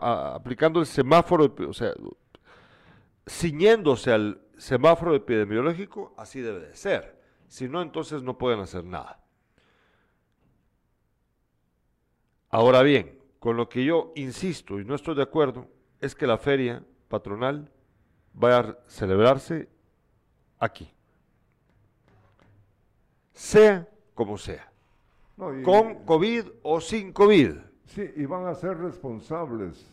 aplicando 0.00 0.80
el 0.80 0.86
semáforo, 0.86 1.54
o 1.68 1.72
sea, 1.72 1.92
ciñéndose 3.26 4.12
al 4.12 4.40
semáforo 4.62 5.16
epidemiológico, 5.16 6.14
así 6.16 6.40
debe 6.40 6.68
de 6.68 6.76
ser. 6.76 7.20
Si 7.48 7.68
no, 7.68 7.82
entonces 7.82 8.22
no 8.22 8.38
pueden 8.38 8.60
hacer 8.60 8.84
nada. 8.84 9.20
Ahora 12.48 12.82
bien, 12.82 13.18
con 13.40 13.56
lo 13.56 13.68
que 13.68 13.84
yo 13.84 14.12
insisto 14.14 14.78
y 14.78 14.84
no 14.84 14.94
estoy 14.94 15.16
de 15.16 15.22
acuerdo, 15.22 15.66
es 16.00 16.14
que 16.14 16.28
la 16.28 16.38
feria 16.38 16.84
patronal 17.08 17.72
vaya 18.34 18.58
a 18.58 18.78
celebrarse 18.86 19.68
aquí. 20.60 20.88
Sea 23.32 23.88
como 24.14 24.38
sea. 24.38 24.70
con 25.64 26.04
COVID 26.04 26.46
o 26.62 26.80
sin 26.80 27.12
COVID. 27.12 27.56
Sí, 27.86 28.12
y 28.14 28.26
van 28.26 28.46
a 28.46 28.54
ser 28.54 28.78
responsables. 28.78 29.92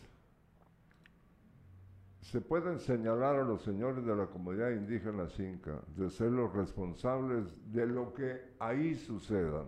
Se 2.30 2.40
pueden 2.40 2.78
señalar 2.78 3.34
a 3.34 3.42
los 3.42 3.60
señores 3.62 4.06
de 4.06 4.14
la 4.14 4.26
comunidad 4.26 4.70
indígena 4.70 5.26
Cinca 5.26 5.80
de 5.96 6.08
ser 6.10 6.30
los 6.30 6.52
responsables 6.54 7.52
de 7.72 7.84
lo 7.86 8.14
que 8.14 8.52
ahí 8.60 8.94
suceda. 8.94 9.64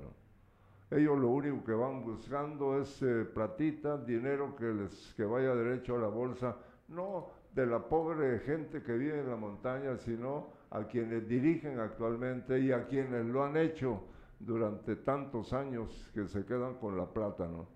Ellos 0.89 1.19
lo 1.19 1.31
único 1.31 1.65
que 1.65 1.73
van 1.73 2.05
buscando 2.05 2.81
es 2.81 3.03
eh, 3.03 3.25
platita, 3.25 3.99
dinero 3.99 4.55
que 4.55 4.67
les 4.67 5.13
que 5.17 5.25
vaya 5.25 5.57
derecho 5.57 5.97
a 5.97 6.03
la 6.03 6.07
bolsa, 6.07 6.57
no 6.87 7.31
de 7.53 7.67
la 7.67 7.81
pobre 7.81 8.39
gente 8.39 8.81
que 8.81 8.93
vive 8.93 9.19
en 9.19 9.31
la 9.31 9.37
montaña, 9.37 9.97
sino 9.97 10.53
a 10.71 10.85
quienes 10.85 11.27
dirigen 11.27 11.81
actualmente 11.81 12.61
y 12.61 12.71
a 12.71 12.87
quienes 12.87 13.27
lo 13.27 13.43
han 13.43 13.57
hecho 13.57 14.05
durante 14.39 14.95
tantos 14.95 15.53
años 15.53 16.09
que 16.15 16.29
se 16.29 16.45
quedan 16.45 16.75
con 16.75 16.97
la 16.97 17.07
plata, 17.07 17.49
¿no? 17.49 17.67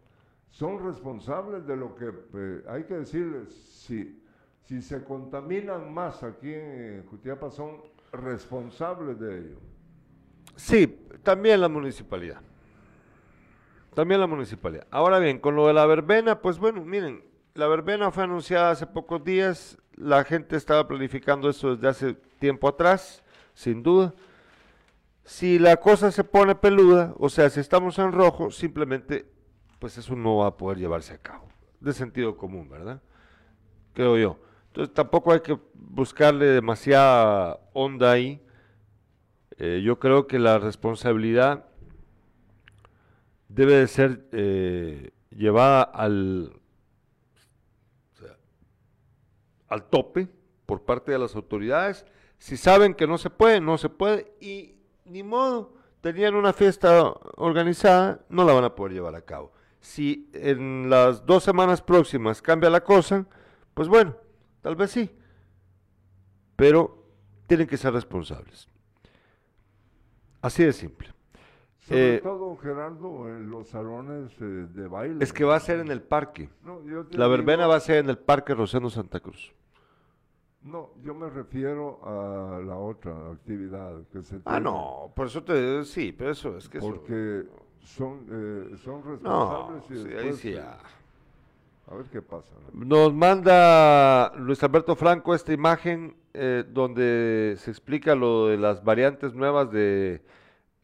Son 0.48 0.78
responsables 0.78 1.66
de 1.66 1.76
lo 1.76 1.96
que 1.96 2.12
eh, 2.34 2.62
hay 2.68 2.84
que 2.84 2.98
decirles, 2.98 3.52
si, 3.52 4.22
si 4.66 4.82
se 4.82 5.04
contaminan 5.04 5.92
más 5.92 6.22
aquí 6.22 6.52
en 6.52 7.06
Jutiapa, 7.06 7.50
son 7.50 7.82
responsables 8.12 9.18
de 9.18 9.38
ello. 9.38 9.56
Sí, 10.56 11.06
también 11.22 11.60
la 11.60 11.68
municipalidad. 11.68 12.40
También 13.94 14.20
la 14.20 14.26
municipalidad. 14.26 14.86
Ahora 14.90 15.18
bien, 15.18 15.38
con 15.38 15.54
lo 15.54 15.68
de 15.68 15.74
la 15.74 15.86
verbena, 15.86 16.40
pues 16.40 16.58
bueno, 16.58 16.84
miren, 16.84 17.24
la 17.54 17.68
verbena 17.68 18.10
fue 18.10 18.24
anunciada 18.24 18.70
hace 18.70 18.86
pocos 18.86 19.24
días, 19.24 19.78
la 19.94 20.24
gente 20.24 20.56
estaba 20.56 20.86
planificando 20.86 21.48
eso 21.48 21.76
desde 21.76 21.88
hace 21.88 22.14
tiempo 22.38 22.68
atrás, 22.68 23.22
sin 23.54 23.82
duda. 23.82 24.14
Si 25.24 25.58
la 25.58 25.76
cosa 25.76 26.10
se 26.10 26.24
pone 26.24 26.54
peluda, 26.54 27.14
o 27.18 27.28
sea, 27.28 27.48
si 27.50 27.60
estamos 27.60 27.98
en 27.98 28.12
rojo, 28.12 28.50
simplemente, 28.50 29.26
pues 29.78 29.96
eso 29.96 30.14
no 30.14 30.38
va 30.38 30.48
a 30.48 30.56
poder 30.56 30.78
llevarse 30.78 31.14
a 31.14 31.18
cabo. 31.18 31.48
De 31.80 31.92
sentido 31.92 32.36
común, 32.36 32.68
¿verdad? 32.68 33.00
Creo 33.94 34.18
yo. 34.18 34.45
Entonces 34.76 34.94
tampoco 34.94 35.32
hay 35.32 35.40
que 35.40 35.58
buscarle 35.72 36.44
demasiada 36.44 37.58
onda 37.72 38.12
ahí. 38.12 38.42
Eh, 39.56 39.80
yo 39.82 39.98
creo 39.98 40.26
que 40.26 40.38
la 40.38 40.58
responsabilidad 40.58 41.64
debe 43.48 43.76
de 43.76 43.88
ser 43.88 44.28
eh, 44.32 45.12
llevada 45.30 45.80
al, 45.82 46.60
al 49.68 49.84
tope 49.84 50.28
por 50.66 50.84
parte 50.84 51.10
de 51.10 51.20
las 51.20 51.34
autoridades. 51.36 52.04
Si 52.36 52.58
saben 52.58 52.92
que 52.92 53.06
no 53.06 53.16
se 53.16 53.30
puede, 53.30 53.62
no 53.62 53.78
se 53.78 53.88
puede 53.88 54.34
y 54.42 54.74
ni 55.06 55.22
modo, 55.22 55.72
tenían 56.02 56.34
una 56.34 56.52
fiesta 56.52 57.14
organizada, 57.36 58.26
no 58.28 58.44
la 58.44 58.52
van 58.52 58.64
a 58.64 58.74
poder 58.74 58.92
llevar 58.92 59.14
a 59.14 59.22
cabo. 59.22 59.54
Si 59.80 60.28
en 60.34 60.90
las 60.90 61.24
dos 61.24 61.44
semanas 61.44 61.80
próximas 61.80 62.42
cambia 62.42 62.68
la 62.68 62.84
cosa, 62.84 63.24
pues 63.72 63.88
bueno, 63.88 64.16
tal 64.66 64.74
vez 64.74 64.90
sí, 64.90 65.08
pero 66.56 67.04
tienen 67.46 67.68
que 67.68 67.76
ser 67.76 67.92
responsables. 67.92 68.68
Así 70.42 70.64
de 70.64 70.72
simple. 70.72 71.14
Sobre 71.78 72.16
eh, 72.16 72.20
todo, 72.20 72.56
Gerardo, 72.56 73.28
en 73.28 73.48
los 73.48 73.68
salones 73.68 74.32
eh, 74.40 74.44
de 74.44 74.88
baile. 74.88 75.22
Es 75.22 75.32
que 75.32 75.44
va 75.44 75.54
a 75.54 75.60
ser 75.60 75.78
en 75.78 75.92
el 75.92 76.02
parque. 76.02 76.50
la 77.12 77.28
verbena 77.28 77.68
va 77.68 77.76
a 77.76 77.80
ser 77.80 77.98
en 77.98 78.10
el 78.10 78.18
Parque 78.18 78.54
Rosendo 78.54 78.90
Santa 78.90 79.20
Cruz. 79.20 79.54
No, 80.62 80.90
yo 81.00 81.14
me 81.14 81.30
refiero 81.30 82.00
a 82.02 82.58
la 82.58 82.76
otra 82.76 83.30
actividad 83.30 84.02
que 84.12 84.20
se 84.24 84.40
Ah, 84.46 84.58
no, 84.58 85.12
por 85.14 85.28
eso 85.28 85.44
te 85.44 85.84
sí, 85.84 86.10
pero 86.10 86.32
eso 86.32 86.56
es 86.56 86.68
que 86.68 86.80
Porque 86.80 87.44
son, 87.78 88.26
eh, 88.32 88.76
son 88.78 89.04
responsables 89.04 89.90
y 89.92 90.02
sí, 90.02 90.12
ahí 90.12 90.32
sí. 90.32 90.56
A 91.88 91.94
ver 91.94 92.06
qué 92.06 92.20
pasa. 92.20 92.52
Nos 92.72 93.14
manda 93.14 94.32
Luis 94.36 94.60
Alberto 94.62 94.96
Franco 94.96 95.34
esta 95.34 95.52
imagen 95.52 96.16
eh, 96.34 96.64
donde 96.68 97.54
se 97.58 97.70
explica 97.70 98.16
lo 98.16 98.48
de 98.48 98.58
las 98.58 98.82
variantes 98.82 99.34
nuevas 99.34 99.70
de 99.70 100.22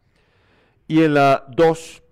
Y 0.89 1.03
en 1.03 1.15
la 1.15 1.47
dos, 1.49 2.03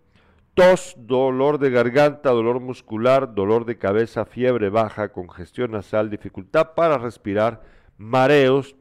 tos, 0.55 0.94
dolor 0.96 1.59
de 1.59 1.70
garganta, 1.70 2.30
dolor 2.30 2.61
muscular, 2.61 3.34
dolor 3.34 3.64
de 3.64 3.76
cabeza, 3.76 4.24
fiebre 4.24 4.70
baja, 4.70 5.11
congestión 5.11 5.72
nasal, 5.72 6.09
dificultad 6.09 6.74
para 6.74 6.96
respirar, 6.96 7.62
mareos, 7.98 8.76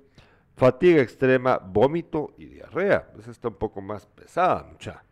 fatiga 0.55 1.01
extrema, 1.01 1.57
vómito 1.57 2.33
y 2.37 2.45
diarrea. 2.45 3.09
Esa 3.19 3.31
está 3.31 3.47
un 3.47 3.55
poco 3.55 3.81
más 3.81 4.05
pesada, 4.05 4.63
mucha. 4.63 5.03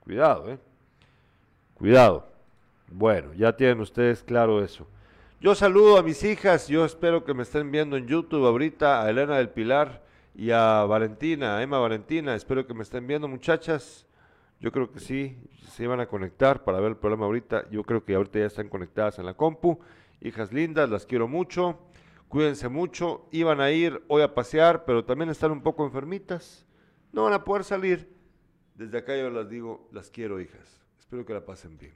Cuidado, 0.00 0.50
¿eh? 0.50 0.58
Cuidado. 1.74 2.28
Bueno, 2.90 3.32
ya 3.34 3.54
tienen 3.54 3.80
ustedes 3.80 4.22
claro 4.24 4.62
eso. 4.62 4.88
Yo 5.40 5.54
saludo 5.54 5.98
a 5.98 6.02
mis 6.02 6.24
hijas, 6.24 6.66
yo 6.66 6.84
espero 6.84 7.24
que 7.24 7.32
me 7.32 7.44
estén 7.44 7.70
viendo 7.70 7.96
en 7.96 8.08
YouTube 8.08 8.44
ahorita, 8.44 9.02
a 9.02 9.10
Elena 9.10 9.36
del 9.36 9.50
Pilar 9.50 10.02
y 10.34 10.50
a 10.50 10.84
Valentina, 10.84 11.58
a 11.58 11.62
Emma 11.62 11.78
Valentina, 11.78 12.34
espero 12.34 12.66
que 12.66 12.74
me 12.74 12.82
estén 12.82 13.06
viendo 13.06 13.28
muchachas. 13.28 14.07
Yo 14.60 14.72
creo 14.72 14.90
que 14.90 15.00
sí, 15.00 15.38
se 15.68 15.84
iban 15.84 16.00
a 16.00 16.06
conectar 16.06 16.64
para 16.64 16.80
ver 16.80 16.90
el 16.90 16.96
programa 16.96 17.26
ahorita. 17.26 17.68
Yo 17.70 17.84
creo 17.84 18.04
que 18.04 18.14
ahorita 18.14 18.40
ya 18.40 18.46
están 18.46 18.68
conectadas 18.68 19.18
en 19.18 19.26
la 19.26 19.34
compu. 19.34 19.78
Hijas 20.20 20.52
lindas, 20.52 20.90
las 20.90 21.06
quiero 21.06 21.28
mucho. 21.28 21.78
Cuídense 22.28 22.68
mucho, 22.68 23.26
iban 23.32 23.60
a 23.60 23.70
ir 23.70 24.02
hoy 24.08 24.20
a 24.20 24.34
pasear, 24.34 24.84
pero 24.84 25.04
también 25.04 25.30
están 25.30 25.50
un 25.50 25.62
poco 25.62 25.84
enfermitas. 25.84 26.66
No 27.12 27.24
van 27.24 27.32
a 27.32 27.42
poder 27.42 27.64
salir. 27.64 28.14
Desde 28.74 28.98
acá 28.98 29.16
yo 29.16 29.30
las 29.30 29.48
digo, 29.48 29.88
las 29.92 30.10
quiero, 30.10 30.40
hijas. 30.40 30.82
Espero 30.98 31.24
que 31.24 31.32
la 31.32 31.44
pasen 31.44 31.78
bien. 31.78 31.94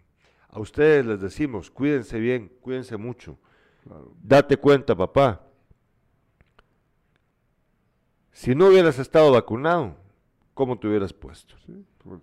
A 0.48 0.58
ustedes 0.58 1.04
les 1.04 1.20
decimos, 1.20 1.70
cuídense 1.70 2.18
bien, 2.18 2.50
cuídense 2.60 2.96
mucho. 2.96 3.38
Date 4.22 4.56
cuenta, 4.56 4.94
papá. 4.94 5.44
Si 8.30 8.54
no 8.54 8.68
hubieras 8.68 8.98
estado 8.98 9.32
vacunado, 9.32 9.96
¿cómo 10.54 10.78
te 10.78 10.88
hubieras 10.88 11.12
puesto? 11.12 11.54
Sí, 11.66 11.84
pues, 11.98 12.20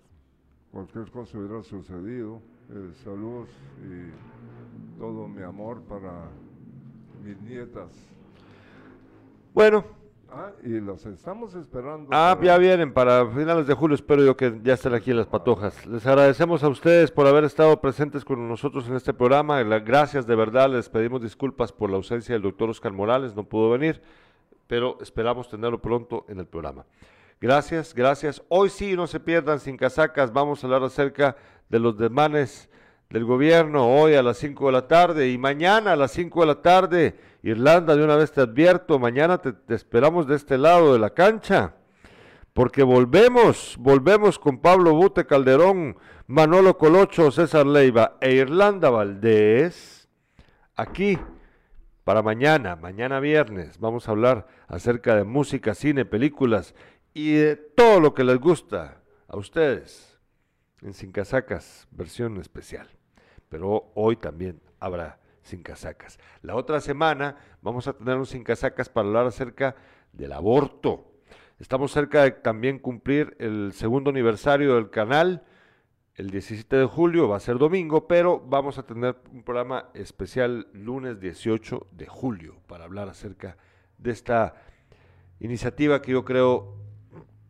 cualquier 0.72 1.09
cosa 1.11 1.38
hubiera 1.38 1.63
sucedido. 1.63 2.41
Eh, 2.72 2.91
saludos 3.03 3.49
y 3.84 4.99
todo 4.99 5.28
mi 5.28 5.41
amor 5.41 5.82
para 5.84 6.30
mis 7.24 7.39
nietas. 7.41 7.91
Bueno. 9.53 9.84
Ah, 10.32 10.51
y 10.63 10.80
las 10.80 11.03
estamos 11.07 11.55
esperando. 11.55 12.09
Ah, 12.11 12.38
ya 12.39 12.55
vienen 12.59 12.93
para 12.93 13.26
finales 13.32 13.65
de 13.65 13.74
julio, 13.74 13.95
espero 13.95 14.24
yo 14.24 14.38
que 14.38 14.59
ya 14.61 14.76
estén 14.76 14.93
aquí 14.93 15.11
las 15.11 15.26
patojas. 15.26 15.88
Les 15.88 16.05
agradecemos 16.05 16.63
a 16.63 16.70
ustedes 16.70 17.09
por 17.09 17.26
haber 17.26 17.45
estado 17.45 17.82
presentes 17.82 18.24
con 18.24 18.47
nosotros 18.47 18.88
en 18.88 18.95
este 18.95 19.11
programa. 19.11 19.63
Gracias 19.63 20.28
de 20.28 20.36
verdad, 20.36 20.70
les 20.70 20.88
pedimos 20.88 21.24
disculpas 21.24 21.72
por 21.72 21.89
la 21.89 21.95
ausencia 21.95 22.34
del 22.34 22.43
doctor 22.43 22.70
Oscar 22.70 22.93
Morales, 22.93 23.36
no 23.36 23.43
pudo 23.43 23.72
venir, 23.72 24.03
pero 24.67 24.99
esperamos 25.01 25.49
tenerlo 25.49 25.82
pronto 25.82 26.26
en 26.30 26.38
el 26.38 26.45
programa. 26.45 26.86
Gracias, 27.41 27.95
gracias. 27.95 28.43
Hoy 28.49 28.69
sí, 28.69 28.97
no 28.97 29.07
se 29.07 29.21
pierdan 29.21 29.61
sin 29.61 29.77
casacas, 29.77 30.33
vamos 30.33 30.61
a 30.61 30.67
hablar 30.67 30.83
acerca 30.83 31.37
de 31.69 31.79
los 31.79 31.97
demanes 31.97 32.69
del 33.09 33.23
gobierno 33.23 33.87
hoy 33.87 34.15
a 34.15 34.21
las 34.21 34.37
5 34.39 34.65
de 34.65 34.71
la 34.73 34.87
tarde 34.89 35.29
y 35.29 35.37
mañana 35.37 35.93
a 35.93 35.95
las 35.95 36.11
5 36.11 36.41
de 36.41 36.45
la 36.45 36.61
tarde. 36.61 37.19
Irlanda, 37.41 37.95
de 37.95 38.03
una 38.03 38.17
vez 38.17 38.33
te 38.33 38.41
advierto, 38.41 38.99
mañana 38.99 39.37
te, 39.37 39.53
esperamos 39.73 40.27
de 40.27 40.35
este 40.35 40.57
lado 40.57 40.91
de 40.91 40.99
la 40.99 41.11
cancha, 41.11 41.75
porque 42.51 42.83
volvemos, 42.83 43.77
volvemos 43.79 44.37
con 44.37 44.59
Pablo 44.59 44.93
Bute 44.93 45.25
Calderón, 45.25 45.95
Manolo 46.27 46.77
Colocho, 46.77 47.31
César 47.31 47.65
Leiva 47.65 48.17
e 48.19 48.33
Irlanda 48.33 48.89
Valdés, 48.89 50.09
aquí 50.75 51.17
para 52.03 52.21
mañana, 52.21 52.75
mañana 52.75 53.21
viernes, 53.21 53.79
vamos 53.79 54.09
a 54.09 54.11
hablar 54.11 54.47
acerca 54.67 55.15
de 55.15 55.23
música, 55.23 55.73
cine, 55.73 56.03
películas 56.03 56.75
y 57.28 57.34
de 57.34 57.55
todo 57.55 57.99
lo 57.99 58.13
que 58.13 58.24
les 58.24 58.39
gusta 58.39 59.01
a 59.28 59.38
ustedes 59.38 60.17
en 60.82 60.93
Sin 60.93 61.11
Casacas, 61.11 61.88
versión 61.91 62.38
especial 62.38 62.89
pero 63.49 63.91
hoy 63.95 64.15
también 64.15 64.61
habrá 64.80 65.20
sin 65.41 65.63
casacas. 65.63 66.20
La 66.41 66.55
otra 66.55 66.80
semana 66.80 67.38
vamos 67.61 67.88
a 67.88 67.93
tener 67.93 68.15
un 68.15 68.26
sin 68.26 68.43
casacas 68.43 68.88
para 68.88 69.07
hablar 69.07 69.26
acerca 69.26 69.76
del 70.13 70.32
aborto. 70.32 71.11
Estamos 71.59 71.91
cerca 71.91 72.24
de 72.24 72.32
también 72.32 72.80
cumplir 72.80 73.36
el 73.39 73.74
segundo 73.74 74.11
aniversario 74.11 74.76
del 74.76 74.89
canal. 74.89 75.43
El 76.13 76.30
17 76.30 76.76
de 76.76 76.86
julio 76.86 77.28
va 77.28 77.38
a 77.38 77.41
ser 77.41 77.57
domingo, 77.57 78.07
pero 78.07 78.39
vamos 78.39 78.78
a 78.78 78.84
tener 78.84 79.17
un 79.32 79.43
programa 79.43 79.89
especial 79.93 80.67
lunes 80.74 81.20
18 81.20 81.88
de 81.91 82.05
julio 82.05 82.61
para 82.67 82.86
hablar 82.86 83.09
acerca 83.09 83.57
de 83.97 84.11
esta 84.11 84.55
iniciativa 85.39 86.01
que 86.01 86.11
yo 86.11 86.24
creo 86.24 86.78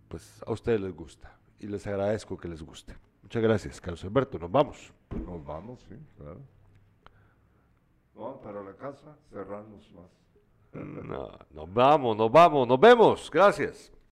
pues 0.10 0.42
a 0.46 0.52
ustedes 0.52 0.82
les 0.82 0.94
gusta 0.94 1.38
y 1.60 1.68
les 1.68 1.86
agradezco 1.88 2.38
que 2.38 2.50
les 2.50 2.62
guste. 2.62 2.98
Muchas 3.22 3.42
gracias, 3.42 3.80
Carlos 3.80 4.04
Alberto. 4.04 4.38
Nos 4.40 4.52
vamos. 4.52 4.92
Nos 5.12 5.46
vamos, 5.46 5.80
sí, 5.88 5.96
claro. 6.18 6.42
No, 8.16 8.42
para 8.42 8.62
la 8.62 8.76
casa 8.76 9.16
cerramos 9.30 9.90
más. 9.94 10.12
No, 10.74 11.32
nos 11.52 11.74
vamos, 11.74 12.18
nos 12.18 12.32
vamos, 12.32 12.68
nos 12.68 12.80
vemos. 12.80 13.30
Gracias. 13.32 13.92